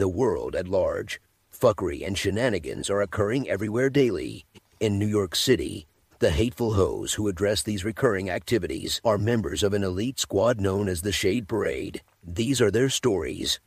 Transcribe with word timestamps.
the 0.00 0.08
world 0.08 0.56
at 0.56 0.66
large. 0.68 1.20
Fuckery 1.52 2.06
and 2.06 2.18
shenanigans 2.18 2.90
are 2.90 3.02
occurring 3.02 3.48
everywhere 3.48 3.90
daily. 3.90 4.44
In 4.80 4.98
New 4.98 5.06
York 5.06 5.36
City, 5.36 5.86
the 6.20 6.30
hateful 6.30 6.74
hoes 6.74 7.14
who 7.14 7.28
address 7.28 7.62
these 7.62 7.84
recurring 7.84 8.28
activities 8.28 9.00
are 9.04 9.18
members 9.18 9.62
of 9.62 9.72
an 9.74 9.84
elite 9.84 10.18
squad 10.18 10.60
known 10.60 10.88
as 10.88 11.02
the 11.02 11.12
Shade 11.12 11.48
Parade. 11.48 12.02
These 12.22 12.60
are 12.60 12.70
their 12.70 12.88
stories. 12.88 13.60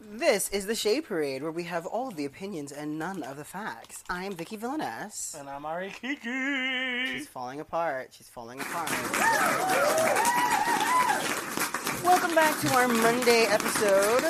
This 0.00 0.48
is 0.50 0.66
the 0.66 0.74
Shade 0.74 1.04
Parade, 1.04 1.42
where 1.42 1.52
we 1.52 1.64
have 1.64 1.86
all 1.86 2.08
of 2.08 2.16
the 2.16 2.24
opinions 2.24 2.72
and 2.72 2.98
none 2.98 3.22
of 3.22 3.36
the 3.36 3.44
facts. 3.44 4.04
I 4.10 4.24
am 4.24 4.34
Viki 4.34 4.58
Villaness. 4.58 5.38
And 5.38 5.48
I'm 5.48 5.64
Ari 5.64 5.90
Kiki. 5.90 7.06
She's 7.06 7.28
falling 7.28 7.60
apart. 7.60 8.10
She's 8.12 8.28
falling 8.28 8.60
apart. 8.60 8.90
Welcome 12.04 12.34
back 12.34 12.58
to 12.60 12.72
our 12.74 12.88
Monday 12.88 13.44
episode. 13.48 14.22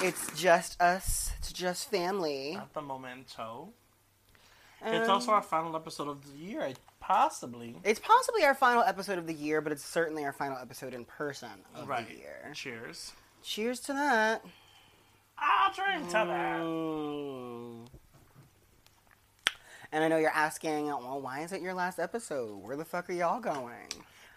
It's 0.00 0.40
just 0.40 0.80
us. 0.80 1.32
It's 1.38 1.52
just 1.52 1.90
family. 1.90 2.54
At 2.56 2.72
the 2.74 2.82
momento. 2.82 3.70
it's 4.84 5.08
Um, 5.08 5.14
also 5.14 5.32
our 5.32 5.42
final 5.42 5.74
episode 5.76 6.08
of 6.08 6.24
the 6.24 6.38
year, 6.38 6.72
possibly. 7.00 7.76
It's 7.84 8.00
possibly 8.00 8.44
our 8.44 8.54
final 8.54 8.82
episode 8.82 9.18
of 9.18 9.26
the 9.26 9.34
year, 9.34 9.60
but 9.60 9.72
it's 9.72 9.84
certainly 9.84 10.24
our 10.24 10.32
final 10.32 10.58
episode 10.58 10.94
in 10.94 11.04
person 11.04 11.50
of 11.74 11.88
right. 11.88 12.06
the 12.06 12.14
year. 12.14 12.50
Cheers. 12.54 13.12
Cheers 13.42 13.80
to 13.80 13.92
that. 13.94 14.44
I'll 15.38 15.72
drink 15.72 16.06
to 16.08 16.12
that. 16.12 16.60
Mm. 16.60 17.86
And 19.92 20.04
I 20.04 20.08
know 20.08 20.16
you're 20.16 20.30
asking, 20.30 20.86
well, 20.86 21.20
why 21.20 21.40
is 21.40 21.52
it 21.52 21.60
your 21.60 21.74
last 21.74 21.98
episode? 21.98 22.62
Where 22.62 22.76
the 22.76 22.84
fuck 22.84 23.10
are 23.10 23.12
y'all 23.12 23.40
going? 23.40 23.88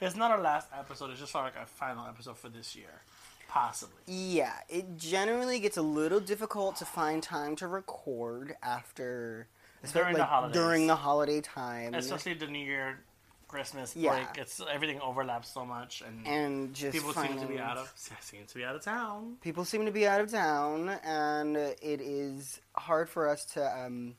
It's 0.05 0.15
not 0.15 0.31
our 0.31 0.41
last 0.41 0.67
episode, 0.77 1.09
it's 1.11 1.19
just 1.19 1.33
like 1.35 1.57
our 1.57 1.65
final 1.65 2.05
episode 2.07 2.37
for 2.37 2.49
this 2.49 2.75
year. 2.75 3.01
Possibly. 3.47 4.01
Yeah, 4.07 4.53
it 4.69 4.97
generally 4.97 5.59
gets 5.59 5.77
a 5.77 5.81
little 5.81 6.19
difficult 6.19 6.75
to 6.77 6.85
find 6.85 7.23
time 7.23 7.55
to 7.57 7.67
record 7.67 8.55
after 8.61 9.47
During 9.93 10.13
the 10.13 10.19
like, 10.19 10.27
holidays. 10.29 10.53
during 10.53 10.87
the 10.87 10.95
holiday 10.95 11.41
time, 11.41 11.93
Especially 11.93 12.33
the 12.33 12.47
New 12.47 12.65
Year, 12.65 12.99
Christmas 13.47 13.95
Yeah. 13.95 14.11
break. 14.25 14.37
It's 14.37 14.59
everything 14.69 14.99
overlaps 14.99 15.49
so 15.49 15.65
much, 15.65 16.01
and, 16.05 16.27
and 16.27 16.73
just 16.73 16.93
people 16.97 17.13
seem 17.13 17.39
to 17.39 17.45
be 17.47 17.59
out 17.59 17.77
of 17.77 17.91
seem 18.19 18.45
to 18.45 18.55
be 18.55 18.65
out 18.65 18.75
of 18.75 18.81
town. 18.83 19.37
people 19.41 19.63
seem 19.63 19.85
to 19.85 19.91
be 19.91 20.05
out 20.07 20.19
of 20.21 20.29
town, 20.31 20.89
and 21.03 21.55
it 21.55 22.01
is 22.01 22.59
hard 22.75 23.09
for 23.09 23.29
us 23.29 23.45
to 23.53 23.79
um. 23.79 24.15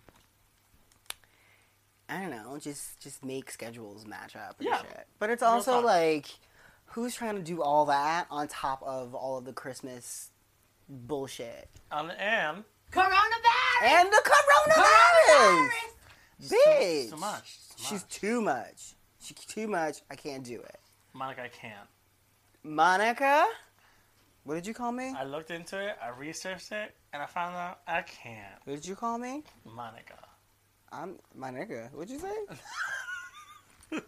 I 2.09 2.21
don't 2.21 2.31
know, 2.31 2.59
just 2.59 3.01
just 3.01 3.25
make 3.25 3.51
schedules 3.51 4.07
match 4.07 4.37
up 4.37 4.57
and 4.61 4.69
Yeah. 4.69 4.79
shit. 4.83 5.07
But 5.19 5.31
it's 5.31 5.43
also 5.43 5.77
talk. 5.77 5.85
like, 5.85 6.27
who's 6.87 7.15
trying 7.15 7.37
to 7.37 7.43
do 7.43 7.63
all 7.63 7.87
that 7.87 8.27
on 8.31 8.47
top 8.49 8.83
of 8.83 9.15
all 9.15 9.39
of 9.39 9.45
the 9.45 9.53
Christmas 9.53 10.31
bullshit 10.89 11.69
Um, 11.91 12.11
and 12.13 12.65
Coronavirus! 12.93 13.83
and 13.83 14.09
the 14.13 14.23
coronavirus? 14.25 15.71
it's 16.39 16.49
too- 16.49 16.57
Bitch. 16.67 17.03
it's 17.03 17.11
too 17.11 17.17
much. 17.17 17.59
It's 17.73 17.89
She's 17.89 18.03
much. 18.03 18.09
too 18.11 18.41
much. 18.41 18.95
She's 19.21 19.45
too 19.45 19.67
much. 19.69 19.97
I 20.11 20.15
can't 20.17 20.45
do 20.45 20.61
it. 20.61 20.81
Monica, 21.13 21.43
I 21.43 21.49
can't. 21.49 21.89
Monica, 22.63 23.47
what 24.45 24.55
did 24.55 24.67
you 24.67 24.75
call 24.75 24.93
me? 24.93 25.13
I 25.17 25.25
looked 25.25 25.51
into 25.51 25.79
it, 25.81 25.97
I 26.03 26.09
researched 26.11 26.71
it, 26.73 26.95
and 27.13 27.23
I 27.23 27.27
found 27.27 27.57
out 27.57 27.81
I 27.87 28.03
can't. 28.03 28.55
What 28.65 28.75
did 28.77 28.87
you 28.87 28.95
call 28.97 29.19
me? 29.19 29.43
Monica. 29.65 30.19
I'm 30.97 31.17
my 31.35 31.51
nigga. 31.51 31.93
What'd 31.93 32.11
you 32.11 32.19
say? 32.19 34.01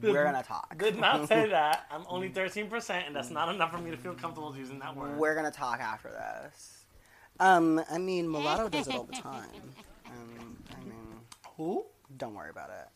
We're 0.00 0.24
gonna 0.24 0.42
talk. 0.42 0.78
Did 0.78 0.98
not 0.98 1.28
say 1.32 1.48
that. 1.48 1.86
I'm 1.90 2.04
only 2.08 2.30
13%, 2.30 3.06
and 3.06 3.14
that's 3.16 3.30
not 3.30 3.52
enough 3.52 3.72
for 3.72 3.78
me 3.78 3.90
to 3.90 3.96
feel 3.96 4.14
comfortable 4.14 4.54
using 4.56 4.78
that 4.78 4.96
word. 4.96 5.18
We're 5.18 5.34
gonna 5.34 5.50
talk 5.50 5.80
after 5.80 6.10
this. 6.10 6.84
Um, 7.40 7.82
I 7.90 7.98
mean, 7.98 8.28
mulatto 8.30 8.68
does 8.68 8.88
it 8.88 8.94
all 8.94 9.04
the 9.04 9.12
time. 9.14 9.44
Um, 10.10 10.56
I 10.74 10.80
mean, 10.84 11.20
Who? 11.58 11.84
don't 12.16 12.32
worry 12.34 12.48
about 12.48 12.70
it. 12.70 12.88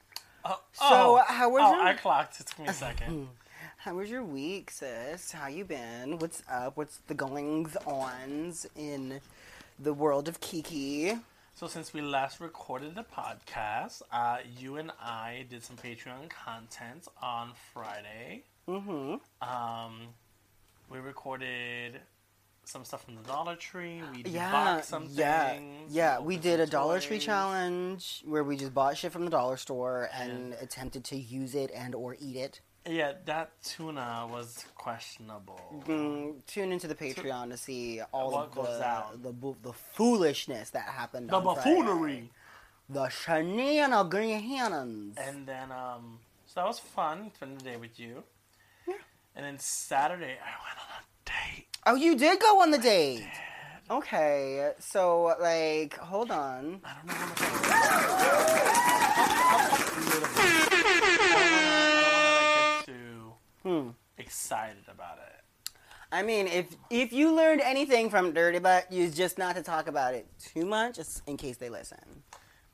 Oh, 0.47 0.59
So, 0.73 0.85
oh, 1.19 1.23
how 1.29 1.51
was 1.51 1.61
oh, 1.63 1.75
your- 1.75 1.83
I 1.85 1.93
clocked. 1.93 2.41
It 2.41 2.47
took 2.47 2.59
me 2.61 2.69
a 2.69 2.73
second. 2.73 3.29
How 3.77 3.95
was 3.95 4.09
your 4.09 4.25
week, 4.25 4.71
sis? 4.71 5.33
How 5.33 5.49
you 5.49 5.65
been? 5.67 6.19
What's 6.19 6.43
up? 6.51 6.77
What's 6.77 6.99
the 7.09 7.15
goings 7.15 7.77
ons 7.87 8.67
in 8.77 9.21
the 9.79 9.93
world 9.95 10.29
of 10.29 10.41
Kiki? 10.41 11.15
so, 11.55 11.67
since 11.67 11.93
we 11.93 12.01
last 12.01 12.41
recorded 12.41 12.95
the 12.95 13.05
podcast, 13.05 14.03
uh, 14.11 14.39
you 14.59 14.77
and 14.77 14.91
I 15.01 15.45
did 15.51 15.63
some 15.63 15.77
Patreon 15.77 16.29
content 16.31 17.07
on 17.23 17.53
Friday. 17.73 18.45
Mm-hmm. 18.69 19.17
Um, 19.49 19.93
we 20.91 20.99
recorded 20.99 22.01
some 22.65 22.85
stuff 22.85 23.05
from 23.05 23.17
the 23.17 23.23
Dollar 23.23 23.57
Tree. 23.57 24.01
We 24.15 24.23
Yeah, 24.31 24.51
bought 24.53 24.85
some 24.85 25.09
yeah, 25.11 25.51
things. 25.51 25.93
yeah. 25.93 26.21
We 26.21 26.37
did 26.37 26.61
a 26.61 26.67
Dollar 26.67 27.01
Tree 27.01 27.19
challenge 27.19 28.23
where 28.25 28.45
we 28.45 28.57
just 28.57 28.73
bought 28.73 28.97
shit 28.97 29.11
from 29.13 29.25
the 29.25 29.31
dollar 29.31 29.57
store 29.57 30.09
and 30.15 30.55
attempted 30.61 31.05
to 31.07 31.17
use 31.17 31.55
it 31.55 31.71
and 31.75 31.95
or 31.95 32.17
eat 32.21 32.37
it. 32.37 32.61
Yeah, 32.85 33.13
that 33.27 33.53
tuna 33.63 34.27
was 34.31 34.65
questionable. 34.75 35.61
Mm, 35.87 36.45
tune 36.47 36.73
into 36.73 36.89
the 36.89 36.95
Patreon 36.97 37.51
to 37.51 37.57
see 37.57 38.01
all 38.13 38.33
What 38.33 38.57
of 38.57 38.67
the, 38.67 38.79
down. 38.79 39.23
the 39.23 39.33
the 39.63 39.73
foolishness 39.73 40.71
that 40.71 40.89
happened. 40.89 41.31
The 41.31 41.39
buffoonery. 41.41 42.31
the 42.89 43.09
shenanigans. 43.09 45.17
And 45.17 45.47
then, 45.47 45.71
um, 45.71 46.19
so 46.47 46.55
that 46.61 46.67
was 46.67 46.81
fun 46.81 47.31
spending 47.37 47.59
the 47.59 47.65
day 47.65 47.77
with 47.77 48.01
you. 48.01 48.25
Yeah. 48.89 48.95
And 49.37 49.45
then 49.47 49.59
Saturday, 49.61 50.37
I 50.43 50.57
went 50.65 50.79
on 50.81 50.87
a 50.99 51.03
date. 51.55 51.67
Oh, 51.87 51.95
you 51.95 52.17
did 52.17 52.41
go 52.41 52.61
on 52.63 52.73
the 52.73 52.79
date. 52.79 53.29
Okay, 53.91 54.73
so 54.81 55.35
like, 55.41 55.97
hold 55.99 56.31
on. 56.33 56.81
I 56.85 56.95
don't 56.95 57.07
know 57.07 57.13
Hmm. 63.63 63.91
excited 64.19 64.85
about 64.89 65.19
it. 65.19 65.73
I 66.11 66.23
mean, 66.23 66.47
if 66.47 66.67
if 66.91 67.13
you 67.13 67.35
learned 67.35 67.61
anything 67.63 68.11
from 68.11 68.33
Dirty 68.33 68.59
Butt, 68.59 68.93
you 68.93 69.09
just 69.09 69.39
not 69.39 69.57
to 69.57 69.63
talk 69.63 69.87
about 69.89 70.15
it 70.15 70.27
too 70.39 70.67
much, 70.67 70.97
just 70.97 71.23
in 71.27 71.37
case 71.37 71.57
they 71.57 71.71
listen. 71.71 71.99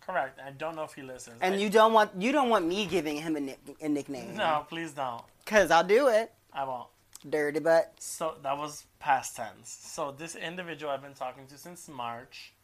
Correct. 0.00 0.40
I 0.44 0.50
don't 0.52 0.74
know 0.74 0.84
if 0.84 0.94
he 0.94 1.02
listens. 1.02 1.36
And 1.40 1.54
I- 1.54 1.58
you 1.58 1.68
don't 1.70 1.92
want 1.92 2.10
you 2.20 2.32
don't 2.32 2.48
want 2.48 2.66
me 2.66 2.86
giving 2.86 3.16
him 3.16 3.36
a, 3.36 3.40
nick, 3.40 3.58
a 3.80 3.88
nickname. 3.88 4.34
No, 4.36 4.66
please 4.68 4.92
don't. 4.92 5.22
cause 5.46 5.70
I'll 5.70 5.84
do 5.84 6.08
it. 6.08 6.32
I 6.52 6.64
won't. 6.64 6.88
Dirty 7.28 7.60
Butt. 7.60 7.92
So 8.00 8.36
that 8.42 8.56
was 8.56 8.84
past 9.00 9.36
tense. 9.36 9.70
So 9.82 10.12
this 10.12 10.34
individual 10.34 10.90
I've 10.92 11.02
been 11.02 11.14
talking 11.14 11.46
to 11.48 11.58
since 11.58 11.88
March. 11.88 12.54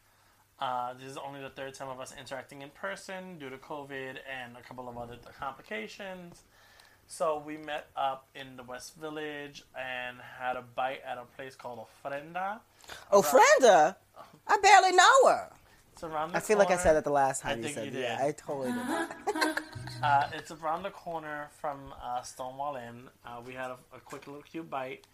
Uh, 0.59 0.93
this 0.93 1.09
is 1.11 1.17
only 1.17 1.41
the 1.41 1.49
third 1.49 1.73
time 1.73 1.89
of 1.89 1.99
us 1.99 2.13
interacting 2.19 2.61
in 2.61 2.69
person 2.69 3.37
due 3.37 3.49
to 3.49 3.57
COVID 3.57 4.15
and 4.41 4.55
a 4.57 4.61
couple 4.61 4.87
of 4.89 4.97
other 4.97 5.17
complications. 5.39 6.43
So 7.07 7.41
we 7.45 7.57
met 7.57 7.87
up 7.95 8.27
in 8.35 8.57
the 8.57 8.63
West 8.63 8.95
Village 8.95 9.63
and 9.77 10.17
had 10.39 10.55
a 10.55 10.61
bite 10.61 11.01
at 11.05 11.17
a 11.17 11.25
place 11.35 11.55
called 11.55 11.79
Ofrenda. 11.79 12.59
Ofrenda? 13.11 13.95
I 14.47 14.57
barely 14.61 14.91
know 14.91 15.29
her. 15.29 15.49
It's 15.93 16.03
around 16.03 16.31
the 16.31 16.37
I 16.37 16.41
feel 16.41 16.57
like 16.57 16.71
I 16.71 16.77
said 16.77 16.93
that 16.93 17.03
the 17.03 17.11
last 17.11 17.41
time 17.41 17.59
I 17.59 17.67
you 17.67 17.73
said 17.73 17.93
you 17.93 17.99
it. 17.99 18.03
Yeah. 18.03 18.19
I 18.21 18.31
totally 18.31 18.71
did. 18.73 19.57
Uh, 20.03 20.29
it's 20.33 20.51
around 20.51 20.83
the 20.83 20.89
corner 20.89 21.47
from 21.59 21.93
uh, 22.03 22.21
Stonewall 22.21 22.75
Inn. 22.75 23.07
Uh, 23.25 23.41
we 23.45 23.53
had 23.53 23.71
a, 23.71 23.77
a 23.95 23.99
quick 24.03 24.27
little 24.27 24.41
cute 24.43 24.69
bite. 24.69 25.05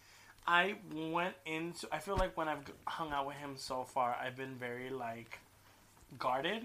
I 0.46 0.74
went 0.92 1.34
into. 1.46 1.86
I 1.92 1.98
feel 1.98 2.16
like 2.16 2.36
when 2.36 2.48
I've 2.48 2.64
hung 2.84 3.10
out 3.12 3.26
with 3.26 3.36
him 3.36 3.52
so 3.56 3.84
far, 3.84 4.16
I've 4.20 4.36
been 4.36 4.56
very 4.56 4.90
like 4.90 5.38
guarded, 6.18 6.64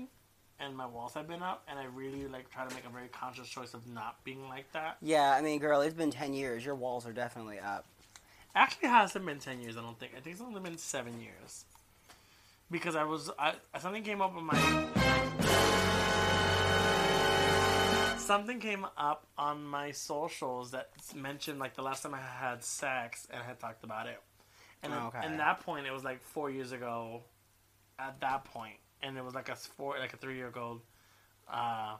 and 0.59 0.75
my 0.75 0.85
walls 0.85 1.13
have 1.13 1.27
been 1.27 1.41
up, 1.43 1.63
and 1.67 1.77
I 1.79 1.85
really 1.85 2.27
like 2.27 2.49
try 2.49 2.65
to 2.67 2.73
make 2.75 2.85
a 2.85 2.89
very 2.89 3.07
conscious 3.09 3.47
choice 3.47 3.73
of 3.73 3.87
not 3.87 4.23
being 4.23 4.47
like 4.49 4.71
that. 4.73 4.97
yeah, 5.01 5.31
I 5.37 5.41
mean, 5.41 5.59
girl, 5.59 5.81
it's 5.81 5.93
been 5.95 6.11
ten 6.11 6.33
years. 6.33 6.65
Your 6.65 6.75
walls 6.75 7.05
are 7.05 7.13
definitely 7.13 7.59
up. 7.59 7.85
Actually, 8.55 8.87
it 8.87 8.91
hasn't 8.91 9.25
been 9.25 9.39
ten 9.39 9.61
years. 9.61 9.77
I 9.77 9.81
don't 9.81 9.99
think. 9.99 10.13
I 10.17 10.19
think 10.21 10.33
it's 10.35 10.41
only 10.41 10.59
been 10.61 10.77
seven 10.77 11.19
years. 11.21 11.65
Because 12.69 12.95
I 12.95 13.03
was, 13.05 13.29
I 13.39 13.53
something 13.79 14.03
came 14.03 14.21
up 14.21 14.35
on 14.35 14.43
my. 14.45 14.87
Something 18.17 18.59
came 18.59 18.85
up 18.97 19.25
on 19.37 19.63
my 19.65 19.91
socials 19.91 20.71
that 20.71 20.89
mentioned 21.15 21.59
like 21.59 21.75
the 21.75 21.81
last 21.81 22.03
time 22.03 22.13
I 22.13 22.19
had 22.19 22.61
sex 22.61 23.25
and 23.31 23.41
I 23.41 23.45
had 23.45 23.57
talked 23.57 23.85
about 23.85 24.07
it, 24.07 24.19
and 24.83 24.91
at- 24.91 25.01
Okay. 25.03 25.19
and 25.23 25.39
that 25.39 25.61
point 25.61 25.87
it 25.87 25.91
was 25.93 26.03
like 26.03 26.21
four 26.21 26.49
years 26.49 26.71
ago. 26.73 27.21
At 27.99 28.19
that 28.19 28.43
point, 28.43 28.75
and 29.01 29.17
it 29.17 29.23
was 29.23 29.33
like 29.35 29.49
a 29.49 29.55
four, 29.55 29.97
like 29.99 30.13
a 30.13 30.17
three 30.17 30.35
year 30.37 30.51
old 30.55 30.81
uh, 31.51 31.95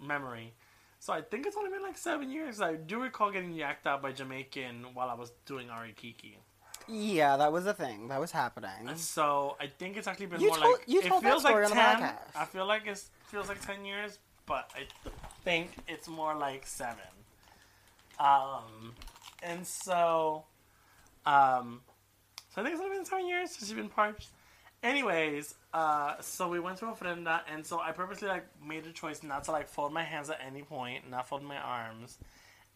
memory. 0.00 0.52
So 1.00 1.12
I 1.12 1.22
think 1.22 1.46
it's 1.46 1.56
only 1.56 1.70
been 1.70 1.82
like 1.82 1.96
seven 1.96 2.30
years. 2.30 2.60
I 2.60 2.74
do 2.74 3.00
recall 3.00 3.30
getting 3.30 3.52
yacked 3.54 3.86
out 3.86 4.02
by 4.02 4.10
Jamaican 4.12 4.86
while 4.94 5.08
I 5.08 5.14
was 5.14 5.32
doing 5.46 5.70
Ari 5.70 5.92
Kiki. 5.96 6.38
Yeah, 6.88 7.36
that 7.36 7.52
was 7.52 7.66
a 7.66 7.74
thing. 7.74 8.08
That 8.08 8.18
was 8.18 8.30
happening. 8.32 8.96
So 8.96 9.56
I 9.60 9.66
think 9.66 9.96
it's 9.96 10.08
actually 10.08 10.26
been 10.26 10.40
You 10.40 10.48
more 10.48 10.56
told- 10.58 10.78
like 10.78 10.88
you 10.88 11.00
it 11.00 11.06
told 11.06 11.22
that 11.22 11.28
feels 11.30 11.42
story 11.42 11.64
like 11.64 11.70
on 11.72 11.76
the 11.76 11.82
ten. 11.82 12.00
podcast. 12.02 12.36
I 12.36 12.44
feel 12.46 12.66
like 12.66 12.86
it 12.86 13.02
feels 13.26 13.48
like 13.48 13.60
ten 13.64 13.84
years, 13.84 14.18
but 14.46 14.70
I 14.74 14.86
think 15.44 15.70
it's 15.86 16.08
more 16.08 16.34
like 16.34 16.66
seven. 16.66 17.04
Um, 18.18 18.94
and 19.42 19.66
so, 19.66 20.44
um, 21.26 21.82
so 22.52 22.60
I 22.60 22.64
think 22.64 22.74
it's 22.74 22.82
only 22.82 22.96
been 22.96 23.04
seven 23.04 23.28
years 23.28 23.50
since 23.52 23.68
you've 23.70 23.78
been 23.78 23.88
parched. 23.88 24.30
Anyways, 24.82 25.54
uh, 25.74 26.14
so 26.20 26.48
we 26.48 26.60
went 26.60 26.78
to 26.78 26.86
ofrenda, 26.86 27.40
and 27.52 27.66
so 27.66 27.80
I 27.80 27.92
purposely 27.92 28.28
like 28.28 28.46
made 28.64 28.86
a 28.86 28.92
choice 28.92 29.22
not 29.22 29.44
to 29.44 29.50
like 29.52 29.68
fold 29.68 29.92
my 29.92 30.04
hands 30.04 30.30
at 30.30 30.38
any 30.46 30.62
point, 30.62 31.10
not 31.10 31.28
fold 31.28 31.42
my 31.42 31.56
arms, 31.56 32.16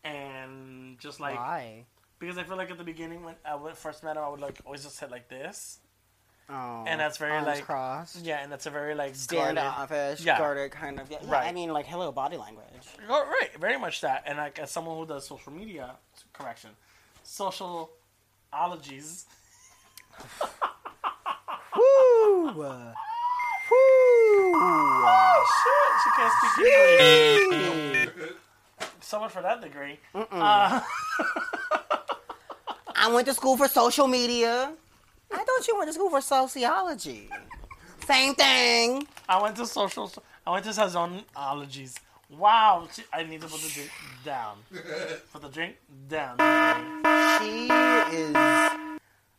and 0.02 0.99
just 0.99 1.20
like 1.20 1.37
Why? 1.37 1.84
because 2.19 2.38
I 2.38 2.43
feel 2.43 2.56
like 2.56 2.70
at 2.72 2.78
the 2.78 2.84
beginning 2.84 3.22
when 3.25 3.37
I 3.44 3.54
would 3.54 3.76
first 3.76 4.02
met 4.02 4.16
her, 4.16 4.22
I 4.22 4.28
would 4.28 4.40
like 4.40 4.58
always 4.64 4.82
just 4.82 4.96
sit 4.96 5.10
like 5.12 5.28
this, 5.28 5.78
Oh, 6.50 6.84
And 6.87 7.00
that's 7.00 7.19
very, 7.19 7.32
arms 7.32 7.46
like, 7.46 7.64
crossed, 7.64 8.25
yeah, 8.25 8.43
and 8.43 8.50
that's 8.50 8.66
a 8.66 8.70
very 8.70 8.94
like 8.96 9.14
standoffish, 9.14 10.25
Yeah. 10.25 10.38
guarded 10.38 10.72
kind 10.72 10.99
of. 10.99 11.08
Yeah, 11.10 11.19
Right. 11.25 11.46
I 11.46 11.52
mean, 11.52 11.72
like 11.72 11.87
hello, 11.87 12.10
body 12.10 12.37
language. 12.37 12.66
Oh, 13.08 13.25
right, 13.26 13.50
very 13.60 13.78
much 13.78 14.00
that. 14.00 14.25
And 14.26 14.38
like 14.38 14.58
as 14.58 14.70
someone 14.72 14.99
who 14.99 15.06
does 15.06 15.25
social 15.26 15.52
media, 15.52 15.94
correction, 16.32 16.70
social 21.74 22.64
ologies. 22.64 22.94
Woo! 23.70 23.70
Woo! 23.70 24.52
Shit, 25.62 25.92
she 26.02 26.10
can't 26.16 26.32
speak 26.38 26.66
English. 27.52 28.32
So 29.00 29.20
much 29.20 29.32
for 29.32 29.42
that 29.42 29.60
degree. 29.60 29.98
Uh, 30.14 30.80
I 32.96 33.12
went 33.12 33.26
to 33.26 33.34
school 33.34 33.56
for 33.56 33.69
social 33.69 34.06
media. 34.06 34.72
I 35.32 35.36
thought 35.36 35.69
you 35.69 35.76
went 35.76 35.88
to 35.88 35.92
school 35.94 36.10
for 36.10 36.20
sociology. 36.20 37.28
Same 38.06 38.34
thing. 38.34 39.06
I 39.28 39.40
went 39.42 39.56
to 39.56 39.66
social. 39.66 40.10
I 40.46 40.50
went 40.52 40.64
to 40.64 40.70
sazonologies. 40.70 41.96
Wow, 42.30 42.88
she, 42.92 43.02
I 43.12 43.25
need 43.25 43.42
to 43.42 43.46
put 43.46 43.60
the 43.60 43.68
drink 43.68 43.90
down. 44.25 44.56
Put 45.32 45.42
the 45.42 45.48
drink 45.48 45.76
down. 46.08 46.38
She 47.38 47.68
is 48.16 48.81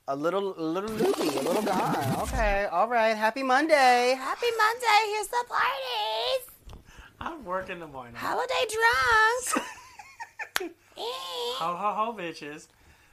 a 0.08 0.16
little, 0.16 0.60
a 0.60 0.62
little 0.62 0.90
loopy, 0.90 1.38
a 1.38 1.42
little 1.42 1.62
gone. 1.62 2.22
Okay, 2.24 2.66
all 2.66 2.88
right. 2.88 3.16
Happy 3.16 3.44
Monday. 3.44 4.16
Happy 4.18 4.48
Monday. 4.58 5.12
Here's 5.14 5.28
the 5.28 5.44
parties. 5.48 6.84
I 7.22 7.38
work 7.38 7.70
in 7.70 7.80
the 7.80 7.88
morning. 7.88 8.16
Holiday 8.16 8.54
drunk. 8.70 9.66
Ho 10.96 11.76
ho 11.76 11.94
ho, 11.94 12.16
bitches. 12.18 12.68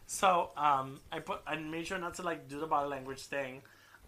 So 0.06 0.50
um, 0.56 1.00
I 1.10 1.20
put 1.20 1.40
I 1.46 1.56
made 1.56 1.87
sure 1.87 1.98
not 1.98 2.14
to 2.14 2.22
like 2.22 2.48
do 2.48 2.60
the 2.60 2.66
body 2.66 2.88
language 2.88 3.20
thing. 3.20 3.62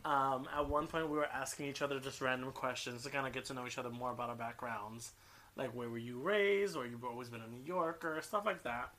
Um, 0.05 0.49
at 0.55 0.69
one 0.69 0.88
point, 0.88 1.08
we 1.08 1.17
were 1.17 1.26
asking 1.26 1.67
each 1.67 1.81
other 1.81 2.00
just 2.00 2.20
random 2.20 2.50
questions 2.52 3.05
to 3.05 3.11
kind 3.11 3.26
of 3.26 3.32
get 3.32 3.44
to 3.46 3.55
know 3.55 3.67
each 3.67 3.79
other 3.79 3.88
more 3.88 4.11
about 4.11 4.29
our 4.29 4.34
backgrounds, 4.34 5.12
like 5.56 5.70
where 5.75 5.88
were 5.88 5.99
you 5.99 6.19
raised, 6.19 6.76
or 6.76 6.87
you've 6.87 7.05
always 7.05 7.29
been 7.29 7.40
a 7.40 7.49
New 7.49 7.64
Yorker, 7.64 8.19
stuff 8.20 8.44
like 8.44 8.62
that. 8.64 8.90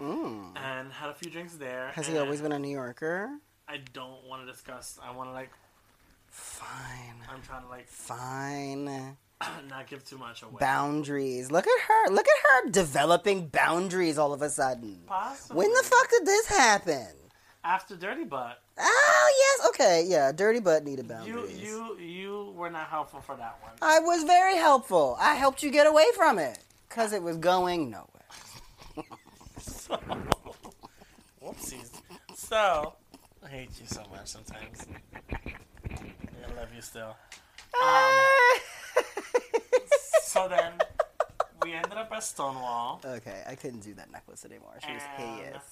Mm. 0.00 0.56
And 0.56 0.92
had 0.92 1.10
a 1.10 1.14
few 1.14 1.30
drinks 1.30 1.54
there. 1.54 1.90
Has 1.94 2.06
he 2.06 2.18
always 2.18 2.40
been 2.40 2.52
a 2.52 2.58
New 2.58 2.70
Yorker? 2.70 3.30
I 3.68 3.78
don't 3.92 4.24
want 4.26 4.46
to 4.46 4.50
discuss. 4.50 4.98
I 5.02 5.14
want 5.14 5.28
to 5.28 5.32
like. 5.32 5.50
Fine. 6.28 7.16
I'm 7.30 7.42
trying 7.42 7.62
to 7.62 7.68
like 7.68 7.88
Fine. 7.88 9.16
not 9.70 9.86
give 9.86 10.04
too 10.04 10.18
much 10.18 10.42
away. 10.42 10.58
Boundaries. 10.60 11.50
Look 11.50 11.66
at 11.66 11.80
her. 11.80 12.10
Look 12.12 12.26
at 12.26 12.66
her 12.66 12.70
developing 12.70 13.48
boundaries 13.48 14.18
all 14.18 14.32
of 14.32 14.42
a 14.42 14.50
sudden. 14.50 15.00
Possibly. 15.06 15.56
When 15.56 15.72
the 15.72 15.82
fuck 15.82 16.10
did 16.10 16.26
this 16.26 16.46
happen? 16.46 17.08
After 17.64 17.96
Dirty 17.96 18.24
Butt, 18.24 18.60
Oh 18.80 19.56
yes, 19.58 19.68
okay, 19.68 20.04
yeah. 20.06 20.30
Dirty 20.32 20.60
butt 20.60 20.84
needed 20.84 21.08
boundaries. 21.08 21.60
you 21.60 21.96
you 21.98 21.98
you 21.98 22.52
were 22.56 22.70
not 22.70 22.88
helpful 22.88 23.20
for 23.20 23.36
that 23.36 23.58
one. 23.60 23.72
I 23.82 23.98
was 24.00 24.22
very 24.24 24.56
helpful. 24.56 25.16
I 25.18 25.34
helped 25.34 25.62
you 25.62 25.70
get 25.70 25.86
away 25.86 26.06
from 26.14 26.38
it 26.38 26.58
because 26.88 27.12
it 27.12 27.22
was 27.22 27.36
going 27.36 27.90
nowhere. 27.90 28.06
So, 29.88 29.96
whoopsies. 31.42 31.90
So, 32.34 32.94
I 33.44 33.48
hate 33.48 33.70
you 33.80 33.86
so 33.86 34.02
much 34.10 34.26
sometimes. 34.26 34.86
I 35.30 36.54
love 36.56 36.68
you 36.74 36.82
still. 36.82 37.16
Um, 37.82 38.24
so 40.22 40.48
then, 40.48 40.72
we 41.62 41.72
ended 41.72 41.92
up 41.94 42.10
at 42.12 42.22
Stonewall. 42.24 43.00
okay, 43.04 43.42
I 43.46 43.54
couldn't 43.54 43.80
do 43.80 43.94
that 43.94 44.10
necklace 44.12 44.44
anymore. 44.44 44.74
She 44.86 44.92
was 44.92 45.02
And 45.18 45.36
hideous. 45.38 45.62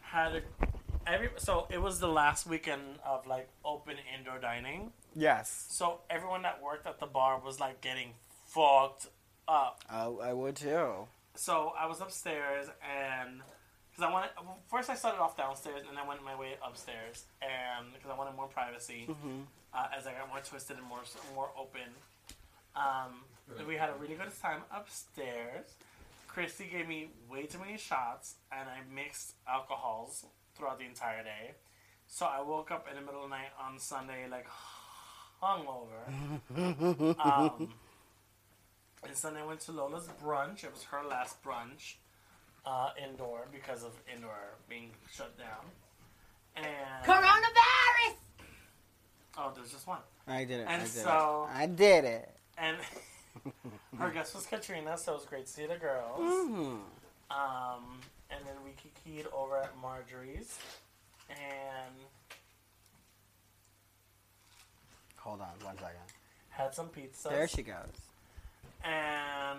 Had 0.00 0.36
a, 0.36 0.42
every 1.06 1.30
so 1.36 1.66
it 1.70 1.80
was 1.80 1.98
the 2.00 2.08
last 2.08 2.46
weekend 2.46 2.82
of 3.04 3.26
like 3.26 3.48
open 3.64 3.96
indoor 4.18 4.38
dining. 4.38 4.92
Yes. 5.14 5.66
So 5.70 6.00
everyone 6.10 6.42
that 6.42 6.62
worked 6.62 6.86
at 6.86 7.00
the 7.00 7.06
bar 7.06 7.40
was 7.42 7.58
like 7.60 7.80
getting 7.80 8.10
fucked 8.46 9.08
up. 9.48 9.80
I, 9.90 10.04
I 10.04 10.32
would 10.34 10.56
too. 10.56 11.06
So 11.34 11.72
I 11.78 11.86
was 11.86 12.00
upstairs 12.00 12.66
and 12.82 13.40
because 13.90 14.08
I 14.08 14.12
wanted 14.12 14.30
well, 14.38 14.58
first 14.70 14.90
I 14.90 14.94
started 14.94 15.20
off 15.20 15.36
downstairs 15.36 15.80
and 15.80 15.96
then 15.96 15.98
I 16.04 16.06
went 16.06 16.22
my 16.24 16.36
way 16.38 16.54
upstairs 16.66 17.24
and 17.42 17.92
because 17.92 18.10
I 18.10 18.16
wanted 18.16 18.36
more 18.36 18.46
privacy 18.48 19.06
uh, 19.74 19.86
as 19.96 20.06
I 20.06 20.12
got 20.12 20.28
more 20.28 20.40
twisted 20.40 20.76
and 20.78 20.86
more 20.86 21.00
more 21.34 21.50
open. 21.58 21.88
Um, 22.76 23.24
we 23.66 23.76
had 23.76 23.90
a 23.90 23.94
really 24.00 24.14
good 24.14 24.32
time 24.40 24.62
upstairs. 24.74 25.66
Christy 26.28 26.68
gave 26.72 26.88
me 26.88 27.10
way 27.30 27.44
too 27.44 27.58
many 27.58 27.76
shots 27.76 28.36
and 28.50 28.68
I 28.68 28.80
mixed 28.94 29.34
alcohols 29.48 30.24
throughout 30.56 30.78
the 30.78 30.86
entire 30.86 31.22
day. 31.22 31.52
So 32.08 32.26
I 32.26 32.40
woke 32.42 32.70
up 32.70 32.86
in 32.88 32.96
the 32.96 33.02
middle 33.02 33.24
of 33.24 33.30
the 33.30 33.36
night 33.36 33.52
on 33.60 33.78
Sunday 33.78 34.26
like 34.30 34.46
hungover. 35.42 36.06
um, 37.24 37.68
and 39.04 39.16
Sunday 39.16 39.40
I 39.40 39.46
went 39.46 39.60
to 39.60 39.72
Lola's 39.72 40.08
brunch. 40.22 40.64
It 40.64 40.72
was 40.72 40.84
her 40.84 41.02
last 41.08 41.42
brunch 41.42 41.94
uh, 42.64 42.90
indoor 43.02 43.46
because 43.52 43.82
of 43.84 43.92
indoor 44.14 44.36
being 44.68 44.90
shut 45.12 45.36
down. 45.38 45.66
And 46.56 46.66
Coronavirus! 47.04 48.14
oh, 49.38 49.52
there's 49.54 49.72
just 49.72 49.86
one. 49.86 49.98
I 50.28 50.44
did 50.44 50.60
it. 50.60 50.66
And 50.68 50.82
I 50.82 50.84
did 50.84 50.88
so- 50.88 51.48
it. 51.50 51.56
I 51.56 51.66
did 51.66 52.04
it. 52.04 52.36
And 52.58 52.76
her 53.98 54.10
guest 54.10 54.34
was 54.34 54.46
Katrina, 54.46 54.96
so 54.98 55.12
it 55.12 55.16
was 55.16 55.24
great 55.24 55.46
to 55.46 55.52
see 55.52 55.66
the 55.66 55.76
girls. 55.76 56.20
Mhm. 56.20 56.80
Um, 57.30 58.00
and 58.30 58.40
then 58.46 58.54
we 58.64 58.72
kikied 58.72 59.26
over 59.32 59.56
at 59.58 59.72
Marjorie's, 59.80 60.58
and 61.30 61.94
Hold 65.16 65.40
on 65.40 65.48
one 65.64 65.76
second. 65.78 65.96
had 66.50 66.74
some 66.74 66.88
pizza. 66.88 67.28
There 67.30 67.48
she 67.48 67.62
goes. 67.62 68.11
And 68.84 69.58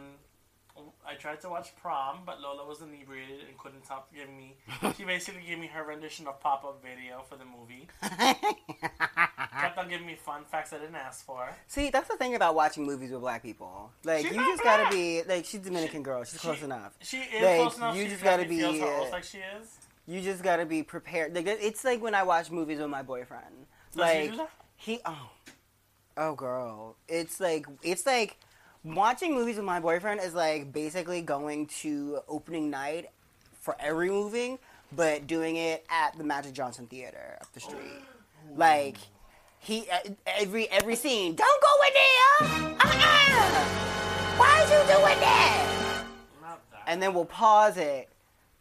I 1.08 1.16
tried 1.16 1.42
to 1.42 1.50
watch 1.50 1.76
prom, 1.76 2.20
but 2.26 2.42
Lola 2.42 2.66
was 2.68 2.82
inebriated 2.82 3.42
and 3.48 3.58
couldn't 3.58 3.86
stop 3.86 4.10
giving 4.14 4.36
me. 4.38 4.56
She 4.98 5.04
basically 5.04 5.42
gave 5.48 5.60
me 5.60 5.68
her 5.68 5.84
rendition 5.84 6.28
of 6.28 6.40
pop-up 6.40 6.82
video 6.84 7.24
for 7.28 7.36
the 7.36 7.46
movie. 7.46 7.88
Kept 9.62 9.78
on 9.78 9.88
giving 9.90 10.06
me 10.08 10.16
fun 10.16 10.44
facts 10.46 10.74
I 10.74 10.78
didn't 10.80 10.96
ask 10.96 11.26
for. 11.26 11.50
See, 11.68 11.90
that's 11.90 12.10
the 12.10 12.18
thing 12.18 12.36
about 12.36 12.56
watching 12.56 12.86
movies 12.86 13.12
with 13.12 13.22
black 13.22 13.44
people. 13.44 13.92
Like, 14.04 14.24
She's 14.26 14.36
you 14.36 14.40
just 14.46 14.64
gotta 14.64 14.90
be 14.94 15.24
like 15.24 15.46
she's 15.46 15.62
Dominican 15.62 16.00
She- 16.00 16.04
girl. 16.04 16.24
She's 16.24 16.34
she- 16.42 16.48
close 16.48 16.62
enough. 16.64 16.94
She 17.02 17.18
is 17.18 17.44
Like, 17.44 17.60
close 17.60 17.78
enough. 17.78 17.96
you 17.96 18.08
just 18.08 18.24
gotta 18.24 18.46
feels 18.46 18.74
be, 18.74 18.80
her 18.80 18.88
uh, 18.88 19.10
like 19.12 19.24
she 19.24 19.38
is. 19.40 19.78
You 20.08 20.22
just 20.22 20.44
gotta 20.44 20.66
be 20.66 20.84
prepared. 20.84 21.34
Like, 21.36 21.48
it's 21.48 21.84
like 21.86 22.02
when 22.02 22.14
I 22.16 22.24
watch 22.24 22.52
movies 22.52 22.80
with 22.80 22.90
my 22.90 23.04
boyfriend. 23.04 23.68
Does 23.92 24.00
Like 24.00 24.36
that? 24.38 24.50
he, 24.76 25.00
oh, 25.06 25.30
oh, 26.18 26.36
girl, 26.36 26.96
it's 27.08 27.40
like 27.40 27.66
it's 27.84 28.06
like 28.06 28.38
watching 28.84 29.34
movies 29.34 29.56
with 29.56 29.66
my 29.66 29.80
boyfriend 29.80 30.22
is 30.22 30.34
like 30.34 30.72
basically 30.74 31.22
going 31.22 31.68
to 31.82 32.20
opening 32.28 32.70
night 32.70 33.10
for 33.62 33.76
every 33.80 34.10
movie, 34.10 34.58
but 34.96 35.28
doing 35.28 35.56
it 35.56 35.86
at 35.90 36.18
the 36.18 36.24
Magic 36.24 36.54
Johnson 36.54 36.88
Theater 36.88 37.38
up 37.42 37.52
the 37.54 37.60
street. 37.60 37.80
Like 38.58 38.98
he 39.60 39.88
every 40.28 40.70
every 40.70 40.96
scene. 40.98 41.34
Don't 41.34 41.62
go 41.62 41.68
in 41.88 41.94
there. 41.94 42.76
Uh-uh. 42.78 43.66
Why 44.38 44.62
are 44.62 44.68
you 44.68 44.94
doing 44.94 45.20
that. 45.22 46.06
and 46.86 47.02
then 47.02 47.14
we'll 47.14 47.24
pause 47.26 47.78
it 47.78 48.10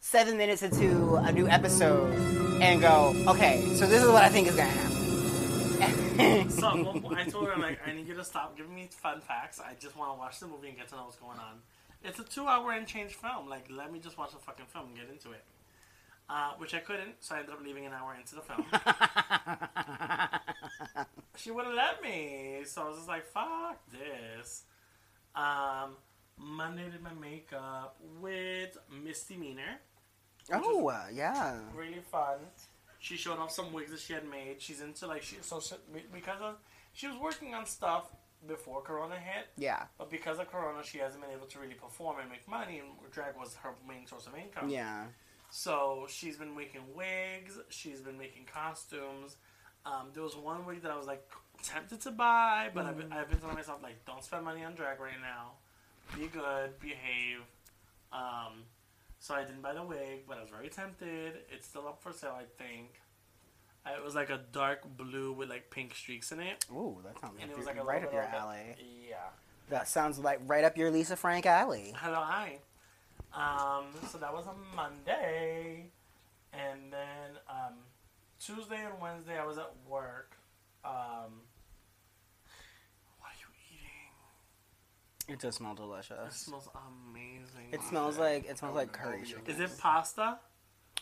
seven 0.01 0.39
minutes 0.39 0.63
into 0.63 1.17
a 1.17 1.33
new 1.33 1.49
episode 1.49 2.15
and 2.63 2.81
go, 2.81 3.13
okay, 3.27 3.61
so 3.75 3.87
this 3.87 4.03
is 4.03 4.09
what 4.09 4.23
I 4.23 4.29
think 4.29 4.47
is 4.47 4.55
gonna 4.55 4.69
happen. 4.71 4.92
So 6.51 7.03
I 7.17 7.25
told 7.25 7.49
her 7.49 7.57
like 7.57 7.81
I 7.87 7.93
need 7.93 8.07
you 8.07 8.15
to 8.15 8.25
stop 8.25 8.57
giving 8.57 8.75
me 8.75 8.89
fun 8.91 9.21
facts. 9.21 9.61
I 9.61 9.75
just 9.81 9.97
want 9.97 10.13
to 10.13 10.19
watch 10.19 10.41
the 10.41 10.47
movie 10.47 10.69
and 10.69 10.77
get 10.77 10.89
to 10.89 10.97
know 10.97 11.05
what's 11.05 11.17
going 11.17 11.39
on. 11.39 11.61
It's 12.05 12.19
a 12.19 12.25
two-hour 12.25 12.73
and 12.73 12.87
change 12.87 13.15
film. 13.15 13.49
Like 13.49 13.67
let 13.71 13.93
me 13.93 13.99
just 13.99 14.19
watch 14.19 14.33
the 14.33 14.39
fucking 14.39 14.67
film 14.67 14.89
and 14.89 14.97
get 14.97 15.09
into 15.11 15.33
it. 15.33 15.45
Uh, 16.29 16.53
which 16.59 16.73
I 16.73 16.79
couldn't, 16.79 17.15
so 17.21 17.35
I 17.35 17.41
ended 17.41 17.53
up 17.53 17.61
leaving 17.65 17.85
an 17.85 17.93
hour 17.93 18.15
into 18.15 18.37
the 18.37 18.41
film. 18.41 18.65
she 21.37 21.51
wouldn't 21.51 21.75
let 21.75 22.03
me, 22.03 22.61
so 22.65 22.83
I 22.83 22.89
was 22.89 22.97
just 22.97 23.09
like, 23.09 23.27
"Fuck 23.27 23.79
this." 23.91 24.63
Um, 25.35 25.97
Monday 26.39 26.89
did 26.91 27.03
my 27.03 27.13
makeup 27.13 27.97
with 28.21 28.79
Misdemeanor. 28.91 29.81
oh, 30.53 30.89
uh, 30.89 31.05
yeah. 31.13 31.59
really 31.75 32.01
fun. 32.11 32.39
She 33.03 33.17
showed 33.17 33.41
off 33.41 33.51
some 33.51 33.73
wigs 33.73 33.91
that 33.91 33.99
she 33.99 34.13
had 34.13 34.25
made. 34.31 34.63
She's 34.63 34.81
into 34.81 35.09
like 35.09 35.23
she 35.23 35.37
so 35.41 35.59
she, 35.59 35.75
because 36.15 36.41
of 36.41 36.55
she 36.93 37.09
was 37.09 37.17
working 37.17 37.53
on 37.53 37.67
stuff 37.67 38.05
before 38.47 38.81
Corona 38.81 39.17
hit, 39.17 39.49
Yeah. 39.57 39.85
but 39.99 40.09
because 40.09 40.39
of 40.39 40.49
Corona, 40.51 40.85
she 40.85 40.99
hasn't 40.99 41.21
been 41.21 41.33
able 41.33 41.47
to 41.47 41.59
really 41.59 41.75
perform 41.75 42.21
and 42.21 42.31
make 42.31 42.47
money. 42.49 42.79
And 42.79 42.91
drag 43.11 43.37
was 43.37 43.57
her 43.63 43.71
main 43.89 44.07
source 44.07 44.29
of 44.29 44.37
income. 44.37 44.69
Yeah. 44.69 45.07
So 45.51 46.07
she's 46.09 46.37
been 46.37 46.55
making 46.57 46.83
wigs. 46.95 47.59
She's 47.71 48.01
been 48.01 48.17
making 48.19 48.45
costumes. 48.53 49.35
Um, 49.85 50.11
there 50.15 50.23
was 50.23 50.37
one 50.37 50.65
wig 50.65 50.83
that 50.83 50.93
I 50.93 50.97
was 50.97 51.07
like 51.09 51.29
tempted 51.65 52.01
to 52.03 52.13
buy, 52.13 52.71
but 52.73 52.85
I've, 52.87 52.97
been, 52.97 53.13
I've 53.13 53.29
been 53.29 53.39
telling 53.41 53.57
myself 53.57 53.83
like, 53.83 54.05
don't 54.07 54.23
spend 54.23 54.45
money 54.45 54.63
on 54.65 54.75
drag 54.77 55.01
right 55.01 55.21
now. 55.21 55.53
Be 56.17 56.29
good, 56.29 56.79
behave. 56.79 57.41
Um, 58.13 58.63
so 59.23 59.35
I 59.35 59.45
didn't 59.45 59.63
buy 59.63 59.73
the 59.73 59.85
wig, 59.85 60.25
but 60.27 60.37
I 60.39 60.41
was 60.41 60.51
very 60.51 60.69
tempted. 60.69 61.35
It's 61.49 61.65
still 61.69 61.87
up 61.87 62.03
for 62.03 62.13
sale, 62.13 62.37
I 62.37 62.45
think. 62.61 63.01
Uh, 63.87 63.91
It 63.97 64.05
was 64.05 64.17
like 64.17 64.31
a 64.31 64.41
dark 64.51 64.81
blue 64.97 65.33
with 65.33 65.49
like 65.49 65.71
pink 65.71 65.95
streaks 65.95 66.33
in 66.33 66.41
it, 66.41 66.65
Ooh, 66.73 66.99
that 67.05 67.21
sounds 67.21 67.35
and 67.41 67.49
like 67.49 67.51
it 67.51 67.57
was 67.57 67.67
like 67.67 67.79
a 67.79 67.85
right 67.85 68.03
up 68.03 68.13
your 68.13 68.23
alley. 68.23 68.75
Yeah. 69.09 69.29
That 69.71 69.87
sounds 69.87 70.19
like 70.19 70.41
right 70.47 70.65
up 70.65 70.77
your 70.77 70.91
Lisa 70.91 71.15
Frank 71.15 71.47
alley. 71.47 71.95
Hello, 71.97 72.21
hi. 72.21 72.59
Um, 73.33 73.87
so 74.11 74.19
that 74.19 74.33
was 74.33 74.45
a 74.47 74.77
Monday, 74.77 75.87
and 76.53 76.93
then 76.93 77.39
um, 77.49 77.75
Tuesday 78.41 78.85
and 78.85 79.01
Wednesday 79.01 79.39
I 79.39 79.47
was 79.47 79.57
at 79.57 79.73
work. 79.89 80.37
Um, 80.85 81.43
what 83.21 83.31
are 83.31 83.39
you 83.41 83.47
eating? 83.71 84.11
It 85.29 85.39
does 85.39 85.57
smell 85.57 85.75
delicious. 85.75 86.17
It 86.29 86.33
smells 86.33 86.69
amazing. 87.11 87.69
It 87.73 87.83
smells 87.83 88.19
like 88.19 88.45
it 88.49 88.59
smells 88.59 88.75
like 88.75 88.93
curry. 88.93 89.23
Is 89.23 89.35
Is 89.47 89.61
it 89.61 89.79
pasta? 89.79 90.39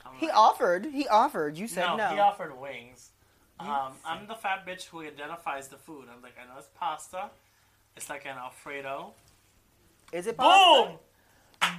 I'm 0.04 0.12
He 0.16 0.26
like, 0.26 0.36
offered. 0.36 0.86
He 0.86 1.08
offered. 1.08 1.56
You 1.56 1.66
said 1.66 1.86
no, 1.86 1.96
no. 1.96 2.08
he 2.08 2.18
offered 2.18 2.58
wings. 2.58 3.10
Um, 3.58 3.92
I'm 4.06 4.26
the 4.26 4.34
fat 4.34 4.66
bitch 4.66 4.86
who 4.86 5.02
identifies 5.02 5.68
the 5.68 5.76
food. 5.76 6.06
I'm 6.14 6.22
like, 6.22 6.34
I 6.42 6.46
know 6.46 6.58
it's 6.58 6.68
pasta. 6.78 7.30
It's 7.96 8.08
like 8.08 8.24
an 8.24 8.36
Alfredo. 8.38 9.12
Is 10.12 10.26
it 10.26 10.36
pasta? 10.36 10.92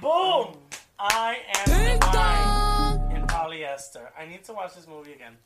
Boom! 0.00 0.56
I 0.98 1.38
am 1.66 1.98
divine 1.98 3.00
in 3.00 3.01
polyester. 3.32 4.08
I 4.18 4.26
need 4.26 4.44
to 4.44 4.52
watch 4.52 4.74
this 4.74 4.86
movie 4.86 5.12
again. 5.12 5.36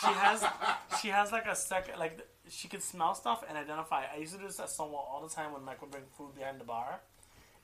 She 0.00 0.06
has, 0.06 0.44
she 1.00 1.08
has 1.08 1.32
like 1.32 1.46
a 1.46 1.54
second, 1.56 1.98
like 1.98 2.26
she 2.48 2.68
can 2.68 2.80
smell 2.80 3.14
stuff 3.14 3.44
and 3.48 3.56
identify. 3.56 4.04
I 4.14 4.18
used 4.18 4.32
to 4.34 4.38
do 4.38 4.46
this 4.46 4.60
at 4.60 4.70
Stonewall 4.70 5.08
all 5.12 5.26
the 5.26 5.34
time 5.34 5.52
when 5.52 5.62
Mike 5.64 5.80
would 5.82 5.90
bring 5.90 6.04
food 6.16 6.34
behind 6.36 6.60
the 6.60 6.64
bar. 6.64 7.00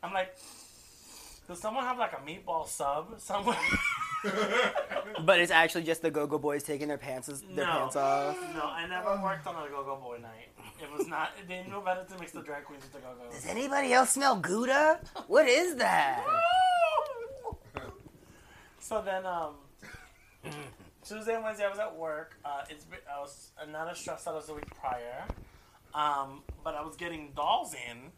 I'm 0.02 0.12
like, 0.12 0.36
does 1.48 1.60
someone 1.60 1.84
have 1.84 1.98
like 1.98 2.12
a 2.12 2.16
meatball 2.28 2.66
sub 2.66 3.20
somewhere? 3.20 3.56
But 5.24 5.40
it's 5.40 5.50
actually 5.50 5.82
just 5.82 6.00
the 6.00 6.12
Go-Go 6.12 6.38
Boys 6.38 6.62
taking 6.62 6.86
their 6.86 6.96
pants 6.96 7.26
their 7.26 7.66
No. 7.66 7.72
pants 7.72 7.96
off. 7.96 8.36
no, 8.54 8.62
I 8.66 8.86
never 8.86 9.20
worked 9.20 9.44
on 9.48 9.66
a 9.66 9.68
go-go 9.68 9.96
boy 9.96 10.18
night. 10.22 10.48
It 10.80 10.88
was 10.96 11.08
not. 11.08 11.30
They 11.48 11.64
knew 11.68 11.80
better 11.84 12.04
to 12.08 12.18
mix 12.20 12.30
the 12.30 12.40
drag 12.40 12.64
queens 12.64 12.84
with 12.84 12.92
the 12.92 13.00
go-go's. 13.00 13.34
Does 13.34 13.46
anybody 13.46 13.92
else 13.92 14.10
smell 14.10 14.36
Gouda? 14.36 15.00
What 15.26 15.48
is 15.48 15.74
that? 15.76 16.24
so 18.78 19.02
then, 19.02 19.26
um, 19.26 19.54
Tuesday 21.04 21.34
and 21.34 21.44
Wednesday 21.44 21.64
I 21.66 21.70
was 21.70 21.78
at 21.78 21.94
work. 21.96 22.38
Uh, 22.44 22.64
it's 22.70 22.84
been- 22.84 23.00
I 23.12 23.20
was 23.20 23.50
not 23.68 23.88
as 23.90 23.98
stressed 23.98 24.26
out 24.28 24.36
as 24.36 24.46
the 24.46 24.54
week 24.54 24.72
prior, 24.76 25.24
um, 25.94 26.42
but 26.62 26.74
I 26.74 26.82
was 26.82 26.96
getting 26.96 27.32
dolls 27.32 27.74
in 27.74 28.12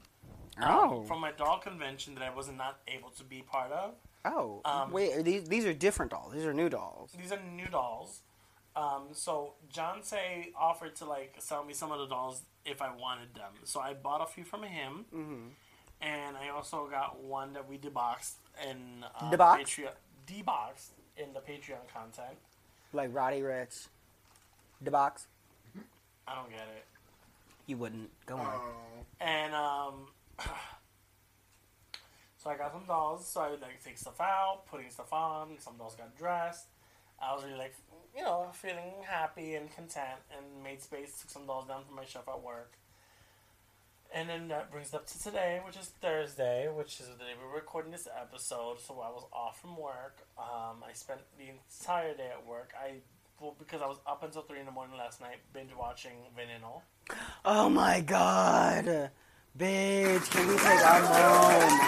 um, 0.59 0.71
Oh. 0.79 1.05
from 1.05 1.21
my 1.21 1.33
doll 1.33 1.59
convention 1.59 2.15
that 2.15 2.23
I 2.23 2.31
was 2.31 2.49
not 2.49 2.79
able 2.87 3.11
to 3.11 3.25
be 3.25 3.43
part 3.43 3.73
of. 3.73 3.95
Oh, 4.25 4.61
Um, 4.65 4.91
wait. 4.93 5.13
Are 5.15 5.23
these 5.23 5.49
these 5.49 5.65
are 5.67 5.73
different 5.75 6.11
dolls. 6.13 6.33
These 6.33 6.45
are 6.47 6.55
new 6.55 6.69
dolls. 6.69 7.11
These 7.13 7.33
are 7.33 7.41
new 7.43 7.67
dolls. 7.67 8.21
Um, 8.77 9.09
so 9.13 9.55
John 9.69 10.03
Say 10.03 10.53
offered 10.57 10.95
to 10.97 11.05
like 11.07 11.35
sell 11.41 11.65
me 11.65 11.75
some 11.75 11.91
of 11.93 11.99
the 11.99 12.07
dolls 12.07 12.43
if 12.65 12.81
I 12.83 12.95
wanted 12.95 13.35
them. 13.35 13.53
So 13.65 13.81
I 13.81 13.95
bought 13.95 14.21
a 14.21 14.27
few 14.27 14.45
from 14.45 14.63
him, 14.63 15.07
Mm-hmm. 15.13 15.49
and 16.01 16.37
I 16.37 16.49
also 16.51 16.87
got 16.89 17.21
one 17.21 17.53
that 17.55 17.69
we 17.69 17.77
deboxed 17.79 18.35
in 18.69 19.05
uh, 19.19 19.31
Deboxed? 19.31 19.61
Patreon. 19.61 19.93
Deboxed 20.27 20.91
in 21.17 21.33
the 21.33 21.41
Patreon 21.41 21.87
content. 21.93 22.37
Like 22.93 23.11
Roddy 23.13 23.41
Ricch. 23.41 23.89
The 24.81 24.91
box. 24.91 25.27
I 26.27 26.35
don't 26.35 26.51
get 26.51 26.61
it. 26.61 26.85
You 27.67 27.77
wouldn't. 27.77 28.11
Go 28.27 28.37
on. 28.37 28.55
Oh. 28.55 29.05
And 29.21 29.55
um, 29.55 30.07
so 32.37 32.51
I 32.51 32.57
got 32.57 32.73
some 32.73 32.85
dolls. 32.87 33.27
So 33.27 33.41
I 33.41 33.51
would 33.51 33.61
like 33.61 33.83
take 33.83 33.99
stuff 33.99 34.21
out, 34.21 34.63
putting 34.71 34.91
stuff 34.91 35.13
on. 35.13 35.57
Some 35.59 35.77
dolls 35.77 35.95
got 35.95 36.17
dressed. 36.17 36.67
I 37.23 37.35
was 37.35 37.45
really 37.45 37.57
like, 37.57 37.75
you 38.17 38.23
know, 38.23 38.49
feeling 38.53 38.93
happy 39.07 39.55
and 39.55 39.75
content, 39.75 40.21
and 40.37 40.63
made 40.63 40.83
space. 40.83 41.21
Took 41.21 41.31
some 41.31 41.47
dolls 41.47 41.69
down 41.69 41.85
from 41.87 41.97
my 41.97 42.05
shelf 42.05 42.29
at 42.29 42.43
work. 42.43 42.73
And 44.15 44.29
then 44.29 44.47
that 44.47 44.71
brings 44.71 44.89
us 44.89 44.95
up 44.95 45.07
to 45.09 45.21
today, 45.21 45.61
which 45.67 45.77
is 45.77 45.91
Thursday, 46.01 46.69
which 46.73 47.01
is 47.01 47.09
the 47.09 47.15
day 47.15 47.33
we're 47.37 47.53
recording 47.53 47.91
this 47.91 48.07
episode. 48.17 48.79
So 48.79 49.01
I 49.01 49.11
was 49.11 49.27
off 49.33 49.61
from 49.61 49.77
work. 49.77 50.19
Um, 50.39 50.85
I 50.89 50.93
spent 50.93 51.19
the 51.37 51.47
entire 51.51 52.15
day 52.15 52.31
at 52.31 52.47
work. 52.47 52.73
I 52.81 52.99
well, 53.41 53.57
because 53.59 53.83
I 53.83 53.87
was 53.87 53.99
up 54.07 54.23
until 54.23 54.43
three 54.43 54.61
in 54.61 54.67
the 54.67 54.73
morning 54.73 54.97
last 54.97 55.21
night, 55.21 55.39
binge 55.53 55.73
watching 55.77 56.13
Veneno. 56.39 56.83
Oh 57.45 57.69
my 57.69 58.01
god. 58.03 59.11
Bitch, 59.59 60.31
can 60.31 60.47
we 60.47 60.57
take 60.59 60.81
a 60.81 61.01
moment 61.03 61.83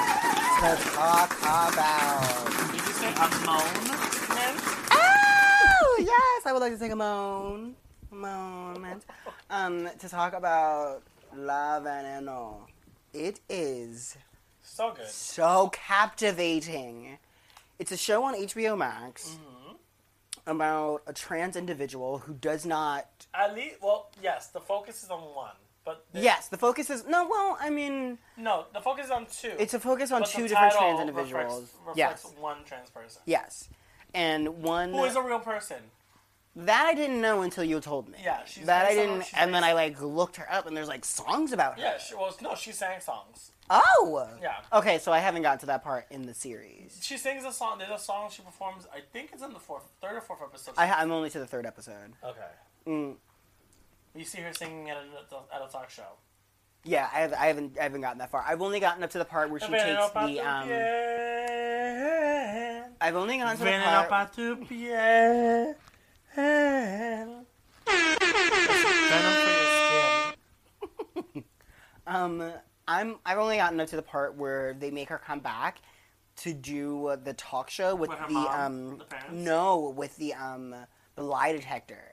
to 0.60 0.76
talk 0.90 1.30
about... 1.38 2.72
Did 2.72 2.80
you 2.80 2.92
say 2.92 3.08
a 3.08 3.28
moan, 3.46 3.88
man? 4.34 4.54
Oh, 4.90 5.96
yes, 6.00 6.42
I 6.44 6.52
would 6.52 6.60
like 6.60 6.72
to 6.72 6.78
take 6.78 6.92
a 6.92 6.96
moan. 6.96 7.76
Moment. 8.10 9.04
Um, 9.48 9.88
to 10.00 10.08
talk 10.08 10.32
about 10.32 11.02
La 11.36 11.80
Veneno. 11.80 12.60
It 13.12 13.40
is 13.48 14.16
So 14.62 14.92
good. 14.96 15.06
so 15.08 15.68
captivating. 15.72 17.18
It's 17.78 17.92
a 17.92 17.96
show 17.96 18.24
on 18.24 18.34
HBO 18.34 18.76
Max 18.76 19.30
Mm-hmm. 19.30 20.50
about 20.50 21.02
a 21.06 21.12
trans 21.12 21.56
individual 21.56 22.18
who 22.18 22.34
does 22.34 22.64
not. 22.66 23.06
At 23.34 23.54
least, 23.54 23.76
well, 23.82 24.10
yes, 24.22 24.48
the 24.48 24.60
focus 24.60 25.02
is 25.02 25.10
on 25.10 25.20
one, 25.34 25.56
but 25.84 26.04
Yes, 26.12 26.48
the 26.48 26.56
focus 26.56 26.88
is 26.90 27.04
no. 27.06 27.28
Well, 27.28 27.56
I 27.60 27.68
mean, 27.70 28.18
no, 28.36 28.66
the 28.72 28.80
focus 28.80 29.06
is 29.06 29.10
on 29.10 29.26
two. 29.26 29.52
it's 29.58 29.74
a 29.74 29.80
focus 29.80 30.10
on 30.12 30.24
two 30.24 30.48
different 30.48 30.72
trans 30.72 30.98
reflects- 30.98 31.00
individuals. 31.00 31.72
Reflects, 31.86 31.98
yes, 31.98 32.32
one 32.38 32.64
trans 32.64 32.90
person 32.90 33.22
yes, 33.26 33.68
and 34.14 34.62
one 34.62 34.92
who 34.92 35.04
is 35.04 35.16
a 35.16 35.22
real 35.22 35.40
person. 35.40 35.78
That 36.56 36.86
I 36.86 36.94
didn't 36.94 37.20
know 37.20 37.42
until 37.42 37.64
you 37.64 37.80
told 37.80 38.08
me. 38.08 38.18
Yeah, 38.22 38.44
she's 38.46 38.66
that 38.66 38.86
I 38.86 38.94
didn't, 38.94 39.24
she's 39.24 39.34
and 39.36 39.54
then 39.54 39.62
I 39.64 39.72
like 39.74 40.00
looked 40.00 40.36
her 40.36 40.50
up, 40.50 40.66
and 40.66 40.76
there's 40.76 40.88
like 40.88 41.04
songs 41.04 41.52
about 41.52 41.76
her. 41.78 41.80
Yeah, 41.82 41.98
she 41.98 42.14
was 42.14 42.40
no, 42.40 42.54
she 42.54 42.72
sang 42.72 43.00
songs. 43.00 43.50
Oh. 43.68 44.28
Yeah. 44.40 44.54
Okay, 44.72 44.98
so 44.98 45.10
I 45.12 45.18
haven't 45.18 45.42
gotten 45.42 45.58
to 45.58 45.66
that 45.66 45.82
part 45.82 46.06
in 46.10 46.24
the 46.24 46.34
series. 46.34 47.00
She 47.02 47.16
sings 47.18 47.44
a 47.44 47.52
song. 47.52 47.78
There's 47.78 47.90
a 47.90 47.98
song 47.98 48.30
she 48.30 48.42
performs. 48.42 48.86
I 48.94 49.00
think 49.12 49.30
it's 49.32 49.42
in 49.42 49.52
the 49.52 49.58
fourth, 49.58 49.82
third 50.00 50.14
or 50.16 50.20
fourth 50.20 50.40
episode. 50.40 50.74
I, 50.78 50.88
I'm 50.92 51.10
only 51.10 51.30
to 51.30 51.38
the 51.40 51.46
third 51.48 51.66
episode. 51.66 52.12
okay. 52.22 52.40
Mm, 52.86 53.16
You 54.14 54.24
see 54.24 54.38
her 54.42 54.52
singing 54.54 54.88
at 54.90 54.96
a, 54.98 55.54
at 55.54 55.68
a 55.68 55.72
talk 55.72 55.90
show. 55.90 56.04
yeah, 56.84 57.08
I, 57.12 57.18
have, 57.22 57.32
I 57.32 57.46
haven't 57.46 57.76
I 57.76 57.82
haven't 57.82 58.02
gotten 58.02 58.18
that 58.18 58.30
far. 58.30 58.44
I've 58.46 58.62
only 58.62 58.78
gotten 58.78 59.02
up 59.02 59.10
to 59.10 59.18
the 59.18 59.24
part 59.24 59.50
where 59.50 59.58
she 59.58 59.66
takes 59.66 60.10
the 60.12 60.40
um. 60.40 60.68
I've 63.00 63.16
only 63.16 63.38
gotten 63.38 63.56
to 63.58 63.64
the 63.64 63.70
part. 63.70 64.08
Pa 66.36 67.46
tu 67.86 67.86
piel. 67.86 68.26
Venom 69.10 69.34
for 69.42 69.50
your 69.50 70.34
skin. 71.32 71.44
Um, 72.06 72.52
I'm 72.86 73.16
I've 73.26 73.38
only 73.38 73.56
gotten 73.56 73.80
up 73.80 73.88
to 73.88 73.96
the 73.96 74.02
part 74.02 74.36
where 74.36 74.74
they 74.78 74.90
make 74.90 75.08
her 75.08 75.18
come 75.18 75.40
back 75.40 75.80
to 76.38 76.52
do 76.52 77.06
uh, 77.08 77.16
the 77.16 77.32
talk 77.34 77.70
show 77.70 77.94
with, 77.94 78.10
With 78.10 78.18
her 78.18 78.26
the 78.28 78.34
mom? 78.34 78.60
um 78.60 78.98
The 78.98 79.04
parents? 79.06 79.32
no 79.32 79.94
with 79.96 80.16
the 80.16 80.34
um 80.34 80.74
the 81.16 81.22
lie 81.22 81.52
detector, 81.52 82.04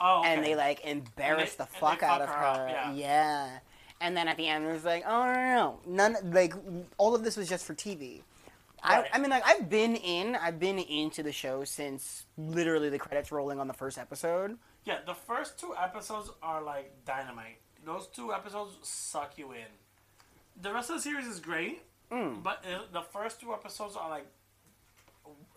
Oh, 0.00 0.20
okay. 0.20 0.28
and 0.32 0.44
they 0.44 0.54
like 0.56 0.80
embarrass 0.84 1.40
And 1.40 1.48
they- 1.50 1.56
the 1.56 1.62
and 1.64 1.72
they 1.74 1.78
fuck 1.78 2.02
out 2.02 2.20
fuck 2.20 2.28
of 2.28 2.34
her 2.34 2.68
her. 2.68 2.78
up, 2.90 2.96
yeah. 2.96 3.58
And 4.00 4.16
then 4.16 4.28
at 4.28 4.36
the 4.36 4.46
end, 4.48 4.64
it 4.64 4.72
was 4.72 4.84
like, 4.84 5.02
oh 5.06 5.26
no, 5.26 5.34
no, 5.34 5.78
no, 5.84 6.08
none. 6.12 6.32
Like 6.32 6.54
all 6.98 7.14
of 7.14 7.24
this 7.24 7.36
was 7.36 7.48
just 7.48 7.64
for 7.66 7.74
TV. 7.74 8.22
Right. 8.84 9.06
I, 9.12 9.16
I 9.16 9.18
mean, 9.20 9.30
like 9.30 9.42
I've 9.46 9.68
been 9.68 9.96
in, 9.96 10.36
I've 10.36 10.58
been 10.60 10.78
into 10.78 11.22
the 11.22 11.32
show 11.32 11.64
since 11.64 12.24
literally 12.36 12.88
the 12.90 12.98
credits 12.98 13.32
rolling 13.32 13.58
on 13.60 13.66
the 13.68 13.74
first 13.74 13.98
episode. 13.98 14.56
Yeah, 14.84 14.98
the 15.06 15.14
first 15.14 15.58
two 15.58 15.74
episodes 15.80 16.30
are 16.42 16.62
like 16.62 16.92
dynamite. 17.04 17.58
Those 17.84 18.06
two 18.08 18.32
episodes 18.32 18.76
suck 18.82 19.36
you 19.38 19.52
in. 19.52 19.66
The 20.60 20.72
rest 20.72 20.90
of 20.90 20.96
the 20.96 21.02
series 21.02 21.26
is 21.26 21.40
great, 21.40 21.82
Mm. 22.10 22.42
but 22.42 22.64
it, 22.66 22.92
the 22.92 23.02
first 23.02 23.40
two 23.40 23.52
episodes 23.52 23.94
are 23.96 24.08
like 24.08 24.26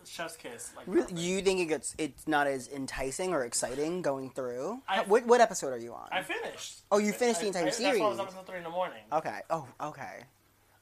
chef's 0.05 0.35
kiss. 0.35 0.71
Like 0.75 0.85
Really, 0.87 1.13
you 1.21 1.41
think 1.41 1.59
it 1.59 1.65
gets 1.65 1.95
it's 1.97 2.27
not 2.27 2.47
as 2.47 2.67
enticing 2.67 3.33
or 3.33 3.45
exciting 3.45 4.01
going 4.01 4.29
through? 4.31 4.81
I- 4.87 5.03
what 5.03 5.25
what 5.25 5.39
episode 5.41 5.69
are 5.73 5.77
you 5.77 5.93
on? 5.93 6.09
I 6.11 6.23
finished. 6.23 6.81
Oh, 6.91 6.97
you 6.97 7.13
finished 7.13 7.39
the 7.41 7.47
entire 7.47 7.63
I- 7.63 7.65
That's 7.65 7.79
why 7.79 7.85
I 7.87 7.91
was 7.91 7.97
series. 7.99 8.19
up 8.19 8.27
until 8.29 8.43
three 8.43 8.57
in 8.57 8.63
the 8.63 8.69
morning. 8.69 9.03
okay. 9.13 9.39
Oh, 9.49 9.67
okay. 9.81 10.23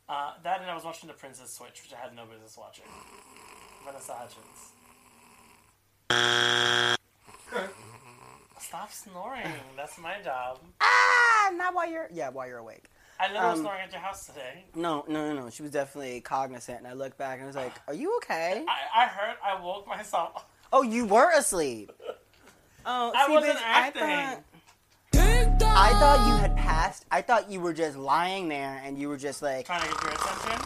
Uh, 0.09 0.31
that 0.43 0.59
and 0.61 0.69
I 0.71 0.73
was 0.73 0.83
watching 0.83 1.07
The 1.07 1.13
Princess 1.13 1.53
Switch, 1.53 1.83
which 1.83 1.93
I 1.93 1.97
had 2.03 2.15
no 2.15 2.25
business 2.25 2.57
watching. 2.57 2.85
Vanessa 3.85 4.13
Hudgens. 4.13 4.71
Stop 8.59 8.91
snoring. 8.91 9.45
That's 9.77 9.97
my 9.99 10.19
job. 10.23 10.59
Ah, 10.81 11.51
not 11.53 11.73
while 11.73 11.89
you're 11.89 12.07
yeah 12.11 12.29
while 12.29 12.47
you're 12.47 12.57
awake. 12.57 12.85
I 13.19 13.31
was 13.33 13.59
Um, 13.59 13.65
snoring 13.65 13.81
at 13.81 13.91
your 13.91 14.01
house 14.01 14.25
today. 14.27 14.63
No, 14.75 15.03
no, 15.07 15.33
no, 15.33 15.41
no. 15.41 15.49
She 15.49 15.61
was 15.61 15.71
definitely 15.71 16.21
cognizant, 16.21 16.79
and 16.79 16.87
I 16.87 16.93
looked 16.93 17.17
back 17.17 17.35
and 17.35 17.43
I 17.43 17.47
was 17.47 17.55
like, 17.55 17.73
"Are 17.87 17.93
you 17.93 18.15
okay?" 18.17 18.63
I, 18.67 19.03
I 19.03 19.07
heard. 19.07 19.35
I 19.43 19.59
woke 19.61 19.87
myself. 19.87 20.45
Oh, 20.73 20.81
you 20.83 21.05
were 21.05 21.31
asleep. 21.31 21.91
Oh, 22.85 23.11
I 23.13 23.27
see, 23.27 23.33
wasn't 23.33 23.57
bitch, 23.57 23.61
acting. 23.65 24.03
I 24.03 24.25
thought, 24.35 24.43
I 25.75 25.93
thought 25.99 26.27
you 26.27 26.33
had 26.37 26.55
passed. 26.57 27.05
I 27.11 27.21
thought 27.21 27.49
you 27.49 27.59
were 27.61 27.73
just 27.73 27.97
lying 27.97 28.47
there, 28.49 28.81
and 28.83 28.97
you 28.97 29.07
were 29.09 29.17
just 29.17 29.41
like. 29.41 29.65
Trying 29.65 29.81
to 29.81 29.87
get 29.93 30.03
your 30.03 30.11
attention. 30.13 30.61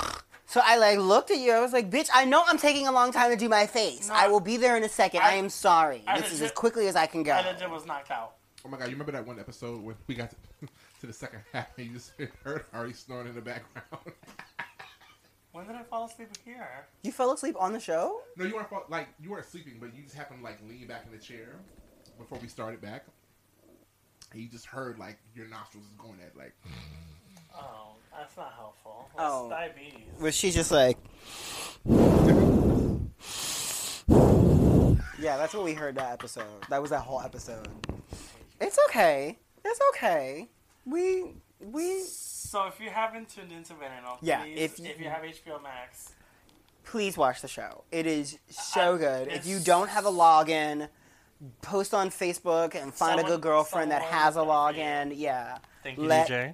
So 0.45 0.61
I 0.63 0.77
like 0.77 0.99
looked 0.99 1.31
at 1.31 1.37
you. 1.37 1.51
I 1.51 1.59
was 1.61 1.73
like, 1.73 1.89
"Bitch, 1.89 2.09
I 2.13 2.25
know 2.25 2.43
I'm 2.47 2.57
taking 2.57 2.87
a 2.87 2.91
long 2.91 3.11
time 3.11 3.31
to 3.31 3.37
do 3.37 3.49
my 3.49 3.65
face. 3.65 4.07
No, 4.09 4.13
I 4.15 4.27
will 4.27 4.39
be 4.39 4.57
there 4.57 4.77
in 4.77 4.83
a 4.83 4.89
second. 4.89 5.21
I, 5.21 5.31
I- 5.31 5.33
am 5.33 5.49
sorry. 5.49 6.03
I 6.07 6.19
this 6.19 6.31
is 6.31 6.41
as 6.41 6.51
quickly 6.51 6.87
as 6.87 6.95
I 6.95 7.05
can 7.07 7.23
go." 7.23 7.31
I 7.33 7.41
legit 7.51 7.69
was 7.69 7.85
knocked 7.85 8.11
out. 8.11 8.33
Oh 8.65 8.69
my 8.69 8.77
god, 8.77 8.85
you 8.85 8.91
remember 8.91 9.11
that 9.13 9.25
one 9.25 9.39
episode 9.39 9.81
when 9.83 9.95
we 10.07 10.15
got 10.15 10.29
to, 10.31 10.35
to 11.01 11.07
the 11.07 11.13
second 11.13 11.39
half 11.51 11.67
and 11.77 11.87
you 11.87 11.93
just 11.93 12.11
heard 12.43 12.65
Ari 12.73 12.93
snoring 12.93 13.27
in 13.27 13.35
the 13.35 13.41
background? 13.41 13.87
When 15.51 15.67
did 15.67 15.75
I 15.75 15.83
fall 15.83 16.05
asleep 16.05 16.29
here? 16.43 16.67
You 17.03 17.11
fell 17.11 17.31
asleep 17.31 17.55
on 17.59 17.73
the 17.73 17.79
show. 17.79 18.21
no, 18.37 18.45
you 18.45 18.55
weren't 18.55 18.69
fall- 18.71 18.85
like 18.89 19.07
you 19.21 19.29
weren't 19.29 19.45
sleeping, 19.45 19.73
but 19.79 19.95
you 19.95 20.01
just 20.01 20.15
happened 20.15 20.39
to 20.39 20.43
like 20.43 20.57
lean 20.67 20.87
back 20.87 21.03
in 21.05 21.11
the 21.11 21.23
chair 21.23 21.57
before 22.17 22.39
we 22.39 22.47
started 22.47 22.81
back. 22.81 23.05
And 24.33 24.41
you 24.41 24.47
just 24.49 24.65
heard 24.65 24.97
like 24.99 25.17
your 25.35 25.47
nostrils 25.47 25.85
is 25.85 25.93
going 25.97 26.19
at 26.25 26.35
like 26.37 26.53
Oh, 27.55 27.91
that's 28.17 28.35
not 28.35 28.53
helpful. 28.55 29.09
That's 29.15 29.29
Oh. 29.31 29.49
diabetes. 29.49 30.19
Was 30.19 30.35
she 30.35 30.49
just 30.51 30.71
like? 30.71 30.97
Yeah, 35.19 35.37
that's 35.37 35.53
what 35.53 35.63
we 35.63 35.73
heard 35.73 35.95
that 35.95 36.11
episode. 36.11 36.45
That 36.69 36.81
was 36.81 36.89
that 36.91 37.01
whole 37.01 37.21
episode. 37.21 37.67
It's 38.59 38.77
okay. 38.89 39.37
It's 39.63 39.79
okay. 39.95 40.49
We 40.85 41.35
we 41.61 42.01
So 42.03 42.65
if 42.67 42.79
you 42.81 42.89
haven't 42.89 43.29
tuned 43.29 43.51
into 43.51 43.73
Veneno, 43.73 44.17
Yeah, 44.21 44.41
please, 44.43 44.57
if 44.59 44.79
if 44.79 44.99
you- 44.99 45.05
you, 45.05 45.09
have 45.09 45.23
HBO 45.23 45.59
Max, 45.61 46.11
please 46.83 47.17
watch 47.17 47.41
the 47.41 47.47
show. 47.47 47.83
It 47.91 48.05
is 48.05 48.37
so 48.49 48.95
I- 48.95 48.97
good. 48.97 49.27
If 49.29 49.45
you 49.45 49.59
don't 49.59 49.87
have 49.89 50.05
a 50.05 50.11
login, 50.11 50.89
post 51.61 51.93
on 51.93 52.09
Facebook 52.09 52.75
and 52.75 52.93
find 52.93 53.19
a 53.19 53.23
good 53.23 53.41
girlfriend 53.41 53.91
that 53.91 54.01
has 54.01 54.35
a 54.35 54.43
will 54.43 54.45
do 54.45 54.51
it 54.51 54.73
for 54.73 54.79
you. 54.79 54.83
login. 54.85 55.13
Yeah. 55.15 55.57
thank 55.83 55.97
you, 55.97 56.05
Let- 56.05 56.27
DJ. 56.27 56.53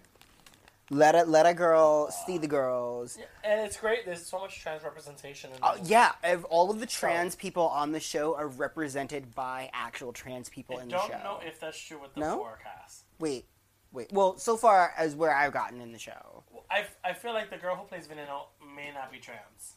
Let 0.91 1.13
a 1.13 1.21
let 1.23 1.45
a 1.45 1.53
girl 1.53 2.09
see 2.25 2.39
the 2.39 2.47
girls. 2.47 3.19
And 3.43 3.61
it's 3.61 3.77
great. 3.77 4.07
There's 4.07 4.25
so 4.25 4.39
much 4.39 4.59
trans 4.59 4.83
representation. 4.83 5.51
In 5.51 5.59
Uh, 5.61 5.77
yeah, 5.83 6.13
ev- 6.23 6.45
all 6.45 6.71
of 6.71 6.79
the 6.79 6.87
trans 6.87 7.35
people 7.35 7.67
on 7.67 7.91
the 7.91 7.99
show 7.99 8.33
are 8.35 8.47
represented 8.47 9.35
by 9.35 9.69
actual 9.71 10.11
trans 10.11 10.49
people 10.49 10.79
I 10.79 10.81
in 10.81 10.87
the 10.89 10.95
don't 10.95 11.09
know 11.23 11.41
if 11.45 11.59
that's 11.59 11.79
true 11.79 12.01
with 12.01 12.15
the 12.15 12.21
No? 12.21 12.37
forecast. 12.37 13.03
Wait, 13.19 13.45
wait. 13.91 14.11
Well, 14.11 14.39
so 14.39 14.57
far 14.57 14.91
as 14.97 15.15
where 15.15 15.31
I've 15.35 15.53
gotten 15.53 15.79
in 15.79 15.91
the 15.91 15.99
show, 15.99 16.43
I, 16.71 16.85
I 17.03 17.13
feel 17.13 17.33
like 17.33 17.51
the 17.51 17.57
girl 17.57 17.75
who 17.75 17.83
plays 17.83 18.07
Veneno 18.07 18.45
may 18.75 18.91
not 18.91 19.11
be 19.11 19.19
trans. 19.19 19.75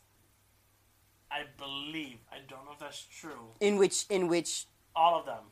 I 1.30 1.42
believe. 1.58 2.20
I 2.32 2.38
don't 2.48 2.64
know 2.64 2.72
if 2.72 2.78
that's 2.78 3.02
true. 3.04 3.50
in 3.60 3.76
which 3.76 4.06
in 4.08 4.28
which, 4.28 4.64
All 4.94 5.18
of 5.18 5.24
them. 5.26 5.44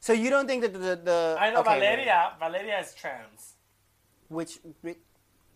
so 0.00 0.12
you 0.12 0.30
don't 0.30 0.46
think 0.46 0.62
that 0.62 0.72
the 0.72 0.94
the 1.10 1.36
I 1.38 1.50
know 1.50 1.60
okay, 1.60 1.70
wait. 1.74 1.80
Valeria. 1.80 2.32
Valeria 2.38 2.78
is 2.80 2.94
trans. 2.94 3.54
which 4.28 4.58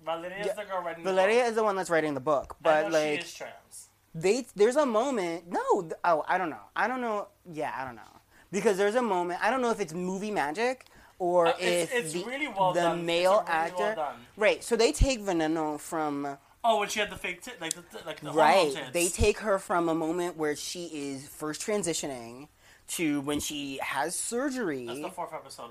Valeria 0.04 0.40
is 0.40 0.46
Yeah, 0.46 0.52
the 0.54 0.64
girl 0.64 0.82
writing 0.82 1.04
Valeria 1.04 1.42
the 1.44 1.48
is 1.50 1.54
the 1.56 1.64
one 1.64 1.76
that's 1.76 1.90
writing 1.90 2.14
the 2.14 2.20
book, 2.32 2.56
but 2.62 2.92
like 2.92 3.20
she 3.22 3.26
is 3.26 3.34
trans. 3.34 3.88
they 4.14 4.46
there's 4.54 4.76
a 4.76 4.86
moment 4.86 5.48
no 5.50 5.82
th- 5.82 5.92
oh 6.04 6.24
i 6.28 6.38
don't 6.38 6.50
know 6.50 6.64
i 6.74 6.86
don't 6.88 7.00
know 7.00 7.28
yeah 7.52 7.72
i 7.78 7.84
don't 7.84 7.96
know 7.96 8.12
because 8.50 8.76
there's 8.76 8.94
a 8.94 9.02
moment 9.02 9.38
i 9.44 9.50
don't 9.50 9.60
know 9.60 9.70
if 9.70 9.80
it's 9.80 9.92
movie 9.92 10.30
magic 10.30 10.86
or 11.18 11.48
Uh, 11.48 11.50
if 11.58 11.92
it's- 11.92 11.92
it's 11.98 12.12
the, 12.14 12.24
really 12.24 12.48
well 12.48 12.72
the 12.72 12.80
done. 12.80 12.98
It's 12.98 13.06
male 13.06 13.32
really 13.32 13.44
well 13.44 13.62
actor 13.64 13.94
done. 13.94 14.16
right 14.36 14.62
so 14.64 14.76
they 14.76 14.92
take 14.92 15.20
veneno 15.20 15.78
from 15.80 16.38
Oh, 16.68 16.80
when 16.80 16.88
she 16.88 16.98
had 16.98 17.10
the 17.10 17.16
fake 17.16 17.42
tit, 17.42 17.60
like 17.60 17.74
the 17.74 17.84
like 18.04 18.20
the 18.20 18.32
right 18.32 18.72
tits. 18.72 18.90
they 18.92 19.08
take 19.08 19.38
her 19.38 19.56
from 19.68 19.88
a 19.88 19.94
moment 19.94 20.36
where 20.36 20.56
she 20.56 20.86
is 20.86 21.28
first 21.28 21.60
transitioning 21.66 22.48
to 22.88 23.20
when 23.22 23.40
she 23.40 23.78
has 23.82 24.14
surgery 24.14 24.86
That's 24.86 25.00
the 25.00 25.08
fourth 25.10 25.32
episode. 25.34 25.70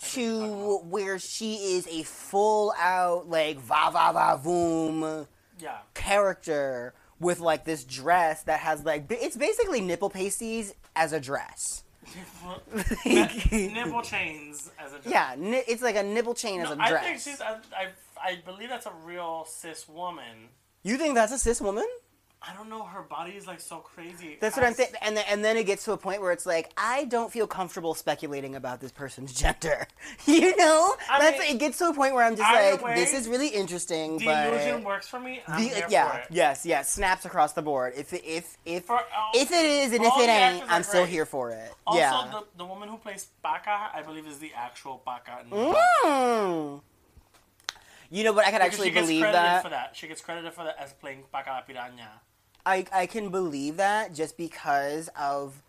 I 0.00 0.04
think 0.04 0.26
you're 0.26 0.40
talking 0.48 0.52
to 0.82 0.86
where 0.88 1.18
she 1.18 1.54
is 1.76 1.86
a 1.88 2.02
full 2.04 2.72
out 2.78 3.28
like 3.28 3.58
va 3.58 3.90
va 3.92 4.12
va 4.12 4.40
voom. 4.42 5.26
Yeah. 5.60 5.78
character 5.94 6.94
with 7.18 7.40
like 7.40 7.64
this 7.64 7.82
dress 7.84 8.44
that 8.44 8.60
has 8.60 8.84
like 8.84 9.06
it's 9.10 9.36
basically 9.36 9.80
nipple 9.80 10.08
pasties 10.10 10.72
as 10.94 11.12
a 11.12 11.18
dress. 11.20 11.82
Nipple 13.04 14.02
chains 14.02 14.70
as 14.78 14.92
a 14.92 14.98
dress. 14.98 15.06
Yeah, 15.12 15.34
ni- 15.36 15.62
it's 15.68 15.82
like 15.82 15.96
a 15.96 16.02
nipple 16.02 16.34
chain 16.34 16.60
as 16.60 16.68
No, 16.70 16.74
a 16.76 16.78
I 16.78 16.88
dress. 16.90 17.04
think 17.04 17.20
she's. 17.20 17.40
I, 17.40 17.56
I, 17.76 17.88
I 18.22 18.38
believe 18.44 18.68
that's 18.68 18.86
a 18.86 18.92
real 19.04 19.44
cis 19.48 19.88
woman. 19.88 20.48
you 20.82 20.96
think 20.96 21.14
that's 21.14 21.32
a 21.32 21.38
cis 21.38 21.60
woman? 21.60 21.86
I 22.40 22.54
don't 22.54 22.68
know. 22.70 22.84
Her 22.84 23.02
body 23.02 23.32
is 23.32 23.48
like 23.48 23.60
so 23.60 23.78
crazy. 23.78 24.38
That's 24.40 24.56
what 24.56 24.64
I'm 24.64 24.72
saying. 24.72 24.90
And 25.02 25.16
then, 25.16 25.24
and 25.28 25.44
then 25.44 25.56
it 25.56 25.64
gets 25.66 25.84
to 25.86 25.92
a 25.92 25.96
point 25.96 26.20
where 26.22 26.30
it's 26.30 26.46
like, 26.46 26.70
I 26.76 27.04
don't 27.06 27.32
feel 27.32 27.48
comfortable 27.48 27.94
speculating 27.94 28.54
about 28.54 28.80
this 28.80 28.92
person's 28.92 29.32
gender. 29.40 29.88
you 30.26 30.56
know, 30.56 30.94
I 31.10 31.18
that's 31.20 31.38
mean, 31.40 31.56
it 31.56 31.58
gets 31.58 31.78
to 31.78 31.88
a 31.88 31.94
point 31.94 32.14
where 32.14 32.24
I'm 32.24 32.36
just 32.36 32.48
like, 32.52 32.80
way, 32.82 32.94
this 32.94 33.12
is 33.12 33.26
really 33.28 33.48
interesting, 33.48 34.18
The 34.18 34.24
but 34.26 34.46
illusion 34.54 34.84
works 34.84 35.08
for 35.08 35.18
me. 35.18 35.40
The- 35.48 35.84
yeah, 35.88 36.18
for 36.26 36.32
yes, 36.32 36.64
yes, 36.64 36.88
snaps 36.92 37.24
across 37.24 37.54
the 37.54 37.62
board. 37.62 37.94
If 37.96 38.12
it- 38.12 38.24
if 38.24 38.56
if 38.64 38.84
For 38.84 38.94
all- 38.94 39.32
if 39.34 39.50
it 39.50 39.64
is 39.66 39.92
and 39.92 40.04
if 40.04 40.12
it 40.16 40.28
ain't, 40.28 40.64
I'm 40.70 40.84
still 40.84 41.04
here 41.06 41.26
for 41.26 41.50
it. 41.50 41.74
Also, 41.88 41.98
yeah. 41.98 42.30
the, 42.30 42.44
the 42.58 42.64
woman 42.64 42.88
who 42.88 42.98
plays 42.98 43.26
Paca, 43.44 43.90
I 43.92 44.02
believe, 44.02 44.26
is 44.28 44.38
the 44.38 44.52
actual 44.54 45.02
Paca. 45.04 45.42
In 45.42 45.50
Mm. 45.50 46.82
You 48.10 48.24
know 48.24 48.32
what? 48.32 48.46
I 48.46 48.50
could 48.52 48.58
Because 48.60 48.66
actually 48.72 48.88
she 48.88 48.94
gets 48.94 49.06
believe 49.06 49.20
credited 49.22 49.44
that. 49.44 49.62
for 49.64 49.68
that. 49.70 49.96
She 49.96 50.06
gets 50.08 50.20
credited 50.22 50.54
for 50.54 50.64
that 50.64 50.76
as 50.78 50.92
playing 50.94 51.24
Paca 51.32 51.50
La 51.50 51.62
Piraña. 51.62 52.08
I 52.66 52.86
I 52.92 53.06
can 53.06 53.30
believe 53.30 53.76
that 53.76 54.14
just 54.14 54.36
because 54.36 55.08
of 55.18 55.62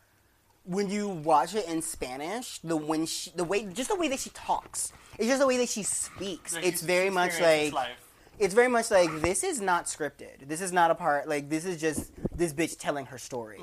when 0.65 0.89
you 0.89 1.07
watch 1.09 1.55
it 1.55 1.67
in 1.67 1.81
Spanish, 1.81 2.59
the 2.59 2.75
when 2.77 3.05
she 3.05 3.31
the 3.35 3.43
way 3.43 3.65
just 3.65 3.89
the 3.89 3.95
way 3.95 4.07
that 4.09 4.19
she 4.19 4.29
talks. 4.31 4.91
It's 5.17 5.27
just 5.27 5.39
the 5.39 5.47
way 5.47 5.57
that 5.57 5.69
she 5.69 5.83
speaks. 5.83 6.55
Like, 6.55 6.65
it's 6.65 6.81
very 6.81 7.09
much 7.09 7.39
like 7.41 7.73
life. 7.73 7.97
it's 8.37 8.53
very 8.53 8.67
much 8.69 8.89
like 8.91 9.09
this 9.21 9.43
is 9.43 9.59
not 9.61 9.85
scripted. 9.85 10.47
This 10.47 10.61
is 10.61 10.71
not 10.71 10.91
a 10.91 10.95
part 10.95 11.27
like 11.27 11.49
this 11.49 11.65
is 11.65 11.79
just 11.79 12.11
this 12.35 12.53
bitch 12.53 12.77
telling 12.79 13.05
her 13.07 13.17
story. 13.17 13.59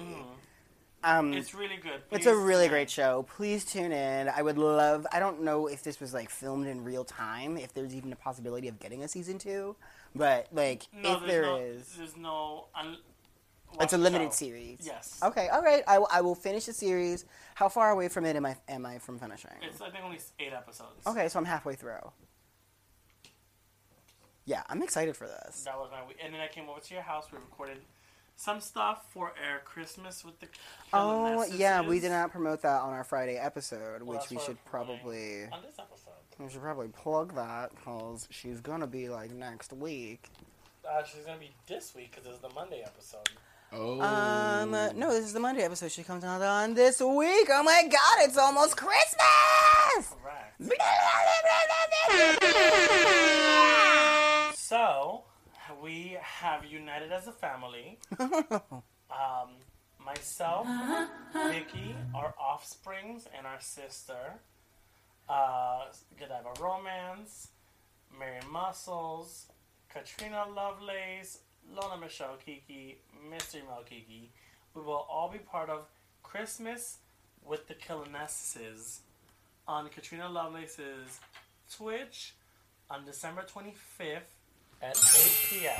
Um, 1.05 1.33
It's 1.35 1.55
really 1.55 1.77
good. 1.77 2.01
It's 2.11 2.27
a 2.27 2.35
really 2.35 2.67
great 2.69 2.91
show. 2.91 3.27
Please 3.37 3.65
tune 3.65 3.93
in. 3.93 4.29
I 4.29 4.43
would 4.43 4.59
love. 4.59 5.07
I 5.13 5.21
don't 5.21 5.43
know 5.43 5.69
if 5.69 5.85
this 5.85 6.01
was 6.01 6.13
like 6.13 6.31
filmed 6.31 6.67
in 6.67 6.83
real 6.83 7.05
time. 7.05 7.57
If 7.57 7.73
there's 7.75 7.95
even 7.95 8.13
a 8.13 8.17
possibility 8.17 8.67
of 8.67 8.81
getting 8.81 9.05
a 9.05 9.09
season 9.09 9.39
two, 9.39 9.77
but 10.17 10.49
like 10.53 10.89
No, 10.93 11.17
if 11.19 11.27
there 11.27 11.43
no, 11.43 11.57
is, 11.59 11.95
There's 11.97 12.17
no. 12.17 12.67
Un- 12.75 12.97
it's 13.81 13.93
a 13.93 13.99
limited 13.99 14.27
show. 14.29 14.37
series. 14.47 14.79
Yes. 14.83 15.19
Okay. 15.23 15.49
All 15.49 15.63
right. 15.63 15.83
I, 15.87 15.99
will- 15.99 16.09
I 16.13 16.21
will 16.21 16.35
finish 16.35 16.67
the 16.67 16.73
series. 16.73 17.25
How 17.55 17.69
far 17.69 17.91
away 17.91 18.09
from 18.09 18.25
it 18.25 18.37
am 18.37 18.47
I? 18.47 18.57
Am 18.69 18.85
I 18.87 18.99
from 18.99 19.19
finishing? 19.19 19.51
It's 19.63 19.81
I 19.81 19.91
think 19.91 20.05
only 20.05 20.19
eight 20.39 20.53
episodes. 20.53 21.07
Okay, 21.07 21.29
so 21.29 21.39
I'm 21.39 21.45
halfway 21.45 21.75
through. 21.75 22.01
Yeah, 24.45 24.63
I'm 24.69 24.83
excited 24.83 25.17
for 25.17 25.27
this. 25.27 25.63
That 25.65 25.77
was 25.77 25.91
my 25.91 26.07
week, 26.07 26.19
and 26.25 26.33
then 26.33 26.41
I 26.41 26.47
came 26.49 26.69
over 26.69 26.79
to 26.81 26.95
your 26.95 27.03
house. 27.03 27.27
We 27.33 27.39
recorded 27.39 27.79
some 28.37 28.61
stuff 28.61 29.05
for 29.11 29.33
our 29.51 29.59
Christmas 29.65 30.25
with 30.25 30.39
the. 30.39 30.47
Oh 30.93 31.45
yeah, 31.47 31.81
we 31.81 31.99
did 31.99 32.11
not 32.13 32.31
promote 32.31 32.63
that 32.63 32.83
on 32.83 32.93
our 32.93 33.03
Friday 33.05 33.37
episode, 33.39 34.03
Well, 34.03 34.19
which 34.19 34.31
we 34.31 34.39
should 34.39 34.63
probably. 34.67 35.45
on 35.53 35.63
this 35.63 35.79
episode. 35.79 36.13
We 36.39 36.49
should 36.51 36.61
probably 36.61 36.89
plug 36.89 37.35
that 37.35 37.71
because 37.75 38.29
she's 38.31 38.61
gonna 38.61 38.87
be 38.87 39.09
like 39.09 39.33
next 39.33 39.73
week. 39.73 40.29
Uh, 40.89 41.03
she's 41.03 41.25
gonna 41.25 41.41
be 41.41 41.51
this 41.67 41.95
week 41.97 42.15
because 42.15 42.27
it's 42.31 42.39
the 42.39 42.51
Monday 42.51 42.83
episode. 42.85 43.29
Oh. 43.73 44.01
Um, 44.01 44.71
no, 44.71 45.11
this 45.11 45.25
is 45.25 45.33
the 45.33 45.41
Monday 45.41 45.63
episode. 45.63 45.91
She 45.91 46.03
comes 46.03 46.25
out 46.25 46.41
on 46.41 46.75
this 46.75 47.01
week. 47.01 47.49
Oh 47.51 47.63
my 47.63 47.83
God, 47.83 48.19
it's 48.21 48.39
almost 48.39 48.77
Christmas! 48.77 50.15
Correct. 50.23 50.61
So 54.55 55.25
we 55.83 56.17
have 56.21 56.65
united 56.65 57.13
as 57.13 57.27
a 57.27 57.33
family. 57.33 57.99
um, 58.21 59.51
myself, 60.05 60.67
Viki, 61.35 61.95
our 62.15 62.35
offsprings, 62.41 63.29
and 63.37 63.47
our 63.47 63.61
sister. 63.61 64.35
Uh, 65.29 65.87
Godiva 66.19 66.53
Romance, 66.61 67.49
Mary 68.17 68.41
Muscles, 68.51 69.47
Katrina 69.93 70.45
Lovelace, 70.55 71.41
Lona 71.75 71.97
Michelle 72.01 72.37
Kiki, 72.45 72.99
Mr. 73.31 73.57
Mel 73.67 73.83
Kiki. 73.89 74.31
We 74.75 74.83
will 74.83 75.07
all 75.11 75.31
be 75.31 75.39
part 75.39 75.71
of 75.71 75.87
Christmas 76.23 76.99
with 77.45 77.67
the 77.69 77.75
Killenesses 77.75 78.99
on 79.69 79.89
Katrina 79.89 80.29
Lovelace's 80.29 81.21
Twitch 81.75 82.35
on 82.91 83.05
December 83.05 83.43
25th 83.43 84.21
at 84.83 84.97
8 84.97 85.49
p.m. 85.51 85.73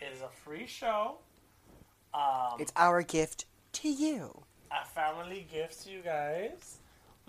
It 0.00 0.12
is 0.14 0.22
a 0.22 0.28
free 0.28 0.66
show. 0.66 1.18
Um, 2.12 2.58
It's 2.58 2.72
our 2.76 3.02
gift 3.02 3.46
to 3.74 3.88
you. 3.88 4.42
a 4.70 4.84
family 4.84 5.46
gift 5.52 5.84
to 5.84 5.90
you 5.90 6.00
guys. 6.00 6.78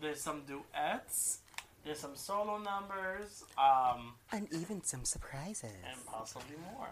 There's 0.01 0.21
some 0.21 0.43
duets. 0.45 1.39
There's 1.85 1.99
some 1.99 2.15
solo 2.15 2.57
numbers, 2.57 3.43
um, 3.59 4.13
And 4.31 4.51
even 4.51 4.83
some 4.83 5.05
surprises. 5.05 5.71
and 5.87 6.05
possibly 6.07 6.55
more. 6.73 6.89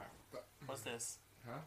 What's 0.67 0.81
this? 0.81 1.17
Huh? 1.47 1.57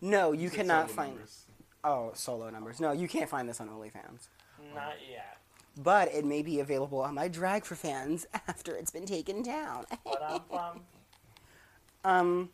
No, 0.00 0.32
you 0.32 0.48
Said 0.48 0.56
cannot 0.58 0.90
find. 0.90 1.10
numbers. 1.12 1.44
Oh, 1.84 2.10
solo 2.14 2.50
numbers. 2.50 2.80
No, 2.80 2.90
you 2.92 3.06
can't 3.06 3.30
find 3.30 3.48
this 3.48 3.60
on 3.60 3.68
OnlyFans. 3.68 4.26
Not 4.74 4.94
yet. 5.08 5.38
But 5.76 6.12
it 6.12 6.24
may 6.24 6.42
be 6.42 6.58
available 6.60 7.00
on 7.00 7.14
my 7.14 7.28
drag 7.28 7.64
for 7.64 7.76
fans 7.76 8.26
after 8.48 8.74
it's 8.74 8.90
been 8.90 9.06
taken 9.06 9.42
down. 9.42 9.84
But 10.04 10.22
um, 10.22 10.42
um, 10.52 10.80
um. 12.04 12.50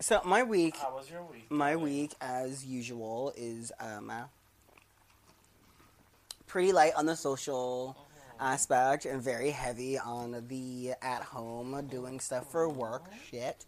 So 0.00 0.20
my 0.24 0.42
week, 0.42 0.76
how 0.76 0.94
was 0.96 1.10
your 1.10 1.22
week? 1.24 1.50
my 1.50 1.76
week, 1.76 2.14
as 2.22 2.64
usual, 2.64 3.32
is 3.36 3.70
um. 3.78 4.08
uh, 4.10 4.24
Pretty 6.46 6.72
light 6.72 6.92
on 6.96 7.06
the 7.06 7.16
social 7.16 7.96
aspect 8.40 9.04
and 9.04 9.22
very 9.22 9.50
heavy 9.50 9.98
on 9.98 10.44
the 10.48 10.92
at 11.02 11.22
home 11.22 11.86
doing 11.90 12.20
stuff 12.20 12.50
for 12.50 12.68
work 12.68 13.04
shit. 13.30 13.64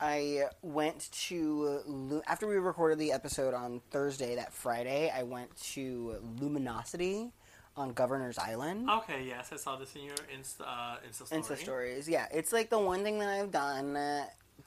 I 0.00 0.44
went 0.62 1.10
to 1.28 2.22
after 2.26 2.46
we 2.46 2.56
recorded 2.56 2.98
the 2.98 3.12
episode 3.12 3.52
on 3.52 3.82
Thursday. 3.90 4.36
That 4.36 4.52
Friday, 4.52 5.12
I 5.14 5.24
went 5.24 5.54
to 5.72 6.16
Luminosity 6.40 7.32
on 7.76 7.92
Governor's 7.92 8.38
Island. 8.38 8.88
Okay, 8.88 9.24
yes, 9.26 9.50
I 9.52 9.56
saw 9.56 9.76
this 9.76 9.94
in 9.94 10.02
your 10.02 10.16
Insta, 10.34 10.62
uh, 10.66 10.96
Insta 11.06 11.26
story. 11.26 11.40
Insta 11.42 11.56
stories. 11.58 12.08
Yeah, 12.08 12.26
it's 12.32 12.52
like 12.52 12.70
the 12.70 12.78
one 12.78 13.02
thing 13.02 13.18
that 13.18 13.28
I've 13.28 13.50
done 13.50 13.96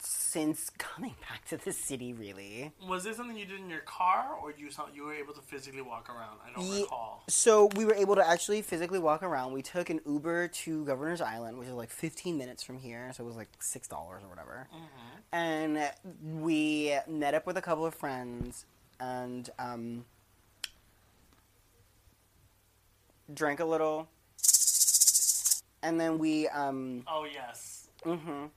since 0.06 0.70
coming 0.78 1.14
back 1.28 1.44
to 1.48 1.56
the 1.56 1.72
city. 1.72 2.12
Really. 2.12 2.72
Was 2.88 3.04
this 3.04 3.16
something 3.16 3.36
you 3.36 3.46
did 3.46 3.60
in 3.60 3.70
your 3.70 3.80
car, 3.80 4.36
or 4.42 4.52
you 4.56 4.70
saw 4.70 4.86
you 4.94 5.04
were 5.04 5.14
able 5.14 5.32
to 5.34 5.40
physically 5.40 5.82
walk 5.82 6.08
around? 6.08 6.38
I 6.46 6.52
don't 6.54 6.66
Ye- 6.70 6.82
recall. 6.82 7.22
So 7.28 7.66
we 7.76 7.84
were 7.84 7.94
able 7.94 8.14
to 8.16 8.26
actually 8.28 8.62
physically 8.62 8.98
walk 8.98 9.22
around. 9.22 9.52
We 9.52 9.62
took 9.62 9.90
an 9.90 10.00
Uber 10.06 10.48
to 10.48 10.84
Governor's 10.84 11.20
Island, 11.20 11.58
which 11.58 11.68
is 11.68 11.74
like 11.74 11.90
15 11.90 12.36
minutes 12.36 12.62
from 12.62 12.78
here, 12.78 13.10
so 13.14 13.24
it 13.24 13.26
was 13.26 13.36
like 13.36 13.48
six 13.60 13.88
dollars 13.88 14.22
or 14.22 14.28
whatever. 14.28 14.68
And 15.32 15.90
we 16.22 16.96
met 17.08 17.34
up 17.34 17.46
with 17.46 17.56
a 17.56 17.62
couple 17.62 17.84
of 17.86 17.94
friends 17.94 18.66
and 19.00 19.48
um, 19.58 20.04
drank 23.32 23.60
a 23.60 23.64
little, 23.64 24.08
and 25.82 25.98
then 26.00 26.18
we 26.18 26.48
um, 26.48 27.02
Oh 27.06 27.26
yes. 27.32 27.88
mhm. 28.04 28.50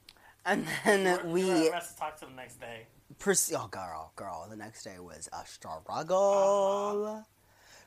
And 0.47 0.65
then 0.85 1.03
were- 1.03 1.29
we 1.31 1.45
were 1.45 1.69
to 1.69 1.97
talk 1.97 2.19
to 2.19 2.25
the 2.25 2.31
next 2.33 2.59
day. 2.59 2.87
Pers- 3.19 3.53
oh, 3.55 3.67
girl, 3.67 4.11
girl. 4.15 4.47
The 4.49 4.55
next 4.55 4.83
day 4.83 4.99
was 4.99 5.29
a 5.31 5.45
struggle. 5.45 7.05
Uh-huh. 7.05 7.21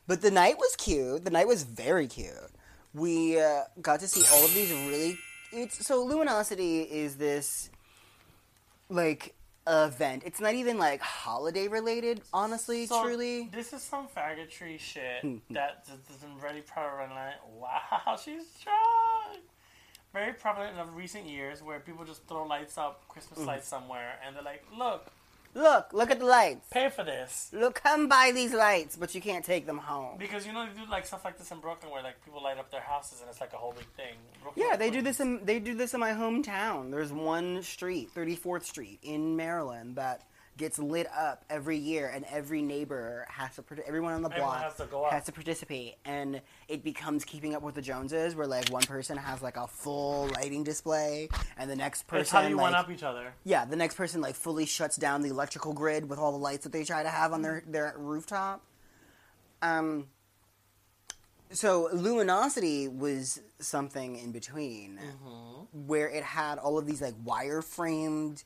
But 0.07 0.21
the 0.21 0.31
night 0.31 0.57
was 0.57 0.75
cute. 0.77 1.23
The 1.23 1.29
night 1.29 1.47
was 1.47 1.63
very 1.63 2.07
cute. 2.07 2.33
We 2.93 3.39
uh, 3.39 3.61
got 3.81 3.99
to 4.01 4.07
see 4.07 4.23
all 4.33 4.43
of 4.45 4.53
these 4.53 4.71
really. 4.71 5.17
It's 5.53 5.85
so 5.85 6.03
Luminosity 6.03 6.81
is 6.81 7.15
this 7.15 7.69
like 8.89 9.35
event. 9.67 10.23
It's 10.25 10.39
not 10.41 10.53
even 10.53 10.77
like 10.77 11.01
holiday 11.01 11.67
related. 11.67 12.21
Honestly, 12.33 12.85
So, 12.87 13.03
truly. 13.03 13.49
This 13.53 13.73
is 13.73 13.81
some 13.81 14.07
faggotry 14.07 14.79
shit 14.79 15.21
hmm, 15.21 15.35
hmm. 15.35 15.53
that 15.53 15.85
is 15.87 16.15
is 16.15 16.23
very 16.39 16.61
prevalent. 16.61 17.35
Wow, 17.53 18.17
she's 18.23 18.43
strong. 18.59 19.10
Very 20.13 20.33
prevalent 20.33 20.77
in 20.77 20.85
the 20.85 20.91
recent 20.91 21.25
years 21.25 21.63
where 21.63 21.79
people 21.79 22.03
just 22.03 22.25
throw 22.27 22.43
lights 22.45 22.77
up, 22.77 23.07
Christmas 23.07 23.39
Mm. 23.39 23.45
lights 23.47 23.67
somewhere, 23.67 24.19
and 24.25 24.35
they're 24.35 24.43
like, 24.43 24.63
"Look, 24.75 25.05
Look, 25.53 25.91
look 25.93 26.09
at 26.11 26.19
the 26.19 26.25
lights. 26.25 26.67
pay 26.69 26.89
for 26.89 27.03
this." 27.03 27.49
Look, 27.53 27.75
come 27.75 28.07
buy 28.09 28.31
these 28.33 28.53
lights, 28.53 28.95
but 28.97 29.13
you 29.15 29.21
can't 29.21 29.43
take 29.45 29.65
them 29.65 29.77
home. 29.79 30.17
Because 30.17 30.45
you 30.45 30.51
know 30.53 30.65
they 30.65 30.73
do 30.81 30.85
like 30.89 31.05
stuff 31.05 31.23
like 31.25 31.37
this 31.37 31.51
in 31.51 31.59
Brooklyn 31.59 31.91
where 31.91 32.03
like 32.03 32.23
people 32.25 32.41
light 32.43 32.57
up 32.57 32.69
their 32.71 32.81
houses 32.81 33.21
and 33.21 33.29
it's 33.29 33.39
like 33.41 33.53
a 33.53 33.57
whole 33.57 33.71
big 33.73 33.87
thing. 33.95 34.15
Brooklyn, 34.41 34.65
Yeah, 34.69 34.75
they 34.75 34.89
do 34.89 35.01
this 35.01 35.19
in 35.21 35.45
they 35.45 35.59
do 35.59 35.73
this 35.75 35.93
in 35.93 35.99
my 36.01 36.11
hometown. 36.11 36.91
There's 36.91 37.11
one 37.13 37.63
street, 37.63 38.11
34th 38.13 38.65
Street 38.65 38.99
in 39.03 39.35
Maryland 39.37 39.95
that 39.95 40.23
gets 40.57 40.77
lit 40.77 41.07
up 41.15 41.43
every 41.49 41.77
year, 41.77 42.07
and 42.13 42.25
every 42.31 42.61
neighbor 42.61 43.25
has 43.29 43.55
to. 43.55 43.63
Everyone 43.87 44.13
on 44.13 44.21
the 44.21 44.29
Everyone 44.29 44.49
block 44.51 44.63
has 44.63 44.75
to 44.75 44.85
go 44.85 45.03
up. 45.05 45.11
has 45.13 45.23
to 45.25 45.31
participate, 45.31 45.95
and 46.05 46.41
it 46.67 46.83
becomes 46.83 47.23
keeping 47.25 47.55
up 47.55 47.63
with 47.63 47.75
the 47.75 47.81
Joneses, 47.81 48.35
where 48.35 48.47
like 48.47 48.69
one 48.69 48.83
person 48.83 49.17
has 49.17 49.41
like 49.41 49.57
a 49.57 49.67
full 49.67 50.27
lighting 50.35 50.63
display, 50.63 51.29
and 51.57 51.69
the 51.69 51.75
next 51.75 52.07
person 52.07 52.21
It's 52.21 52.31
how 52.31 52.41
you 52.41 52.55
like, 52.55 52.63
one 52.63 52.75
up 52.75 52.89
each 52.91 53.03
other. 53.03 53.33
yeah, 53.43 53.65
the 53.65 53.75
next 53.75 53.95
person 53.95 54.21
like 54.21 54.35
fully 54.35 54.65
shuts 54.65 54.97
down 54.97 55.21
the 55.21 55.29
electrical 55.29 55.73
grid 55.73 56.09
with 56.09 56.19
all 56.19 56.31
the 56.31 56.37
lights 56.37 56.63
that 56.65 56.71
they 56.73 56.83
try 56.83 57.01
to 57.03 57.09
have 57.09 57.33
on 57.33 57.41
their 57.41 57.63
their 57.67 57.93
rooftop. 57.97 58.63
Um. 59.61 60.07
So 61.53 61.89
luminosity 61.91 62.87
was 62.87 63.41
something 63.59 64.15
in 64.17 64.31
between, 64.31 64.97
where 65.73 66.07
it 66.09 66.23
had 66.23 66.57
all 66.59 66.77
of 66.77 66.85
these 66.85 67.01
like 67.01 67.15
wire 67.25 67.61
framed 67.61 68.45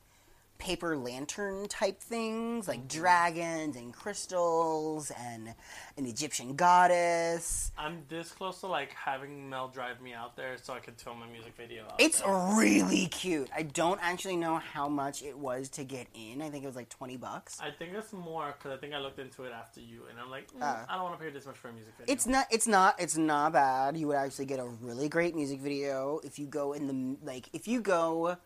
paper 0.58 0.98
lantern 0.98 1.68
type 1.68 2.00
things, 2.00 2.68
like 2.68 2.88
dragons 2.88 3.76
and 3.76 3.94
crystals 3.94 5.12
and 5.12 5.54
an 5.98 6.06
Egyptian 6.06 6.56
goddess. 6.56 7.72
I'm 7.78 8.04
this 8.08 8.32
close 8.32 8.60
to 8.62 8.68
like 8.68 8.94
having 8.94 9.50
Mel 9.50 9.68
drive 9.68 10.02
me 10.02 10.14
out 10.14 10.36
there 10.36 10.58
so 10.62 10.74
I 10.74 10.80
could 10.80 11.00
film 11.00 11.22
a 11.22 11.28
music 11.28 11.56
video. 11.56 11.86
It's 12.00 12.22
there. 12.22 12.56
really 12.58 13.08
cute. 13.08 13.50
I 13.56 13.64
don't 13.64 14.00
actually 14.02 14.38
know 14.38 14.58
how 14.58 14.88
much 14.88 15.24
it 15.24 15.38
was 15.38 15.70
to 15.70 15.84
get 15.84 16.08
in. 16.14 16.42
I 16.42 16.50
think 16.50 16.64
it 16.64 16.68
was 16.68 16.76
like 16.76 16.90
twenty 16.90 17.18
bucks. 17.18 17.60
I 17.62 17.72
think 17.72 17.94
it's 17.94 18.14
more 18.14 18.56
because 18.58 18.76
I 18.76 18.78
think 18.80 18.94
I 18.94 19.00
looked 19.00 19.20
into 19.20 19.44
it 19.44 19.52
after 19.52 19.82
you, 19.82 20.04
and 20.10 20.20
I'm 20.20 20.30
like, 20.32 20.52
mm, 20.52 20.62
Uh. 20.62 20.86
I 20.90 20.96
don't 20.96 21.04
want 21.04 21.20
to 21.20 21.26
pay 21.26 21.32
this 21.32 21.46
much 21.46 21.58
for 21.58 21.70
a 21.70 21.74
music 21.74 21.94
video. 21.98 22.14
It's 22.14 22.26
not. 22.26 22.48
It's 22.52 22.68
not. 22.68 23.00
It's 23.00 23.18
not 23.18 23.54
bad. 23.54 23.98
You 23.98 24.08
would 24.08 24.18
actually 24.18 24.46
get 24.46 24.60
a 24.60 24.66
really 24.66 25.10
great 25.10 25.36
music 25.36 25.60
video 25.60 26.20
if 26.24 26.40
you 26.40 26.48
go 26.48 26.74
in 26.74 26.88
the 26.88 27.26
like. 27.26 27.50
If 27.54 27.68
you 27.68 27.82
go 27.82 28.38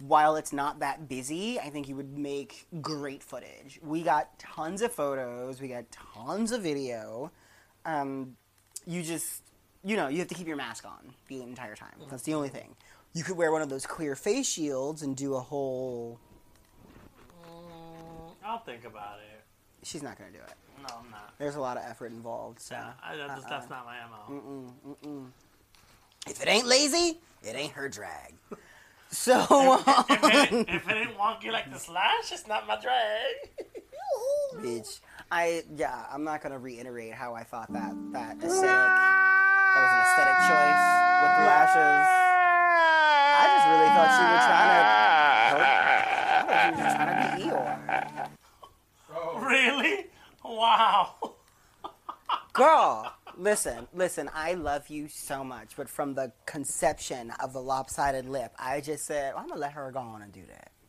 while 0.00 0.36
it's 0.36 0.52
not 0.52 0.78
that 0.80 1.08
busy, 1.08 1.58
I 1.58 1.70
think 1.70 1.88
you 1.88 1.96
would 1.96 2.16
make 2.16 2.66
great 2.80 3.22
footage. 3.22 3.80
We 3.82 4.02
got 4.02 4.38
tons 4.38 4.82
of 4.82 4.92
photos. 4.92 5.60
We 5.60 5.68
got 5.68 5.84
tons 5.90 6.52
of 6.52 6.62
video. 6.62 7.32
Um, 7.84 8.36
you 8.86 9.02
just, 9.02 9.42
you 9.84 9.96
know, 9.96 10.08
you 10.08 10.18
have 10.18 10.28
to 10.28 10.34
keep 10.34 10.46
your 10.46 10.56
mask 10.56 10.84
on 10.86 11.12
the 11.28 11.42
entire 11.42 11.74
time. 11.74 11.94
That's 12.10 12.22
the 12.22 12.34
only 12.34 12.48
thing. 12.48 12.76
You 13.12 13.24
could 13.24 13.36
wear 13.36 13.50
one 13.50 13.62
of 13.62 13.68
those 13.68 13.86
clear 13.86 14.14
face 14.14 14.48
shields 14.48 15.02
and 15.02 15.16
do 15.16 15.34
a 15.34 15.40
whole. 15.40 16.20
Mm, 17.42 18.32
I'll 18.44 18.58
think 18.58 18.84
about 18.84 19.18
it. 19.18 19.42
She's 19.82 20.02
not 20.02 20.16
gonna 20.18 20.30
do 20.30 20.38
it. 20.38 20.54
No, 20.82 20.94
I'm 21.04 21.10
not. 21.10 21.32
There's 21.38 21.56
a 21.56 21.60
lot 21.60 21.76
of 21.76 21.82
effort 21.84 22.12
involved. 22.12 22.60
So 22.60 22.76
I, 22.76 23.16
that's, 23.16 23.30
uh-uh. 23.42 23.48
that's 23.48 23.70
not 23.70 23.84
my 23.84 23.96
mo. 24.30 25.26
if 26.26 26.40
it 26.40 26.48
ain't 26.48 26.66
lazy, 26.66 27.18
it 27.42 27.56
ain't 27.56 27.72
her 27.72 27.88
drag. 27.88 28.34
So. 29.10 29.40
if, 30.08 30.24
it 30.24 30.34
ain't, 30.34 30.52
um, 30.52 30.74
if 30.74 30.88
it 30.88 30.96
ain't 30.96 31.16
wonky 31.16 31.50
like 31.50 31.72
the 31.72 31.78
slash, 31.78 32.30
it's 32.32 32.46
not 32.46 32.66
my 32.66 32.78
drag. 32.80 33.34
Bitch. 34.56 35.00
I 35.30 35.62
yeah, 35.76 36.06
I'm 36.10 36.24
not 36.24 36.42
gonna 36.42 36.58
reiterate 36.58 37.12
how 37.12 37.34
I 37.34 37.42
thought 37.44 37.70
that 37.72 37.94
that 38.12 38.36
aesthetic 38.38 38.62
that 38.62 39.76
was 39.76 39.92
an 39.92 40.00
aesthetic 40.08 40.38
choice 40.48 40.84
with 41.20 41.32
the 41.36 41.44
lashes. 41.44 42.08
I 43.38 43.44
just 43.52 43.66
really 43.68 43.90
thought 43.92 44.10
she 44.16 44.24
was 44.24 44.44
trying 44.48 44.72
to. 44.72 44.82
I 46.32 46.48
thought 46.48 46.72
was 46.72 46.80
just 46.80 46.96
trying 46.96 47.12
to 47.12 47.16
be 47.36 47.42
Eeyore. 47.44 47.78
Really? 49.48 50.06
Wow. 50.44 51.14
Girl, 52.54 53.12
listen, 53.38 53.86
listen. 53.94 54.28
I 54.34 54.54
love 54.54 54.88
you 54.88 55.08
so 55.08 55.42
much, 55.44 55.76
but 55.76 55.88
from 55.88 56.14
the 56.14 56.32
conception 56.46 57.32
of 57.42 57.52
the 57.52 57.62
lopsided 57.62 58.28
lip, 58.28 58.52
I 58.58 58.80
just 58.80 59.06
said 59.06 59.34
well, 59.34 59.42
I'm 59.42 59.48
gonna 59.48 59.60
let 59.60 59.72
her 59.72 59.90
go 59.92 60.00
on 60.00 60.22
and 60.22 60.32
do 60.32 60.42
that. 60.48 60.70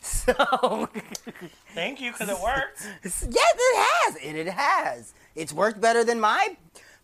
So. 0.00 0.32
Thank 1.74 2.00
you, 2.00 2.12
because 2.12 2.28
it 2.28 2.40
worked. 2.40 2.86
Yes, 3.04 3.24
it 3.28 3.76
has. 3.76 4.16
It, 4.16 4.36
it 4.36 4.48
has. 4.48 5.12
It's 5.34 5.52
worked 5.52 5.80
better 5.80 6.04
than 6.04 6.20
my 6.20 6.56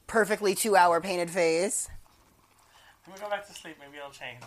perfectly 0.07 0.55
two 0.55 0.77
hour 0.77 1.01
painted 1.01 1.29
face. 1.29 1.89
Let 3.07 3.17
me 3.17 3.21
go 3.23 3.29
back 3.29 3.47
to 3.49 3.53
sleep. 3.53 3.77
Maybe 3.81 3.99
it'll 3.99 4.11
change. 4.11 4.45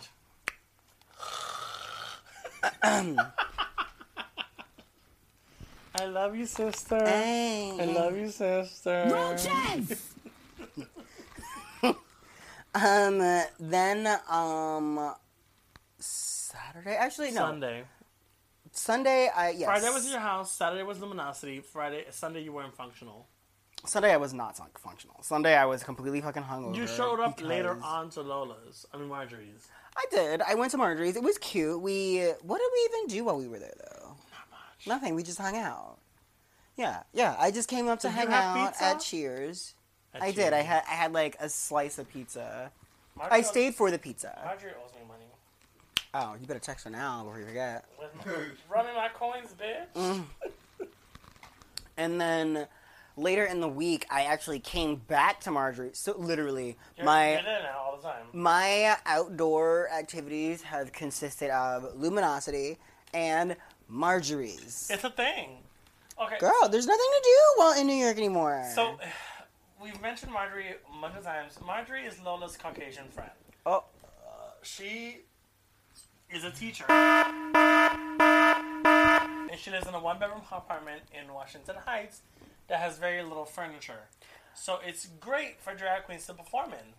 I 6.00 6.06
love 6.06 6.36
you, 6.36 6.46
sister. 6.46 7.04
I 7.04 7.86
love 7.86 8.16
you, 8.16 8.30
sister. 8.30 9.10
Roaches! 9.12 10.14
Um, 12.78 13.44
then, 13.60 14.20
um, 14.30 15.14
Saturday? 15.98 16.96
Actually, 16.96 17.32
no. 17.32 17.42
Sunday. 17.42 17.84
Sunday, 18.72 19.30
I, 19.36 19.50
yes. 19.50 19.66
Friday 19.66 19.90
was 19.90 20.10
your 20.10 20.20
house. 20.20 20.52
Saturday 20.52 20.84
was 20.84 21.00
luminosity. 21.00 21.60
Friday, 21.62 22.06
Sunday 22.12 22.42
you 22.42 22.54
weren't 22.54 22.76
functional. 22.76 23.28
Sunday, 23.86 24.14
I 24.14 24.18
was 24.18 24.34
not 24.34 24.56
functional. 24.78 25.18
Sunday, 25.22 25.56
I 25.56 25.66
was 25.66 25.84
completely 25.84 26.22
fucking 26.22 26.44
hungover. 26.44 26.76
You 26.76 26.86
showed 26.86 27.20
up 27.20 27.42
later 27.42 27.78
on 27.84 28.10
to 28.12 28.22
Lola's. 28.22 28.86
I 28.94 28.98
mean 28.98 29.08
Marjorie's. 29.10 29.68
I 29.96 30.06
did. 30.12 30.42
I 30.42 30.54
went 30.54 30.72
to 30.72 30.78
Marjorie's. 30.78 31.16
It 31.16 31.24
was 31.24 31.38
cute. 31.40 31.82
We, 31.82 32.20
what 32.44 32.60
did 32.60 32.70
we 32.74 32.90
even 32.92 33.08
do 33.08 33.24
while 33.24 33.38
we 33.38 33.48
were 33.48 33.60
there, 33.60 33.74
though? 33.80 34.10
Not 34.10 34.48
much. 34.52 34.88
Nothing. 34.88 35.16
We 35.16 35.24
just 35.24 35.40
hung 35.40 35.58
out. 35.58 35.98
Yeah, 36.76 37.02
yeah. 37.14 37.36
I 37.40 37.50
just 37.50 37.68
came 37.68 37.88
up 37.88 38.00
to 38.02 38.08
Did 38.08 38.14
hang 38.14 38.28
out 38.28 38.68
pizza? 38.70 38.84
at 38.84 39.00
Cheers. 39.00 39.74
At 40.18 40.24
I 40.24 40.32
did. 40.32 40.54
I 40.54 40.62
had 40.62 40.84
I 40.88 40.94
had 40.94 41.14
like 41.14 41.36
a 41.40 41.50
slice 41.50 41.98
of 42.00 42.10
pizza 42.12 42.72
Marjorie 43.16 43.36
I 43.36 43.40
owes- 43.40 43.48
stayed 43.48 43.76
for 43.76 43.90
the 43.92 43.98
pizza. 44.00 44.40
Marjorie 44.46 44.72
owes 44.84 44.92
me 44.94 45.02
money. 45.08 45.24
Oh, 46.14 46.36
you 46.40 46.48
better 46.48 46.60
text 46.60 46.86
her 46.86 46.92
now 46.92 47.24
before 47.24 47.40
you 47.40 47.46
forget. 47.46 47.86
Where's 47.98 48.12
my, 48.26 48.34
run 48.76 48.86
me 48.86 48.92
my 48.96 49.10
coins, 49.14 49.54
bitch. 49.60 49.94
Mm. 49.96 50.24
And 51.98 52.22
then 52.22 52.68
later 53.16 53.46
in 53.46 53.60
the 53.60 53.68
week, 53.68 54.06
I 54.12 54.24
actually 54.24 54.60
came 54.60 54.98
back 55.08 55.42
to 55.42 55.52
Marjorie. 55.52 55.92
So 55.94 56.16
literally, 56.18 56.78
You're, 56.96 57.06
my 57.06 57.34
you're 57.34 57.42
there 57.44 57.74
all 57.78 57.98
the 57.98 58.04
time. 58.04 58.26
my 58.34 58.96
outdoor 59.06 59.90
activities 59.92 60.62
have 60.62 60.92
consisted 60.94 61.50
of 61.50 61.96
luminosity 61.96 62.78
and 63.14 63.56
Marjorie's. 63.88 64.90
It's 64.92 65.04
a 65.04 65.10
thing. 65.10 65.58
Okay. 66.22 66.38
Girl, 66.40 66.68
there's 66.70 66.88
nothing 66.88 67.10
to 67.16 67.22
do 67.24 67.38
while 67.62 67.80
in 67.80 67.88
New 67.88 67.96
York 67.96 68.18
anymore. 68.18 68.64
So, 68.74 68.98
we've 69.82 70.00
mentioned 70.02 70.32
Marjorie 70.32 70.76
multiple 71.00 71.24
times. 71.24 71.58
Marjorie 71.66 72.06
is 72.06 72.20
Lola's 72.22 72.58
Caucasian 72.58 73.08
friend. 73.10 73.32
oh, 73.66 73.84
uh, 74.06 74.52
She 74.64 75.20
is 76.30 76.44
a 76.44 76.52
teacher. 76.52 76.86
And 79.50 79.58
she 79.60 79.72
lives 79.72 79.88
in 79.88 79.94
a 79.94 80.00
one 80.00 80.20
bedroom 80.20 80.42
apartment 80.52 81.02
in 81.18 81.34
Washington 81.34 81.76
Heights 81.86 82.22
that 82.68 82.80
has 82.80 82.98
very 82.98 83.24
little 83.24 83.46
furniture. 83.46 84.02
So 84.54 84.80
it's 84.86 85.08
great 85.20 85.62
for 85.62 85.74
drag 85.74 86.04
queens 86.04 86.26
to 86.28 86.34
perform 86.34 86.72
in. 86.74 86.94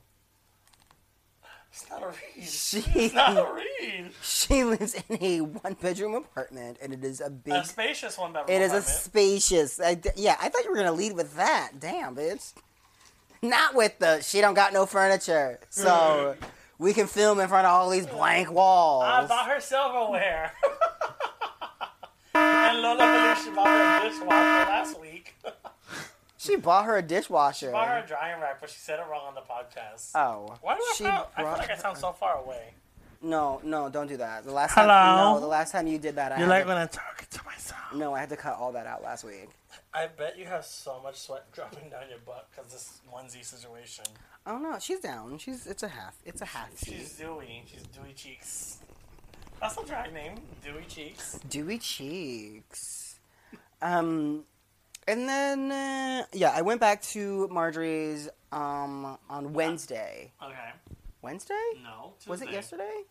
It's 1.71 1.89
not 1.91 2.03
a 2.03 2.07
read. 2.07 2.49
She- 2.49 2.79
It's 2.95 3.15
not 3.15 3.37
a 3.37 3.53
read. 3.53 4.13
she 4.23 4.65
lives 4.65 4.95
in 5.09 5.23
a 5.23 5.41
one 5.43 5.75
bedroom 5.75 6.15
apartment, 6.15 6.79
and 6.81 6.95
it 6.95 7.05
is 7.05 7.21
a 7.21 7.29
big. 7.29 7.53
A 7.53 7.65
spacious 7.65 8.17
one 8.17 8.33
bedroom 8.33 8.57
It 8.57 8.63
is 8.63 8.73
a 8.73 8.81
spacious. 8.83 9.79
I 9.79 10.01
yeah, 10.17 10.37
I 10.41 10.49
thought 10.49 10.65
you 10.65 10.71
were 10.71 10.77
gonna 10.77 10.93
lead 10.93 11.13
with 11.15 11.37
that. 11.37 11.73
Damn, 11.79 12.17
bitch. 12.17 12.55
Not 13.43 13.75
with 13.75 13.99
the 13.99 14.21
she 14.21 14.41
don't 14.41 14.55
got 14.55 14.73
no 14.73 14.87
furniture, 14.87 15.61
hmm. 15.61 15.67
so 15.69 16.37
we 16.79 16.93
can 16.93 17.07
film 17.07 17.41
in 17.41 17.49
front 17.49 17.67
of 17.67 17.73
all 17.73 17.91
these 17.91 18.07
blank 18.07 18.51
walls. 18.51 19.05
I 19.05 19.27
bought 19.27 19.49
her 19.49 19.61
silverware. 19.61 20.53
and 22.35 22.83
Lola 22.83 23.37
she 23.43 23.51
bought 23.51 23.69
her 23.69 24.07
a 24.07 24.11
dishwasher 24.11 24.71
last 24.71 25.01
week. 25.01 25.35
She 26.41 26.55
bought 26.55 26.85
her 26.85 26.97
a 26.97 27.03
dishwasher. 27.03 27.73
bought 27.73 27.89
her 27.89 27.99
a 27.99 28.07
drying 28.07 28.41
rack, 28.41 28.61
but 28.61 28.71
she 28.71 28.79
said 28.79 29.01
it 29.01 29.07
wrong 29.11 29.27
on 29.27 29.35
the 29.35 29.41
podcast. 29.41 30.13
Oh, 30.15 30.57
Why 30.63 30.77
do 30.77 30.81
I 30.81 30.95
she 30.97 31.03
feel, 31.03 31.29
I 31.37 31.43
feel 31.43 31.53
like 31.53 31.71
I 31.71 31.77
sound 31.77 31.99
so 31.99 32.13
far 32.13 32.39
away? 32.39 32.75
No, 33.21 33.61
no, 33.65 33.89
don't 33.89 34.07
do 34.07 34.17
that. 34.19 34.45
The 34.45 34.53
last 34.53 34.75
Hello? 34.75 34.87
time, 34.87 35.17
no, 35.17 35.41
the 35.41 35.47
last 35.47 35.73
time 35.73 35.87
you 35.89 35.99
did 35.99 36.15
that, 36.17 36.33
I 36.33 36.37
You 36.37 36.43
had 36.43 36.51
like 36.51 36.63
to, 36.63 36.69
when 36.69 36.77
I 36.77 36.87
talk 36.87 37.27
to 37.31 37.45
myself? 37.45 37.81
no, 37.95 38.15
I 38.15 38.21
had 38.21 38.29
to 38.29 38.37
cut 38.37 38.57
all 38.59 38.73
that 38.73 38.87
out 38.87 39.03
last 39.03 39.25
week. 39.25 39.49
I 39.93 40.07
bet 40.07 40.39
you 40.39 40.45
have 40.47 40.65
so 40.65 41.01
much 41.03 41.17
sweat 41.19 41.51
dropping 41.53 41.91
down 41.91 42.03
your 42.09 42.21
butt 42.25 42.49
because 42.55 42.71
this 42.73 43.01
onesie 43.13 43.45
situation. 43.45 44.05
Oh 44.47 44.59
no, 44.59 44.79
she's 44.79 45.01
down. 45.01 45.39
She's 45.39 45.67
it's 45.67 45.83
a 45.83 45.89
half. 45.89 46.15
It's 46.25 46.41
a 46.41 46.45
half. 46.47 46.71
She's 46.79 47.17
dewy. 47.19 47.65
She's 47.67 47.83
dewy 47.83 48.13
cheeks. 48.15 48.79
That's 49.61 49.77
a 49.77 49.85
drag 49.85 50.13
name, 50.15 50.35
dewy 50.65 50.85
cheeks. 50.87 51.41
Dewy 51.51 51.79
cheeks. 51.79 53.19
Um, 53.83 54.45
and 55.09 55.29
then 55.29 55.73
uh, 55.73 56.25
yeah, 56.33 56.53
I 56.55 56.63
went 56.63 56.81
back 56.81 57.03
to 57.03 57.49
Marjorie's 57.51 58.29
um 58.53 59.19
on 59.29 59.53
Wednesday. 59.53 60.31
Okay. 60.43 60.71
Wednesday? 61.23 61.55
No. 61.83 62.15
Tuesday. 62.19 62.31
Was 62.31 62.43
it 62.43 62.51
yesterday? 62.51 63.03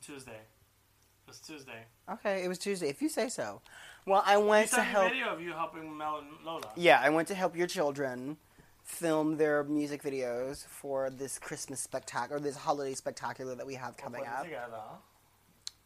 Tuesday. 0.00 0.32
It 0.32 1.28
was 1.28 1.38
Tuesday. 1.40 1.84
Okay, 2.10 2.44
it 2.44 2.48
was 2.48 2.58
Tuesday. 2.58 2.88
If 2.88 3.00
you 3.00 3.08
say 3.08 3.28
so. 3.28 3.60
Well, 4.06 4.22
I 4.26 4.36
You 4.38 4.44
went 4.46 4.70
to 4.70 4.76
me 4.78 4.82
a 4.82 4.84
help. 4.84 5.10
video 5.10 5.26
of 5.28 5.40
you 5.40 5.52
helping 5.52 5.96
Mel 5.96 6.18
and 6.18 6.44
Lola. 6.44 6.72
Yeah, 6.76 7.00
I 7.02 7.10
went 7.10 7.28
to 7.28 7.34
help 7.34 7.56
your 7.56 7.66
children 7.68 8.36
film 8.82 9.36
their 9.36 9.62
music 9.62 10.02
videos 10.02 10.66
for 10.66 11.08
this 11.08 11.38
Christmas 11.38 11.80
spectacular, 11.80 12.38
or 12.38 12.40
this 12.40 12.56
holiday 12.56 12.94
spectacular 12.94 13.54
that 13.54 13.66
we 13.66 13.74
have 13.76 13.96
coming 13.96 14.26
up. 14.26 14.42
Together. 14.42 14.80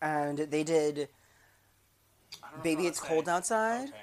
And 0.01 0.39
they 0.39 0.65
did 0.65 1.09
I 2.43 2.49
don't 2.51 2.57
know 2.59 2.63
"Baby 2.63 2.87
It's 2.87 3.01
to 3.01 3.07
Cold 3.07 3.27
say. 3.27 3.33
Outside." 3.33 3.89
Okay. 3.91 3.99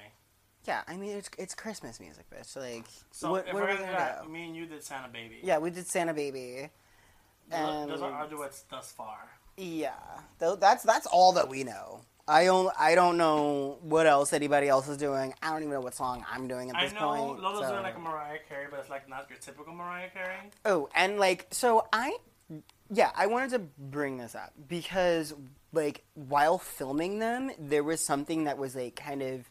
Yeah, 0.66 0.82
I 0.86 0.96
mean 0.96 1.10
it's 1.16 1.30
it's 1.36 1.54
Christmas 1.54 1.98
music, 1.98 2.26
bitch. 2.30 2.54
Like, 2.56 2.86
So 3.10 3.32
what, 3.32 3.48
if 3.48 3.52
what 3.54 3.64
we're 3.64 3.70
we 3.72 3.76
gonna 3.78 3.86
do 3.86 3.92
that, 3.92 4.30
me 4.30 4.46
and 4.46 4.56
you 4.56 4.66
did 4.66 4.82
Santa 4.84 5.08
Baby. 5.08 5.40
Yeah, 5.42 5.58
we 5.58 5.70
did 5.70 5.86
Santa 5.88 6.14
Baby. 6.14 6.70
Those, 7.50 7.58
are- 7.60 7.86
those 7.86 8.02
are 8.02 8.06
And- 8.08 8.14
our 8.16 8.28
duets 8.28 8.64
thus 8.70 8.92
far. 8.92 9.18
Yeah, 9.56 9.92
that's 10.38 10.82
that's 10.82 11.06
all 11.06 11.32
that 11.34 11.48
we 11.48 11.62
know. 11.62 12.00
I 12.26 12.46
don't 12.46 12.72
I 12.78 12.94
don't 12.94 13.16
know 13.18 13.78
what 13.82 14.06
else 14.06 14.32
anybody 14.32 14.66
else 14.68 14.88
is 14.88 14.96
doing. 14.96 15.32
I 15.42 15.50
don't 15.50 15.60
even 15.60 15.70
know 15.74 15.80
what 15.80 15.94
song 15.94 16.24
I'm 16.28 16.48
doing 16.48 16.70
at 16.70 16.76
I 16.76 16.84
this 16.86 16.94
know 16.94 17.00
point. 17.14 17.40
Lola's 17.42 17.66
so- 17.66 17.70
doing 17.72 17.82
like 17.84 17.96
a 17.96 18.00
Mariah 18.00 18.38
Carey, 18.48 18.66
but 18.70 18.80
it's 18.80 18.90
like 18.90 19.08
not 19.08 19.26
your 19.30 19.38
typical 19.38 19.72
Mariah 19.74 20.08
Carey. 20.10 20.50
Oh, 20.64 20.88
and 20.94 21.18
like, 21.20 21.46
so 21.50 21.86
I, 21.92 22.16
yeah, 22.90 23.10
I 23.14 23.26
wanted 23.26 23.50
to 23.50 23.58
bring 23.78 24.16
this 24.18 24.34
up 24.34 24.52
because, 24.68 25.34
like, 25.72 26.02
while 26.14 26.58
filming 26.58 27.18
them, 27.20 27.50
there 27.58 27.84
was 27.84 28.04
something 28.04 28.44
that 28.44 28.58
was 28.58 28.74
like 28.74 28.96
kind 28.96 29.22
of 29.22 29.48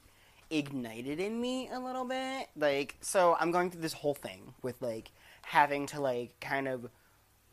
ignited 0.50 1.20
in 1.20 1.40
me 1.40 1.70
a 1.70 1.80
little 1.80 2.06
bit. 2.06 2.48
Like, 2.56 2.96
so 3.02 3.38
I'm 3.40 3.52
going 3.52 3.72
through 3.72 3.82
this 3.82 3.94
whole 3.94 4.14
thing 4.16 4.54
with 4.62 4.82
like 4.82 5.12
having 5.44 5.86
to 5.88 6.02
like 6.02 6.40
kind 6.40 6.68
of 6.68 6.88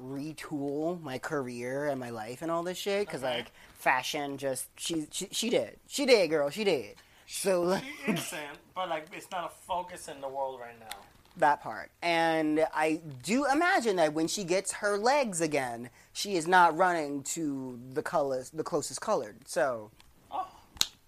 retool 0.03 1.01
my 1.03 1.19
career 1.19 1.89
and 1.89 1.99
my 2.01 2.11
life 2.11 2.43
and 2.43 2.51
all 2.51 2.63
this 2.63 2.79
shit 2.79 3.07
because 3.07 3.23
Okay. 3.23 3.37
like 3.39 3.53
fashion 3.79 4.37
just 4.39 4.69
she, 4.77 5.07
she 5.11 5.29
she 5.31 5.51
did 5.51 5.79
she 5.87 6.05
did 6.07 6.29
girl 6.29 6.51
she 6.51 6.65
did 6.65 6.97
so 7.27 7.63
like, 7.63 7.85
She 8.07 8.13
isn't, 8.13 8.41
but 8.75 8.89
like 8.89 9.07
it's 9.13 9.31
not 9.31 9.45
a 9.45 9.55
focus 9.67 10.09
in 10.09 10.21
the 10.21 10.29
world 10.29 10.59
right 10.61 10.79
now. 10.81 10.97
that 11.37 11.63
part. 11.63 11.91
And 12.03 12.67
I 12.75 13.01
do 13.23 13.47
imagine 13.47 13.97
that 13.97 14.13
when 14.15 14.27
she 14.27 14.43
gets 14.45 14.73
her 14.75 14.99
legs 14.99 15.41
again, 15.41 15.91
she 16.13 16.35
is 16.37 16.49
not 16.49 16.77
running 16.77 17.23
to 17.35 17.79
the 17.93 18.03
colors, 18.03 18.51
the 18.51 18.65
closest 18.65 19.01
colored. 19.01 19.37
So 19.47 19.91
Oh, 20.33 20.49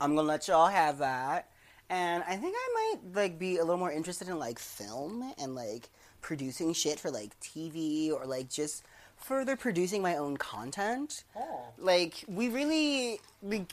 I'm 0.00 0.14
gonna 0.14 0.28
let 0.28 0.46
y'all 0.48 0.68
have 0.68 0.98
that. 0.98 1.48
And 1.90 2.22
I 2.26 2.36
think 2.36 2.54
I 2.56 2.68
might 2.96 3.14
like 3.16 3.38
be 3.38 3.56
a 3.58 3.62
little 3.64 3.76
more 3.78 3.92
interested 3.92 4.28
in 4.28 4.38
like 4.38 4.58
film 4.60 5.32
and 5.38 5.54
like 5.56 5.90
producing 6.22 6.72
shit 6.72 6.98
for 6.98 7.10
like 7.10 7.38
TV 7.40 8.10
or 8.12 8.24
like 8.24 8.48
just 8.48 8.84
further 9.16 9.56
producing 9.56 10.00
my 10.00 10.16
own 10.16 10.36
content. 10.36 11.24
oh. 11.36 11.60
Like 11.78 12.24
we 12.26 12.48
really 12.48 13.20
we 13.42 13.66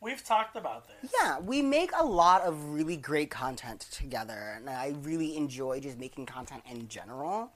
We've 0.00 0.24
talked 0.24 0.54
about 0.54 0.86
this. 0.86 1.12
yeah, 1.20 1.40
we 1.40 1.60
make 1.60 1.90
a 1.98 2.04
lot 2.04 2.42
of 2.42 2.66
really 2.72 2.96
great 2.96 3.30
content 3.30 3.80
together, 3.90 4.54
and 4.56 4.70
I 4.70 4.94
really 5.02 5.36
enjoy 5.36 5.80
just 5.80 5.98
making 5.98 6.26
content 6.26 6.62
in 6.70 6.86
general. 6.86 7.50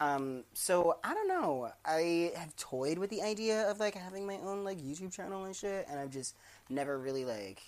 Um, 0.00 0.44
so 0.54 0.98
I 1.02 1.12
don't 1.12 1.26
know. 1.26 1.72
I 1.84 2.30
have 2.36 2.54
toyed 2.54 2.98
with 2.98 3.10
the 3.10 3.20
idea 3.22 3.68
of 3.68 3.80
like 3.80 3.96
having 3.96 4.28
my 4.28 4.36
own 4.44 4.62
like 4.62 4.78
YouTube 4.78 5.12
channel 5.12 5.44
and 5.44 5.56
shit, 5.56 5.86
and 5.90 5.98
I've 5.98 6.10
just 6.10 6.36
never 6.70 6.96
really 6.98 7.24
like 7.24 7.62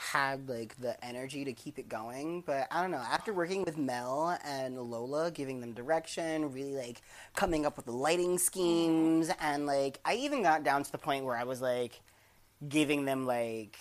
had 0.00 0.48
like 0.48 0.76
the 0.78 1.02
energy 1.04 1.44
to 1.44 1.52
keep 1.52 1.78
it 1.78 1.88
going. 1.88 2.42
But 2.46 2.66
I 2.70 2.80
don't 2.80 2.90
know. 2.90 2.98
After 2.98 3.32
working 3.32 3.64
with 3.64 3.76
Mel 3.76 4.38
and 4.44 4.80
Lola, 4.80 5.30
giving 5.30 5.60
them 5.60 5.72
direction, 5.72 6.52
really 6.52 6.74
like 6.74 7.02
coming 7.36 7.66
up 7.66 7.76
with 7.76 7.86
the 7.86 7.92
lighting 7.92 8.38
schemes, 8.38 9.30
and 9.40 9.66
like 9.66 10.00
I 10.04 10.14
even 10.14 10.42
got 10.42 10.64
down 10.64 10.82
to 10.84 10.92
the 10.92 10.98
point 10.98 11.24
where 11.24 11.36
I 11.36 11.44
was 11.44 11.60
like 11.60 12.00
giving 12.68 13.04
them 13.04 13.26
like 13.26 13.78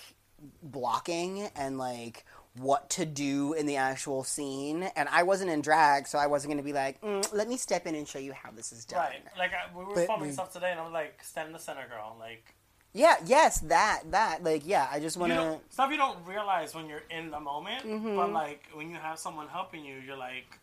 blocking 0.63 1.49
and 1.55 1.77
like 1.77 2.25
what 2.57 2.89
to 2.89 3.05
do 3.05 3.53
in 3.53 3.65
the 3.65 3.75
actual 3.75 4.23
scene 4.23 4.83
and 4.95 5.07
i 5.09 5.21
wasn't 5.21 5.49
in 5.49 5.61
drag 5.61 6.07
so 6.07 6.17
i 6.17 6.25
wasn't 6.27 6.49
going 6.49 6.57
to 6.57 6.63
be 6.63 6.73
like 6.73 6.99
mm, 7.01 7.33
let 7.33 7.47
me 7.47 7.55
step 7.57 7.85
in 7.85 7.93
and 7.93 8.07
show 8.07 8.19
you 8.19 8.33
how 8.33 8.49
this 8.51 8.71
is 8.71 8.85
done 8.85 8.99
Right. 8.99 9.21
Like 9.37 9.51
I, 9.53 9.77
we 9.77 9.83
were 9.85 9.93
But 9.95 10.07
filming 10.07 10.27
we- 10.29 10.33
stuff 10.33 10.51
today, 10.51 10.71
and 10.71 10.79
i'm 10.79 10.91
like, 10.91 11.21
"Stand 11.23 11.47
in 11.47 11.53
the 11.53 11.59
center, 11.59 11.85
girl." 11.89 12.15
Like 12.19 12.55
yeah 12.93 13.15
yes 13.25 13.59
that 13.61 14.01
that 14.11 14.43
like 14.43 14.63
yeah 14.65 14.87
i 14.91 14.99
just 14.99 15.15
want 15.17 15.31
to 15.31 15.59
stuff 15.69 15.91
you 15.91 15.97
don't 15.97 16.17
realize 16.25 16.73
when 16.73 16.87
you're 16.89 17.03
in 17.11 17.29
the 17.29 17.39
moment, 17.39 17.83
Mm-hmm. 17.85 18.15
but 18.15 18.31
like 18.33 18.63
when 18.73 18.89
you 18.89 18.97
have 18.97 19.19
someone 19.19 19.47
helping 19.47 19.85
you, 19.85 19.95
you're 20.05 20.17
like, 20.17 20.59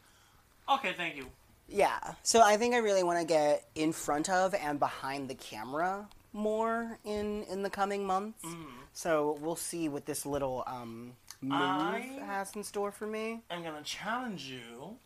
"Okay, 0.68 0.92
thank 0.96 1.16
you." 1.16 1.26
yeah 1.68 1.98
so 2.22 2.42
i 2.42 2.56
think 2.56 2.74
i 2.74 2.78
really 2.78 3.02
want 3.02 3.18
to 3.18 3.24
get 3.26 3.64
in 3.74 3.90
front 3.92 4.28
of 4.30 4.54
and 4.54 4.78
behind 4.78 5.28
the 5.28 5.34
camera 5.34 6.06
more 6.32 6.96
in 7.04 7.42
in 7.50 7.62
the 7.64 7.70
coming 7.70 8.06
months 8.06 8.44
so 8.92 9.36
we'll 9.40 9.56
see 9.56 9.88
what 9.88 10.06
this 10.06 10.24
little 10.24 10.62
um 10.68 11.12
move 11.40 11.52
I- 11.60 12.20
has 12.24 12.54
in 12.54 12.62
store 12.62 12.92
for 12.92 13.06
me 13.08 13.40
I'm 13.50 13.64
gonna 13.64 13.82
challenge 13.82 14.44
you 14.44 14.96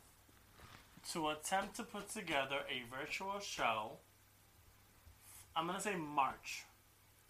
to 1.12 1.28
attempt 1.30 1.76
to 1.76 1.82
put 1.82 2.10
together 2.10 2.58
a 2.68 2.82
virtual 2.94 3.40
show. 3.40 3.92
I'm 5.56 5.66
gonna 5.66 5.80
say 5.80 5.96
March. 5.96 6.64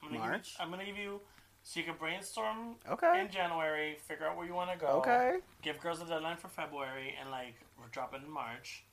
I'm 0.02 0.08
gonna 0.08 0.18
March? 0.20 0.42
Give 0.42 0.58
you, 0.58 0.64
I'm 0.64 0.70
gonna 0.70 0.84
give 0.84 0.96
you 0.98 1.20
so 1.62 1.80
you 1.80 1.86
can 1.86 1.94
brainstorm 1.98 2.76
Okay. 2.90 3.20
in 3.20 3.30
January, 3.30 3.96
figure 4.08 4.26
out 4.26 4.36
where 4.36 4.46
you 4.46 4.54
want 4.54 4.70
to 4.72 4.78
go. 4.78 4.86
okay 5.00 5.38
Give 5.62 5.78
girls 5.80 6.00
a 6.00 6.06
deadline 6.06 6.36
for 6.36 6.48
February, 6.48 7.14
and 7.20 7.30
like 7.30 7.54
we're 7.78 7.88
dropping 7.92 8.22
in 8.22 8.30
March. 8.30 8.84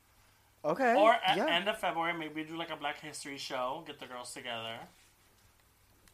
okay 0.66 0.96
Or 0.96 1.14
at 1.26 1.38
yeah. 1.38 1.46
end 1.48 1.68
of 1.70 1.78
February, 1.80 2.14
maybe 2.14 2.44
do 2.44 2.58
like 2.58 2.70
a 2.72 2.76
Black 2.76 3.00
History 3.00 3.38
show. 3.38 3.84
Get 3.88 4.00
the 4.00 4.06
girls 4.06 4.34
together. 4.34 4.78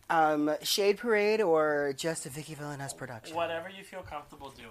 Um, 0.09 0.55
Shade 0.61 0.97
Parade 0.97 1.41
or 1.41 1.93
just 1.97 2.25
a 2.25 2.29
Viki 2.29 2.55
Villaness 2.57 2.95
production? 2.95 3.35
Whatever 3.35 3.69
you 3.69 3.83
feel 3.83 4.01
comfortable 4.01 4.49
doing. 4.51 4.69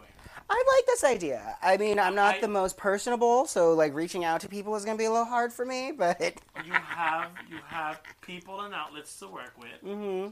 I 0.51 0.65
like 0.77 0.87
this 0.87 1.03
idea. 1.05 1.57
I 1.63 1.77
mean, 1.79 1.99
I'm 1.99 2.15
not 2.15 2.37
I- 2.37 2.41
the 2.41 2.49
most 2.49 2.77
personable, 2.77 3.47
so 3.47 3.73
like 3.73 3.95
reaching 3.95 4.25
out 4.25 4.43
to 4.43 4.49
people 4.49 4.75
is 4.77 4.85
gonna 4.85 4.99
be 4.99 5.07
a 5.07 5.11
little 5.11 5.25
hard 5.25 5.53
for 5.53 5.65
me. 5.65 5.93
But 5.97 6.21
You 6.65 6.73
have 6.73 7.31
you 7.51 7.59
have 7.67 8.01
people 8.21 8.61
and 8.61 8.75
outlets 8.75 9.19
to 9.21 9.29
work 9.29 9.55
with. 9.59 9.83
Mm-hmm. 9.85 10.31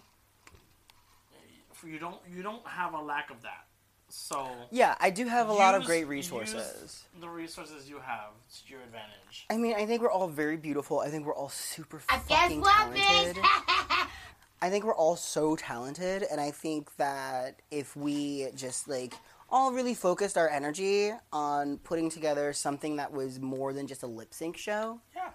You 1.89 1.99
don't 1.99 2.17
you 2.31 2.43
don't 2.43 2.67
have 2.67 2.93
a 2.93 3.01
lack 3.01 3.31
of 3.31 3.41
that. 3.43 3.65
So 4.11 4.51
yeah, 4.71 4.97
I 5.01 5.11
do 5.11 5.27
have 5.27 5.49
a 5.49 5.53
lot 5.53 5.75
of 5.75 5.83
use- 5.83 5.87
great 5.89 6.01
use 6.01 6.09
resources. 6.09 7.05
the 7.21 7.29
resources 7.29 7.89
you 7.89 8.01
have 8.01 8.33
to 8.65 8.71
your 8.71 8.81
advantage. 8.83 9.47
I 9.49 9.57
mean, 9.57 9.75
I 9.77 9.87
think 9.87 10.03
we're 10.03 10.11
all 10.11 10.29
very 10.29 10.57
beautiful. 10.59 11.01
I 11.01 11.09
think 11.09 11.25
we're 11.27 11.35
all 11.35 11.49
super 11.49 12.03
I 12.11 12.17
guess 12.29 12.41
fucking 12.43 12.61
what, 12.61 12.95
talented. 12.95 13.43
I 14.63 14.69
think 14.71 14.85
we're 14.85 14.95
all 14.95 15.17
so 15.17 15.57
talented, 15.57 16.25
and 16.31 16.41
I 16.41 16.51
think 16.51 16.95
that 16.97 17.61
if 17.71 17.97
we 17.97 18.49
just 18.55 18.89
like 18.89 19.15
all 19.49 19.73
really 19.73 19.95
focused 19.95 20.37
our 20.39 20.49
energy 20.49 21.13
on 21.33 21.79
putting 21.79 22.11
together 22.11 22.53
something 22.53 22.97
that 22.97 23.13
was 23.13 23.41
more 23.41 23.73
than 23.73 23.87
just 23.87 24.03
a 24.03 24.07
lip 24.07 24.33
sync 24.35 24.57
show, 24.57 25.01
Yeah. 25.17 25.31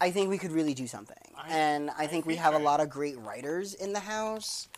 I 0.00 0.10
think 0.10 0.28
we 0.30 0.36
could 0.38 0.52
really 0.52 0.74
do 0.74 0.86
something. 0.86 1.16
I- 1.36 1.48
and 1.50 1.90
I 1.90 2.04
I 2.04 2.06
think 2.06 2.26
we 2.26 2.36
have 2.36 2.54
a 2.54 2.58
lot 2.58 2.80
of 2.80 2.88
great 2.90 3.18
writers 3.18 3.74
in 3.74 3.92
the 3.92 4.00
house. 4.00 4.68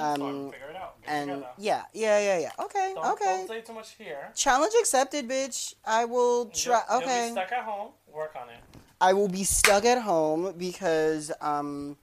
Um, 0.00 0.50
figure 0.50 0.70
it 0.70 0.76
out. 0.76 1.00
Get 1.02 1.08
And 1.10 1.30
together. 1.30 1.46
yeah, 1.58 1.84
yeah, 1.92 2.18
yeah, 2.18 2.38
yeah. 2.38 2.64
Okay, 2.64 2.92
Don't, 2.94 3.06
okay. 3.12 3.24
don't 3.38 3.48
say 3.48 3.60
too 3.60 3.72
much 3.72 3.92
here. 3.94 4.32
Challenge 4.34 4.72
accepted, 4.80 5.28
bitch. 5.28 5.74
I 5.84 6.04
will 6.06 6.46
try. 6.46 6.82
You'll- 6.90 7.00
You'll 7.00 7.08
Okay. 7.08 7.26
be 7.28 7.32
stuck 7.32 7.52
at 7.52 7.64
home. 7.64 7.92
Work 8.12 8.34
on 8.34 8.48
it. 8.50 8.58
I 9.00 9.12
will 9.12 9.28
be 9.28 9.44
stuck 9.44 9.84
at 9.84 10.02
home 10.02 10.52
because 10.58 11.30
um, 11.40 11.96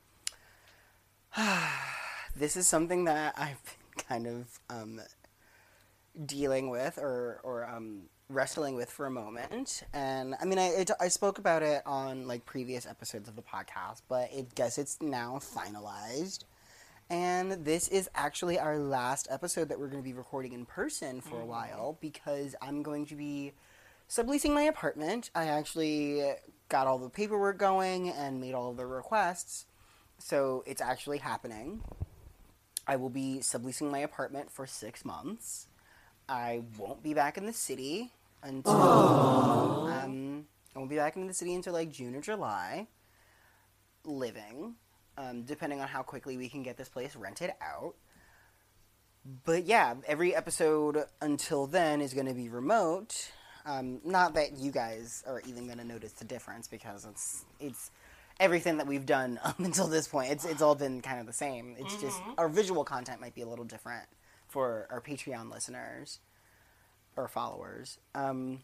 this 2.36 2.56
is 2.56 2.68
something 2.68 3.06
that 3.06 3.34
I've 3.38 3.64
been 3.64 4.06
kind 4.08 4.28
of 4.28 4.60
um, 4.70 5.02
dealing 6.26 6.70
with 6.70 6.98
or 6.98 7.40
or 7.44 7.68
um, 7.68 8.04
wrestling 8.30 8.76
with 8.76 8.90
for 8.90 9.06
a 9.06 9.12
moment. 9.12 9.84
And 9.94 10.36
I 10.40 10.46
mean, 10.46 10.60
I 10.60 10.68
it, 10.68 10.92
I 11.00 11.08
spoke 11.08 11.40
about 11.40 11.64
it 11.64 11.82
on 11.86 12.28
like 12.28 12.46
previous 12.46 12.86
episodes 12.86 13.28
of 13.28 13.36
the 13.36 13.42
podcast, 13.42 14.02
but 14.08 14.30
it 14.32 14.54
guess 14.56 14.78
it's 14.78 15.02
now 15.02 15.40
finalized. 15.40 16.44
And 17.10 17.66
this 17.66 17.90
is 17.90 18.10
actually 18.16 18.58
our 18.58 18.78
last 18.78 19.28
episode 19.30 19.70
that 19.70 19.80
we're 19.80 19.88
going 19.88 20.02
to 20.02 20.08
be 20.08 20.14
recording 20.14 20.54
in 20.54 20.66
person 20.66 21.20
for 21.20 21.42
a 21.42 21.46
while 21.46 21.98
because 22.00 22.56
I'm 22.62 22.82
going 22.82 23.06
to 23.08 23.16
be 23.16 23.52
subleasing 24.10 24.54
my 24.54 24.64
apartment. 24.64 25.30
I 25.36 25.46
actually 25.46 26.24
got 26.70 26.88
all 26.88 26.98
the 26.98 27.10
paperwork 27.10 27.58
going 27.58 28.10
and 28.10 28.40
made 28.40 28.54
all 28.54 28.72
of 28.72 28.78
the 28.78 28.86
requests. 28.86 29.66
So 30.24 30.64
it's 30.66 30.80
actually 30.80 31.18
happening. 31.18 31.82
I 32.88 32.96
will 32.96 33.10
be 33.10 33.40
subleasing 33.42 33.92
my 33.92 34.00
apartment 34.00 34.50
for 34.50 34.66
six 34.66 35.04
months. 35.04 35.68
I 36.30 36.62
won't 36.78 37.04
be 37.04 37.14
back 37.14 37.38
in 37.38 37.46
the 37.46 37.52
city 37.52 38.14
until 38.42 38.72
um, 39.92 40.46
I 40.74 40.80
won't 40.80 40.90
be 40.90 40.96
back 40.96 41.18
in 41.18 41.28
the 41.28 41.34
city 41.34 41.54
until 41.54 41.74
like 41.74 41.92
June 41.92 42.16
or 42.16 42.22
July. 42.22 42.88
Living, 44.06 44.76
um, 45.18 45.44
depending 45.44 45.82
on 45.82 45.90
how 45.90 46.04
quickly 46.04 46.38
we 46.38 46.48
can 46.48 46.64
get 46.64 46.78
this 46.78 46.88
place 46.88 47.18
rented 47.18 47.52
out. 47.62 47.96
But 49.44 49.66
yeah, 49.66 49.96
every 50.08 50.34
episode 50.34 51.04
until 51.20 51.68
then 51.68 52.00
is 52.00 52.14
going 52.14 52.28
to 52.28 52.34
be 52.34 52.48
remote. 52.48 53.30
Um, 53.66 54.00
not 54.06 54.36
that 54.36 54.56
you 54.58 54.72
guys 54.72 55.22
are 55.28 55.42
even 55.42 55.66
going 55.66 55.80
to 55.80 55.86
notice 55.86 56.14
the 56.14 56.26
difference 56.26 56.70
because 56.70 57.04
it's 57.04 57.44
it's 57.60 57.92
everything 58.40 58.78
that 58.78 58.88
we've 58.88 59.06
done 59.06 59.40
up 59.44 59.60
until 59.60 59.88
this 59.88 60.08
point. 60.08 60.32
It's 60.32 60.46
it's 60.46 60.62
all 60.62 60.76
been 60.76 61.02
kind 61.02 61.20
of 61.20 61.26
the 61.26 61.34
same. 61.34 61.76
It's 61.78 62.00
just 62.02 62.20
our 62.38 62.50
visual 62.50 62.84
content 62.84 63.22
might 63.22 63.36
be 63.36 63.42
a 63.42 63.48
little 63.48 63.66
different 63.66 64.08
for 64.48 64.88
our 64.90 65.02
Patreon 65.02 65.52
listeners 65.52 66.20
or 67.16 67.28
followers. 67.28 67.98
Um, 68.16 68.62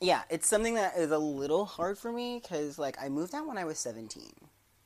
yeah, 0.00 0.22
it's 0.30 0.48
something 0.48 0.74
that 0.74 0.96
is 0.96 1.10
a 1.10 1.18
little 1.18 1.64
hard 1.64 1.98
for 1.98 2.12
me 2.12 2.40
because 2.42 2.78
like 2.78 2.96
I 3.00 3.08
moved 3.08 3.34
out 3.34 3.46
when 3.46 3.58
I 3.58 3.64
was 3.64 3.78
seventeen. 3.78 4.32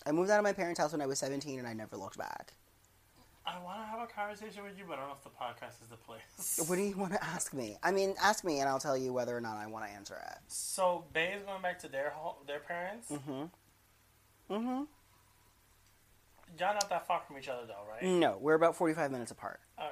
I 0.05 0.13
moved 0.13 0.31
out 0.31 0.39
of 0.39 0.45
my 0.45 0.53
parents' 0.53 0.79
house 0.79 0.93
when 0.93 1.01
I 1.01 1.07
was 1.07 1.19
seventeen, 1.19 1.59
and 1.59 1.67
I 1.67 1.73
never 1.73 1.97
looked 1.97 2.19
back. 2.19 2.53
I 3.47 3.63
want 3.63 3.81
to 3.81 3.87
have 3.87 4.01
a 4.01 4.07
conversation 4.07 4.65
with 4.65 4.77
you, 4.77 4.85
but 4.89 4.95
I 4.95 5.03
don't 5.03 5.09
know 5.09 5.15
if 5.15 5.23
the 5.23 5.31
podcast 5.31 5.81
is 5.81 5.89
the 5.89 5.97
place. 5.97 6.69
What 6.69 6.75
do 6.77 6.83
you 6.83 6.97
want 6.97 7.13
to 7.13 7.23
ask 7.23 7.55
me? 7.55 7.77
I 7.81 7.93
mean, 7.93 8.15
ask 8.21 8.43
me, 8.45 8.59
and 8.59 8.69
I'll 8.69 8.81
tell 8.81 8.97
you 8.97 9.13
whether 9.13 9.37
or 9.37 9.41
not 9.41 9.57
I 9.57 9.69
want 9.69 9.87
to 9.87 9.93
answer 9.93 10.17
it. 10.17 10.39
So 10.49 11.05
Bay 11.13 11.33
is 11.33 11.45
going 11.45 11.63
back 11.63 11.79
to 11.81 11.89
their 11.89 12.11
home, 12.11 12.35
their 12.49 12.59
parents. 12.59 13.09
Mm-hmm. 13.09 13.45
Mm-hmm. 14.51 14.85
Y'all 16.59 16.75
not 16.75 16.89
that 16.89 17.07
far 17.07 17.21
from 17.27 17.39
each 17.39 17.49
other 17.49 17.67
though, 17.67 17.85
right? 17.91 18.03
No, 18.03 18.39
we're 18.41 18.55
about 18.55 18.77
forty-five 18.77 19.11
minutes 19.11 19.31
apart. 19.31 19.61
Okay. 19.79 19.89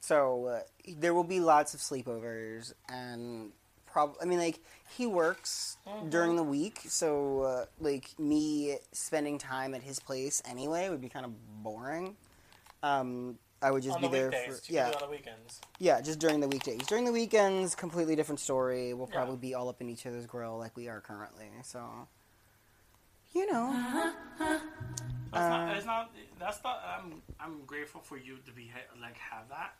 So 0.00 0.46
uh, 0.46 0.60
there 0.98 1.14
will 1.14 1.24
be 1.24 1.40
lots 1.40 1.72
of 1.72 1.80
sleepovers, 1.80 2.74
and 2.90 3.52
prob. 3.86 4.16
I 4.20 4.26
mean, 4.26 4.38
like 4.38 4.60
he 4.96 5.06
works 5.06 5.78
during 6.10 6.36
the 6.36 6.42
week, 6.42 6.80
so 6.88 7.42
uh, 7.42 7.64
like 7.80 8.10
me 8.18 8.76
spending 8.92 9.38
time 9.38 9.74
at 9.74 9.82
his 9.82 9.98
place 10.00 10.42
anyway 10.44 10.88
would 10.90 11.00
be 11.00 11.08
kind 11.08 11.24
of 11.24 11.32
boring. 11.62 12.16
Um, 12.82 13.38
I 13.62 13.70
would 13.70 13.82
just 13.82 13.94
on 13.96 14.02
be 14.02 14.08
the 14.08 14.12
there 14.12 14.32
for 14.32 14.60
yeah, 14.68 14.88
on 14.90 14.94
the 15.00 15.08
weekends. 15.08 15.60
yeah, 15.78 16.02
just 16.02 16.18
during 16.18 16.40
the 16.40 16.48
weekdays. 16.48 16.86
During 16.86 17.06
the 17.06 17.12
weekends, 17.12 17.74
completely 17.74 18.14
different 18.14 18.40
story. 18.40 18.92
We'll 18.92 19.08
Yeah. 19.10 19.16
probably 19.16 19.36
be 19.38 19.54
all 19.54 19.70
up 19.70 19.80
in 19.80 19.88
each 19.88 20.04
other's 20.04 20.26
grill 20.26 20.58
like 20.58 20.76
we 20.76 20.88
are 20.88 21.00
currently. 21.00 21.46
So, 21.62 21.80
you 23.34 23.50
know, 23.52 24.12
That's 24.38 24.62
Uh, 25.32 25.48
not. 25.48 25.76
It's 25.76 25.86
not. 25.86 26.10
That's 26.38 26.62
not. 26.64 26.80
I'm. 26.98 27.22
I'm 27.40 27.64
grateful 27.66 28.00
for 28.00 28.16
you 28.16 28.36
to 28.46 28.52
be 28.52 28.70
like 29.00 29.16
have 29.18 29.48
that. 29.48 29.74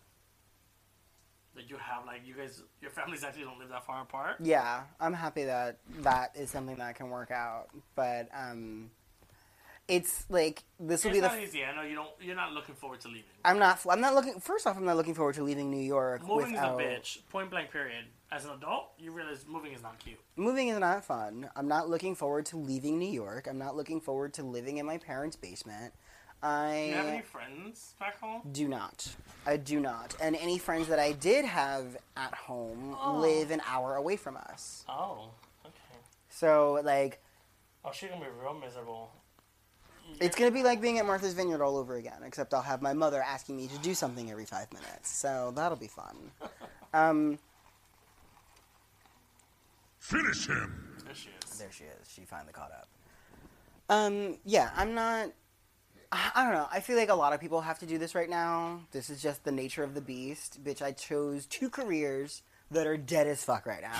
That 1.55 1.71
you 1.71 1.77
have 1.77 2.05
like 2.05 2.23
you 2.27 2.35
guys, 2.35 2.62
your 2.83 2.90
families 2.90 3.23
actually 3.23 3.45
don't 3.45 3.61
live 3.61 3.69
that 3.69 3.87
far 3.87 4.03
apart. 4.03 4.37
yeah, 4.40 4.83
I'm 4.99 5.12
happy 5.12 5.45
that 5.45 5.79
that 6.01 6.33
is 6.35 6.51
something 6.51 6.75
that 6.77 6.97
can 6.97 7.11
work 7.11 7.31
out. 7.31 7.69
But 7.95 8.29
um, 8.35 8.90
it's 9.88 10.25
like 10.31 10.62
this 10.81 11.05
will 11.05 11.11
It's 11.11 11.16
be 11.16 11.20
the. 11.20 11.29
not 11.29 11.37
f- 11.37 11.42
easy. 11.44 11.64
I 11.64 11.75
know 11.75 11.83
you 11.83 11.94
don't. 11.94 12.09
You're 12.20 12.37
not 12.37 12.53
looking 12.53 12.75
forward 12.75 13.01
to 13.01 13.09
leaving. 13.09 13.25
I'm 13.44 13.59
not. 13.59 13.81
I'm 13.88 14.01
not 14.01 14.14
looking. 14.14 14.40
First 14.40 14.66
off, 14.66 14.77
I'm 14.77 14.85
not 14.85 14.97
looking 14.97 15.14
forward 15.14 15.35
to 15.37 15.42
leaving 15.44 15.70
New 15.70 15.77
York 15.83 16.27
Moving 16.27 16.53
without. 16.53 16.81
is 16.81 16.87
a 16.87 16.90
bitch. 16.90 17.18
Point 17.31 17.51
blank. 17.51 17.70
Period. 17.70 18.05
As 18.33 18.44
an 18.47 18.53
adult, 18.53 18.92
you 18.99 19.12
realize 19.12 19.44
moving 19.49 19.73
is 19.73 19.83
not 19.83 19.99
cute. 19.99 20.18
Moving 20.37 20.68
is 20.68 20.79
not 20.79 21.05
fun. 21.05 21.49
I'm 21.55 21.68
not 21.68 21.88
looking 21.88 22.14
forward 22.14 22.47
to 22.47 22.57
leaving 22.57 22.99
New 22.99 23.11
York. 23.11 23.47
I'm 23.49 23.59
not 23.59 23.77
looking 23.77 24.01
forward 24.01 24.33
to 24.35 24.42
living 24.42 24.79
in 24.79 24.87
my 24.87 24.99
parents' 24.99 25.37
basement. 25.37 25.92
I 26.42 26.73
Do 26.73 26.88
you 26.88 26.94
have 26.97 27.07
any 27.07 27.23
friends 27.23 27.94
back 28.01 28.20
home? 28.20 28.42
do 28.53 28.68
not. 28.68 29.14
I 29.47 29.57
do 29.57 29.81
not. 29.81 30.14
And 30.20 30.35
any 30.37 30.59
friends 30.59 30.88
that 30.88 30.99
I 30.99 31.12
did 31.12 31.44
have 31.44 31.97
at 32.16 32.35
home 32.35 32.97
Oh. 33.01 33.16
live 33.18 33.51
an 33.51 33.62
hour 33.66 33.97
away 33.97 34.16
from 34.16 34.37
us. 34.37 34.85
Oh, 34.88 35.31
okay. 35.64 35.75
So 36.29 36.81
like 36.85 37.23
Oh, 37.85 37.90
she's 37.92 38.11
gonna 38.11 38.25
be 38.25 38.31
real 38.42 38.55
miserable. 38.55 39.11
It's 40.21 40.37
gonna 40.37 40.51
be 40.51 40.62
like 40.62 40.81
being 40.81 40.99
at 40.99 41.07
Martha's 41.07 41.35
Vineyard 41.35 41.62
all 41.62 41.77
over 41.77 41.97
again, 41.97 42.23
except 42.25 42.55
I'll 42.55 42.62
have 42.62 42.83
my 42.83 42.93
mother 42.93 43.23
asking 43.23 43.57
me 43.57 43.69
to 43.69 43.79
do 43.79 43.95
something 43.95 44.31
every 44.31 44.45
five 44.47 44.73
minutes. 44.73 45.11
So 45.11 45.53
that'll 45.55 45.79
be 45.79 45.88
fun. 45.88 46.31
Um, 46.93 47.38
Finish 49.99 50.47
him! 50.47 50.97
There 51.05 51.14
she 51.14 51.31
is. 51.45 51.59
there 51.59 51.73
she 51.73 51.85
is. 51.85 52.09
She 52.12 52.23
finally 52.23 52.53
caught 52.53 52.71
up. 52.73 52.88
Um, 53.88 54.38
yeah, 54.45 54.71
I'm 54.77 54.95
not. 54.95 55.31
I 56.12 56.31
I 56.35 56.45
don't 56.45 56.53
know. 56.53 56.69
I 56.71 56.81
feel 56.81 56.97
like 56.97 57.09
a 57.09 57.14
lot 57.14 57.33
of 57.33 57.40
people 57.40 57.61
have 57.62 57.79
to 57.81 57.87
do 57.87 57.99
this 57.99 58.14
right 58.14 58.29
now. 58.29 58.81
This 58.93 59.11
is 59.11 59.23
just 59.23 59.45
the 59.45 59.53
nature 59.53 59.83
of 59.83 59.95
the 59.95 60.01
beast. 60.01 60.62
Bitch, 60.62 60.83
I 60.83 60.93
chose 60.93 61.47
two 61.47 61.71
careers 61.71 62.43
that 62.71 62.87
are 62.87 62.97
dead 62.97 63.27
as 63.27 63.45
fuck 63.45 63.67
right 63.67 63.83
now. 63.83 63.99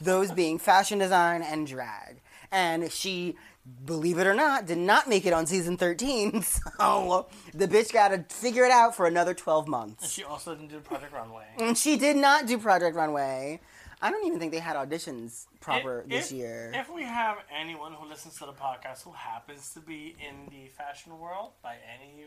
Those 0.00 0.32
being 0.32 0.58
fashion 0.58 0.98
design 0.98 1.42
and 1.42 1.66
drag. 1.66 2.20
And 2.52 2.90
she, 2.92 3.36
believe 3.84 4.18
it 4.18 4.26
or 4.26 4.34
not, 4.34 4.66
did 4.66 4.78
not 4.78 5.08
make 5.08 5.26
it 5.26 5.32
on 5.32 5.46
season 5.46 5.76
13. 5.76 6.42
So 6.78 7.28
the 7.54 7.66
bitch 7.68 7.92
gotta 7.92 8.24
figure 8.28 8.64
it 8.64 8.70
out 8.70 8.94
for 8.94 9.06
another 9.06 9.34
12 9.34 9.64
And 9.64 9.70
months. 9.70 10.10
she 10.12 10.24
also 10.24 10.54
didn't 10.54 10.68
do 10.70 10.80
Project 10.80 11.12
Runway. 11.12 11.46
And 11.58 11.76
she 11.78 11.96
did 11.96 12.16
not 12.16 12.46
do 12.46 12.58
Project 12.58 12.96
Runway. 12.96 13.60
I 14.02 14.10
don't 14.10 14.26
even 14.26 14.38
think 14.38 14.52
they 14.52 14.58
had 14.58 14.76
auditions 14.76 15.46
proper 15.60 16.00
If- 16.00 16.08
this 16.08 16.26
if- 16.30 16.36
year. 16.36 16.72
If 16.74 16.92
we 16.92 17.04
have 17.04 17.38
anyone 17.50 17.92
who 17.94 18.06
listens 18.06 18.36
to 18.38 18.46
the 18.46 18.52
podcast 18.52 19.02
who 19.02 19.12
happens 19.12 19.72
to 19.74 19.80
be 19.80 20.14
in 20.20 20.48
the 20.50 20.68
fashion 20.68 21.18
world 21.18 21.52
by 21.62 21.76
any 21.98 22.24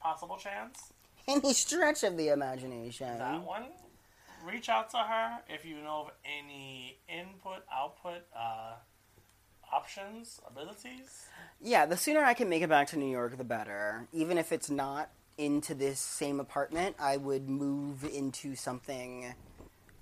possible 0.00 0.36
chance, 0.38 0.78
Any 1.28 1.52
stretch 1.52 2.02
of 2.04 2.16
the 2.16 2.28
imagination. 2.28 3.18
that 3.18 3.42
one, 3.42 3.66
reach 4.44 4.68
out 4.68 4.88
to 4.90 4.98
her 4.98 5.40
if 5.48 5.64
you 5.64 5.76
know 5.82 6.06
of 6.06 6.10
any 6.24 6.98
input, 7.08 7.64
output, 7.70 8.22
uh, 8.34 8.74
options, 9.72 10.40
abilities. 10.46 11.26
Yeah, 11.60 11.86
the 11.86 11.96
sooner 11.96 12.20
I 12.22 12.34
can 12.34 12.48
make 12.48 12.62
it 12.62 12.68
back 12.68 12.88
to 12.88 12.98
New 12.98 13.10
York, 13.10 13.36
the 13.36 13.44
better. 13.44 14.06
Even 14.12 14.38
if 14.38 14.52
it's 14.52 14.70
not 14.70 15.10
into 15.38 15.74
this 15.74 16.00
same 16.00 16.40
apartment, 16.40 16.96
I 16.98 17.16
would 17.16 17.48
move 17.48 18.04
into 18.04 18.54
something 18.56 19.34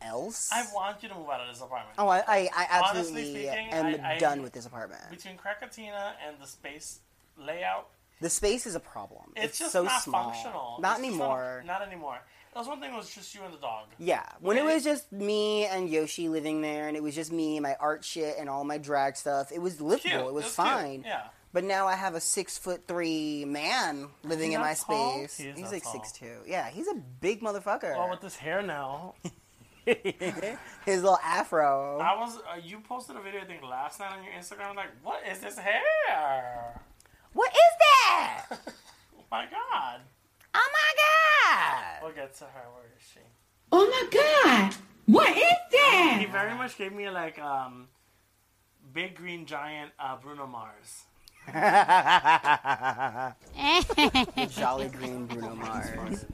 else. 0.02 0.50
I 0.52 0.64
want 0.74 1.02
you 1.02 1.08
to 1.08 1.14
move 1.14 1.28
out 1.30 1.40
of 1.40 1.48
this 1.48 1.58
apartment. 1.62 1.94
oh, 1.98 2.08
I, 2.08 2.18
I, 2.28 2.48
I 2.56 2.80
Honestly 2.90 3.00
absolutely 3.00 3.22
speaking, 3.46 3.68
am 3.70 4.00
I- 4.04 4.14
I- 4.14 4.18
done 4.18 4.42
with 4.42 4.52
this 4.52 4.66
apartment. 4.66 5.02
Between 5.10 5.36
Krakatina 5.36 6.12
and 6.26 6.36
the 6.40 6.46
space 6.46 7.00
layout, 7.38 7.88
The 8.20 8.30
space 8.30 8.66
is 8.66 8.74
a 8.74 8.80
problem. 8.80 9.32
It's, 9.36 9.44
It's, 9.46 9.58
just 9.58 9.72
so 9.72 9.84
not 9.84 10.02
small. 10.02 10.30
functional. 10.32 10.76
Not 10.80 10.98
It's 11.00 11.08
anymore. 11.08 11.62
Not, 11.66 11.80
not 11.80 11.88
anymore. 11.88 12.18
That 12.54 12.60
was 12.60 12.68
one 12.68 12.80
thing. 12.80 12.94
Was 12.94 13.12
just 13.12 13.34
you 13.34 13.42
and 13.42 13.52
the 13.52 13.58
dog. 13.58 13.86
Yeah, 13.98 14.22
when 14.40 14.56
it 14.56 14.64
was 14.64 14.84
just 14.84 15.10
me 15.10 15.66
and 15.66 15.88
Yoshi 15.90 16.28
living 16.28 16.62
there, 16.62 16.86
and 16.86 16.96
it 16.96 17.02
was 17.02 17.14
just 17.14 17.32
me 17.32 17.56
and 17.56 17.64
my 17.64 17.74
art 17.80 18.04
shit 18.04 18.36
and 18.38 18.48
all 18.48 18.62
my 18.62 18.78
drag 18.78 19.16
stuff, 19.16 19.50
it 19.50 19.60
was 19.60 19.80
livable. 19.80 20.08
Cute. 20.08 20.14
It 20.14 20.32
was 20.32 20.44
cute. 20.44 20.54
fine. 20.54 21.02
Yeah. 21.04 21.22
But 21.52 21.64
now 21.64 21.86
I 21.88 21.94
have 21.94 22.14
a 22.14 22.20
six 22.20 22.56
foot 22.56 22.86
three 22.86 23.44
man 23.44 24.08
living 24.22 24.50
he 24.50 24.54
in 24.54 24.60
not 24.60 24.66
my 24.66 24.74
tall? 24.74 25.18
space. 25.18 25.36
He 25.36 25.48
is 25.48 25.56
he's 25.56 25.64
not 25.64 25.72
like 25.72 25.82
tall. 25.82 25.92
six 25.92 26.12
two. 26.12 26.38
Yeah, 26.46 26.68
he's 26.70 26.86
a 26.86 26.94
big 26.94 27.42
motherfucker. 27.42 27.96
Well, 27.96 28.10
with 28.10 28.20
this 28.20 28.36
hair 28.36 28.62
now, 28.62 29.14
His 29.84 31.02
little 31.02 31.18
afro. 31.22 31.98
I 31.98 32.18
was. 32.18 32.38
Uh, 32.38 32.58
you 32.62 32.80
posted 32.80 33.16
a 33.16 33.20
video 33.20 33.42
I 33.42 33.44
think 33.44 33.62
last 33.62 34.00
night 34.00 34.12
on 34.16 34.24
your 34.24 34.32
Instagram. 34.32 34.64
I 34.66 34.68
was 34.68 34.76
like, 34.76 34.90
what 35.02 35.20
is 35.30 35.40
this 35.40 35.58
hair? 35.58 36.80
What 37.32 37.50
is 37.50 37.56
that? 37.80 38.46
Oh 38.50 38.56
my 39.30 39.44
god. 39.44 40.00
Oh 40.54 40.70
my 40.72 40.92
god! 41.74 42.02
We'll 42.02 42.12
get 42.12 42.34
to 42.36 42.44
her. 42.44 42.62
Where 42.74 42.84
is 42.96 43.02
she? 43.12 43.20
Oh 43.72 43.86
my 43.86 44.06
god! 44.10 44.74
What 45.06 45.36
is 45.36 45.52
that? 45.72 46.16
He 46.20 46.26
very 46.26 46.54
much 46.54 46.78
gave 46.78 46.92
me 46.92 47.10
like 47.10 47.38
um, 47.38 47.88
big 48.92 49.16
green 49.16 49.46
giant 49.46 49.92
uh, 49.98 50.16
Bruno 50.16 50.46
Mars. 50.46 51.04
Jolly 54.56 54.88
green 54.88 55.26
Bruno 55.26 55.54
Mars. 55.54 56.24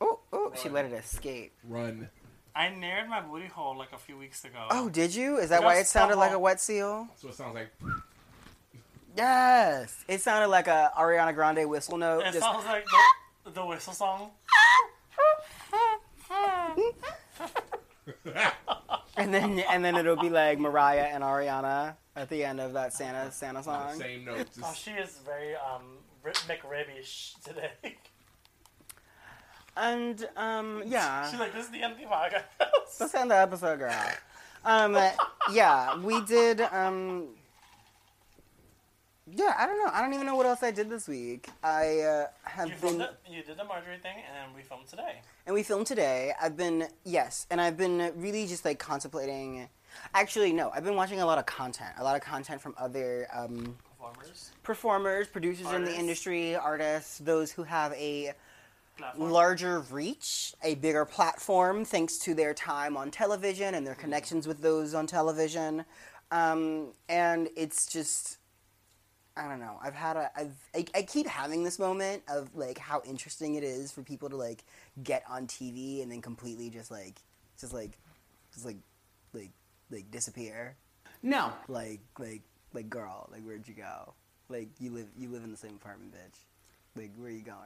Oh, 0.00 0.20
oh, 0.32 0.52
she 0.60 0.68
let 0.68 0.86
it 0.86 0.92
escape. 0.92 1.52
Run. 1.64 2.08
I 2.54 2.68
nared 2.68 3.08
my 3.08 3.20
booty 3.20 3.46
hole 3.46 3.76
like 3.76 3.92
a 3.92 3.98
few 3.98 4.16
weeks 4.16 4.44
ago. 4.46 4.66
Oh, 4.70 4.88
did 4.88 5.14
you? 5.14 5.36
Is 5.36 5.50
that 5.50 5.62
why 5.62 5.76
it 5.76 5.86
sounded 5.86 6.16
like 6.16 6.32
a 6.32 6.38
wet 6.38 6.58
seal? 6.58 7.06
So 7.16 7.28
it 7.28 7.34
sounds 7.34 7.54
like 7.54 7.68
Yes. 9.16 10.04
It 10.08 10.20
sounded 10.20 10.48
like 10.48 10.66
a 10.66 10.92
Ariana 10.96 11.34
Grande 11.34 11.68
whistle 11.68 11.96
note. 11.96 12.20
It 12.20 12.32
Just, 12.32 12.40
sounds 12.40 12.66
like 12.66 12.84
the, 12.84 12.98
the 13.54 13.64
whistle 13.64 13.92
song. 13.92 14.30
and 19.16 19.32
then 19.32 19.60
and 19.70 19.84
then 19.84 19.96
it'll 19.96 20.16
be 20.16 20.30
like 20.30 20.58
Mariah 20.58 21.08
and 21.12 21.22
Ariana 21.22 21.94
at 22.14 22.28
the 22.28 22.44
end 22.44 22.60
of 22.60 22.72
that 22.74 22.92
Santa 22.92 23.30
Santa 23.30 23.62
song. 23.62 23.98
same 23.98 24.24
note. 24.24 24.48
Oh, 24.62 24.74
she 24.74 24.90
is 24.92 25.20
very 25.24 25.54
um 25.54 25.98
McRibbish 26.24 27.42
today. 27.42 27.72
And 29.78 30.26
um 30.38 30.82
yeah. 30.86 31.30
She's 31.30 31.38
like, 31.38 31.52
this 31.52 31.66
is 31.66 31.70
the 31.70 31.82
end 31.82 31.92
of 31.92 31.98
the 31.98 32.06
podcast. 32.06 32.44
Let's 32.98 33.14
end 33.14 33.30
the 33.30 33.36
episode, 33.36 33.78
girl. 33.78 33.94
Um, 34.64 34.98
yeah, 35.52 35.98
we 35.98 36.20
did. 36.22 36.62
Um, 36.62 37.28
yeah, 39.34 39.54
I 39.58 39.66
don't 39.66 39.78
know. 39.78 39.90
I 39.92 40.00
don't 40.00 40.14
even 40.14 40.26
know 40.26 40.36
what 40.36 40.46
else 40.46 40.62
I 40.62 40.70
did 40.70 40.88
this 40.88 41.08
week. 41.08 41.48
I 41.62 42.00
uh, 42.00 42.26
have 42.44 42.68
You 42.68 42.74
been, 42.80 43.00
it. 43.00 43.10
You 43.28 43.42
did 43.42 43.56
the 43.56 43.64
Marjorie 43.64 43.98
thing, 43.98 44.16
and 44.40 44.54
we 44.54 44.62
filmed 44.62 44.86
today. 44.86 45.20
and 45.46 45.54
we 45.54 45.62
filmed 45.62 45.86
today. 45.86 46.32
I've 46.40 46.56
been 46.56 46.88
yes, 47.04 47.46
and 47.50 47.60
I've 47.60 47.76
been 47.76 48.12
really 48.16 48.46
just 48.46 48.64
like 48.64 48.78
contemplating. 48.78 49.68
Actually, 50.14 50.52
no, 50.52 50.70
I've 50.74 50.84
been 50.84 50.96
watching 50.96 51.20
a 51.20 51.26
lot 51.26 51.38
of 51.38 51.46
content. 51.46 51.94
A 51.98 52.04
lot 52.04 52.16
of 52.16 52.22
content 52.22 52.60
from 52.60 52.74
other 52.78 53.26
um, 53.34 53.76
Performers, 53.98 54.50
performers, 54.62 55.26
producers 55.26 55.72
in 55.72 55.84
the 55.84 55.94
industry, 55.94 56.54
artists, 56.54 57.18
those 57.18 57.50
who 57.50 57.64
have 57.64 57.92
a 57.94 58.32
platform. 58.96 59.30
larger 59.30 59.80
reach, 59.90 60.54
a 60.62 60.76
bigger 60.76 61.04
platform, 61.04 61.84
thanks 61.84 62.16
to 62.18 62.34
their 62.34 62.54
time 62.54 62.96
on 62.96 63.10
television 63.10 63.74
and 63.74 63.84
their 63.84 63.96
connections 63.96 64.46
with 64.46 64.60
those 64.62 64.94
on 64.94 65.06
television. 65.08 65.84
Um, 66.30 66.92
and 67.08 67.48
it's 67.56 67.86
just, 67.86 68.38
I 69.36 69.48
don't 69.48 69.60
know. 69.60 69.78
I've 69.82 69.94
had 69.94 70.16
a, 70.16 70.30
I've, 70.36 70.54
I, 70.74 70.84
I 70.94 71.02
keep 71.02 71.26
having 71.26 71.62
this 71.62 71.78
moment 71.78 72.22
of 72.28 72.48
like 72.54 72.78
how 72.78 73.02
interesting 73.06 73.54
it 73.56 73.62
is 73.64 73.92
for 73.92 74.02
people 74.02 74.30
to 74.30 74.36
like 74.36 74.64
get 75.02 75.22
on 75.28 75.46
TV 75.46 76.02
and 76.02 76.10
then 76.10 76.22
completely 76.22 76.70
just 76.70 76.90
like, 76.90 77.16
just 77.60 77.74
like, 77.74 77.92
just 78.54 78.64
like, 78.64 78.78
like, 79.34 79.50
like 79.90 80.10
disappear. 80.10 80.74
No. 81.22 81.52
Like, 81.68 82.00
like, 82.18 82.42
like, 82.72 82.88
girl, 82.88 83.28
like, 83.30 83.42
where'd 83.42 83.66
you 83.68 83.74
go? 83.74 84.14
Like, 84.48 84.68
you 84.78 84.90
live, 84.92 85.08
you 85.18 85.28
live 85.28 85.44
in 85.44 85.50
the 85.50 85.56
same 85.56 85.74
apartment, 85.74 86.12
bitch. 86.14 86.38
Like, 87.02 87.10
where 87.18 87.28
are 87.28 87.32
you 87.32 87.42
going? 87.42 87.56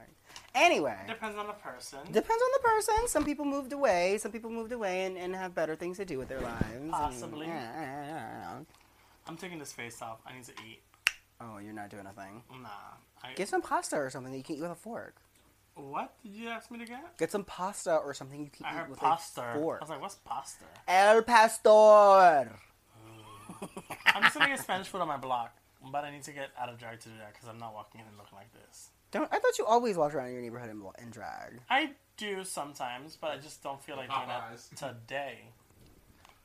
Anyway. 0.56 0.96
Depends 1.06 1.36
on 1.38 1.46
the 1.46 1.52
person. 1.52 1.98
Depends 2.06 2.42
on 2.42 2.48
the 2.54 2.60
person. 2.68 2.94
Some 3.08 3.24
people 3.24 3.44
moved 3.44 3.72
away. 3.72 4.18
Some 4.18 4.32
people 4.32 4.50
moved 4.50 4.72
away 4.72 5.04
and, 5.04 5.16
and 5.16 5.36
have 5.36 5.54
better 5.54 5.76
things 5.76 5.98
to 5.98 6.04
do 6.04 6.18
with 6.18 6.28
their 6.28 6.40
lives. 6.40 6.64
and- 6.74 6.90
Possibly. 6.90 7.46
yeah, 7.46 7.80
yeah, 7.80 8.06
yeah. 8.08 8.58
I'm 9.28 9.36
taking 9.36 9.58
this 9.60 9.72
face 9.72 10.02
off. 10.02 10.18
I 10.26 10.32
need 10.34 10.44
to 10.44 10.52
eat. 10.68 10.80
Oh, 11.40 11.58
you're 11.58 11.72
not 11.72 11.88
doing 11.90 12.06
a 12.06 12.12
thing. 12.12 12.42
Nah. 12.62 12.68
I, 13.22 13.34
Get 13.34 13.48
some 13.48 13.62
pasta 13.62 13.96
or 13.96 14.10
something 14.10 14.32
that 14.32 14.38
you 14.38 14.44
can 14.44 14.56
eat 14.56 14.62
with 14.62 14.70
a 14.70 14.74
fork. 14.74 15.16
what 15.74 16.14
did 16.22 16.32
you 16.32 16.48
ask 16.48 16.70
me 16.70 16.78
to 16.78 16.84
get? 16.86 17.16
Get 17.18 17.30
some 17.30 17.44
pasta 17.44 17.96
or 17.96 18.12
something 18.14 18.40
you 18.44 18.50
can 18.50 18.66
I 18.66 18.82
eat 18.82 18.90
with 18.90 18.98
pasta. 18.98 19.40
a 19.42 19.50
I 19.52 19.54
fork. 19.54 19.78
I 19.80 19.84
was 19.84 19.90
like, 19.90 20.00
what's 20.00 20.14
pasta? 20.16 20.64
El 20.88 21.22
pastor. 21.22 22.50
I'm 24.06 24.22
just 24.22 24.34
gonna 24.34 24.48
get 24.48 24.60
Spanish 24.60 24.86
food 24.88 25.00
on 25.00 25.08
my 25.08 25.16
block, 25.16 25.54
but 25.92 26.04
I 26.04 26.10
need 26.10 26.22
to 26.24 26.32
get 26.32 26.50
out 26.58 26.68
of 26.68 26.78
drag 26.78 27.00
to 27.00 27.08
do 27.08 27.14
that 27.18 27.32
because 27.32 27.48
I'm 27.48 27.58
not 27.58 27.74
walking 27.74 28.00
in 28.00 28.06
and 28.06 28.16
looking 28.16 28.36
like 28.38 28.52
this. 28.52 28.90
Don't. 29.10 29.28
I 29.32 29.38
thought 29.38 29.58
you 29.58 29.66
always 29.66 29.96
walked 29.96 30.14
around 30.14 30.28
in 30.28 30.34
your 30.34 30.42
neighborhood 30.42 30.70
in, 30.70 30.82
in 31.02 31.10
drag. 31.10 31.60
I 31.68 31.90
do 32.16 32.44
sometimes, 32.44 33.16
but 33.20 33.30
I 33.32 33.38
just 33.38 33.62
don't 33.62 33.82
feel 33.82 33.96
like 33.96 34.08
doing 34.08 34.20
Popeyes. 34.20 34.72
it 34.72 34.76
today. 34.78 35.38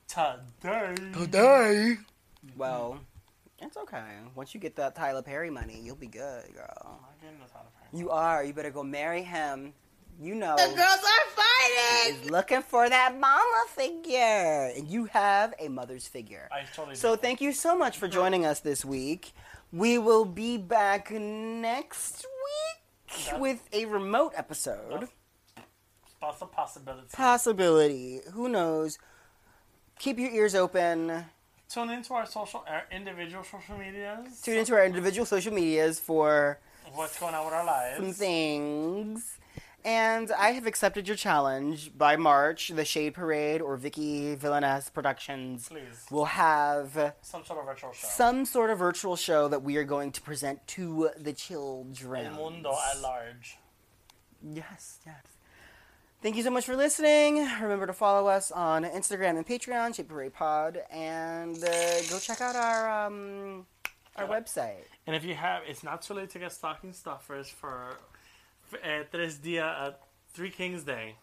Today. 0.08 0.96
Today. 1.14 1.96
Well, 2.58 3.00
it's 3.60 3.78
okay. 3.78 4.04
Once 4.36 4.54
you 4.54 4.60
get 4.60 4.76
that 4.78 4.96
Tyler 4.96 5.22
Perry 5.22 5.50
money, 5.50 5.80
you'll 5.82 5.96
be 5.96 6.08
good, 6.08 6.54
girl. 6.54 6.74
I'm 6.86 7.02
not 7.02 7.22
getting 7.22 7.40
this 7.40 7.52
out 7.56 7.66
of. 7.66 8.00
You 8.00 8.10
are. 8.10 8.44
You 8.44 8.54
better 8.54 8.72
go 8.72 8.84
marry 8.84 9.24
him. 9.24 9.74
You 10.20 10.34
know. 10.36 10.56
The 10.56 10.74
girls 10.76 10.80
are 10.80 11.30
fighting! 11.36 12.22
He's 12.22 12.32
looking 12.32 12.62
for 12.62 12.88
that 12.90 13.20
mama 13.20 13.64
figure, 13.70 14.72
and 14.76 14.88
you 14.88 15.06
have 15.06 15.54
a 15.60 15.68
mother's 15.68 16.08
figure. 16.08 16.48
I 16.52 16.64
totally. 16.74 16.96
So 16.96 17.16
do. 17.16 17.22
thank 17.22 17.42
you 17.42 17.52
so 17.52 17.78
much 17.78 17.98
for 17.98 18.08
joining 18.08 18.46
us 18.46 18.62
this 18.62 18.86
week. 18.86 19.34
We 19.74 19.98
will 19.98 20.24
be 20.26 20.58
back 20.58 21.12
next 21.12 22.26
week 22.26 23.28
Yeah. 23.28 23.40
with 23.40 23.68
a 23.74 23.86
remote 23.86 24.32
episode. 24.38 25.10
That's 26.22 26.42
a 26.42 26.46
possibility. 26.46 27.08
Possibility. 27.12 28.22
Who 28.34 28.48
knows? 28.48 28.98
Keep 30.00 30.20
your 30.20 30.32
ears 30.32 30.56
open. 30.56 31.26
Tune 31.70 31.90
into 31.90 32.14
our 32.14 32.26
social, 32.26 32.64
our 32.68 32.84
individual 32.92 33.44
social 33.44 33.78
medias. 33.78 34.42
Tune 34.42 34.58
into 34.58 34.74
our 34.74 34.86
individual 34.86 35.26
social 35.26 35.54
medias 35.54 36.00
for 36.00 36.60
What's 36.94 37.20
going 37.20 37.34
on 37.34 37.46
with 37.46 37.54
our 37.54 37.66
lives? 37.66 37.98
some 37.98 38.14
things. 38.14 39.38
And 39.84 40.32
I 40.32 40.50
have 40.52 40.66
accepted 40.66 41.08
your 41.08 41.18
challenge. 41.18 41.96
By 41.96 42.16
March, 42.16 42.70
the 42.70 42.86
Shade 42.86 43.14
Parade 43.14 43.62
or 43.62 43.78
Viki 43.78 44.36
Villainess 44.36 44.90
Productions 44.90 45.68
Please, 45.70 46.06
will 46.10 46.26
have 46.26 47.14
some 47.22 47.46
sort 47.46 47.60
of 47.60 47.66
virtual 47.66 47.92
show. 47.94 48.08
some 48.08 48.46
sort 48.46 48.70
of 48.72 48.80
virtual 48.80 49.16
show 49.16 49.48
that 49.48 49.62
we 49.62 49.78
are 49.78 49.84
going 49.84 50.12
to 50.14 50.22
present 50.22 50.66
to 50.70 51.10
the 51.18 51.34
children. 51.34 52.26
El 52.26 52.34
mundo 52.34 52.74
at 52.94 53.00
large. 53.02 53.58
Yes, 54.42 55.00
yes. 55.06 55.22
Thank 56.26 56.38
you 56.38 56.42
so 56.42 56.50
much 56.50 56.66
for 56.66 56.76
listening. 56.76 57.48
Remember 57.62 57.86
to 57.86 57.94
follow 57.94 58.28
us 58.28 58.50
on 58.50 58.84
Instagram 58.84 59.38
and 59.38 59.46
Patreon, 59.46 59.94
Shade 59.94 60.10
Parade 60.10 60.34
Pod, 60.34 60.82
and 60.90 61.56
uh, 61.56 62.02
go 62.10 62.18
check 62.18 62.42
out 62.42 62.56
our 62.56 63.06
um, 63.06 63.68
our 64.16 64.26
Yeah. 64.26 64.32
website. 64.42 64.86
And 65.06 65.16
if 65.16 65.24
you 65.24 65.36
have, 65.36 65.62
it's 65.68 65.84
not 65.84 66.02
too 66.02 66.16
late 66.16 66.32
to 66.32 66.40
get 66.40 66.52
stocking 66.52 66.94
stuffers 66.94 67.48
for, 67.48 67.98
for 68.64 68.80
uh, 68.84 69.04
Tres 69.12 69.38
Dia, 69.38 69.66
uh, 69.68 69.92
Three 70.34 70.50
Kings 70.50 70.82
Day. 70.82 71.18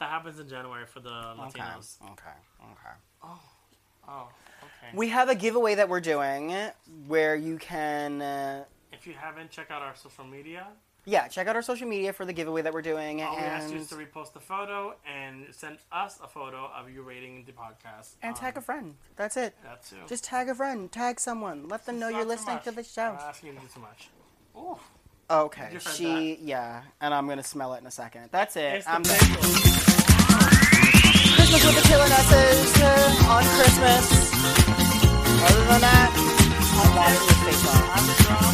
That 0.00 0.08
happens 0.10 0.40
in 0.40 0.48
January 0.48 0.86
for 0.86 0.98
the 0.98 1.10
Latinos. 1.10 2.02
Okay. 2.02 2.36
Okay. 2.64 2.96
Oh, 4.08 4.28
okay. 4.60 4.90
We 4.92 5.10
have 5.10 5.28
a 5.28 5.36
giveaway 5.36 5.76
that 5.76 5.88
we're 5.88 6.00
doing 6.00 6.52
where 7.06 7.36
you 7.36 7.58
can. 7.58 8.22
Uh, 8.22 8.64
if 8.92 9.06
you 9.06 9.12
haven't, 9.12 9.52
check 9.52 9.70
out 9.70 9.82
our 9.82 9.94
social 9.94 10.24
media. 10.24 10.66
Yeah, 11.04 11.28
check 11.28 11.46
out 11.46 11.56
our 11.56 11.62
social 11.62 11.88
media 11.88 12.12
for 12.12 12.24
the 12.24 12.32
giveaway 12.32 12.62
that 12.62 12.72
we're 12.72 12.82
doing. 12.82 13.22
All 13.22 13.36
and... 13.36 13.42
we 13.42 13.48
ask 13.48 13.72
you 13.72 13.78
is 13.78 13.88
to 13.88 13.94
repost 13.94 14.32
the 14.32 14.40
photo 14.40 14.94
and 15.06 15.46
send 15.52 15.78
us 15.90 16.18
a 16.22 16.28
photo 16.28 16.70
of 16.76 16.90
you 16.90 17.02
rating 17.02 17.44
the 17.44 17.52
podcast. 17.52 18.14
And 18.22 18.34
um, 18.34 18.40
tag 18.40 18.54
a 18.54 18.58
um, 18.58 18.62
friend. 18.64 18.94
That's 19.16 19.36
it. 19.36 19.54
That 19.62 19.84
too. 19.84 19.96
Just 20.06 20.24
tag 20.24 20.48
a 20.48 20.54
friend. 20.54 20.90
Tag 20.90 21.18
someone. 21.20 21.68
Let 21.68 21.86
them 21.86 21.98
know 21.98 22.08
you're 22.08 22.24
listening 22.24 22.56
much. 22.56 22.64
to 22.64 22.72
the 22.72 22.84
show. 22.84 23.02
I'm 23.02 23.16
asking 23.16 23.50
you 23.50 23.54
to 23.56 23.60
do 23.60 23.66
too 23.74 23.80
much. 23.80 24.08
Ooh. 24.56 24.78
Okay. 25.30 25.70
She, 25.78 26.34
that? 26.34 26.40
yeah. 26.42 26.82
And 27.00 27.14
I'm 27.14 27.26
going 27.26 27.38
to 27.38 27.44
smell 27.44 27.74
it 27.74 27.80
in 27.80 27.86
a 27.86 27.90
second. 27.90 28.28
That's 28.32 28.56
it. 28.56 28.74
It's 28.74 28.88
I'm 28.88 29.02
the 29.02 29.10
Christmas 31.50 31.64
with 31.64 31.82
the 31.82 31.88
Killer 31.88 32.04
uh, 32.04 33.30
on 33.30 33.44
Christmas. 33.56 34.04
Other 35.42 35.64
than 35.66 35.80
that, 35.80 36.10
I'm 36.78 36.94
watching 36.96 37.26
the 37.26 37.34
face 37.44 37.66
off. 37.68 38.49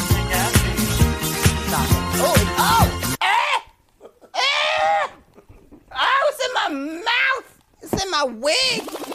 my 6.69 6.79
mouth. 6.79 7.61
It's 7.83 8.05
in 8.05 8.11
my 8.11 8.25
wig. 8.25 9.06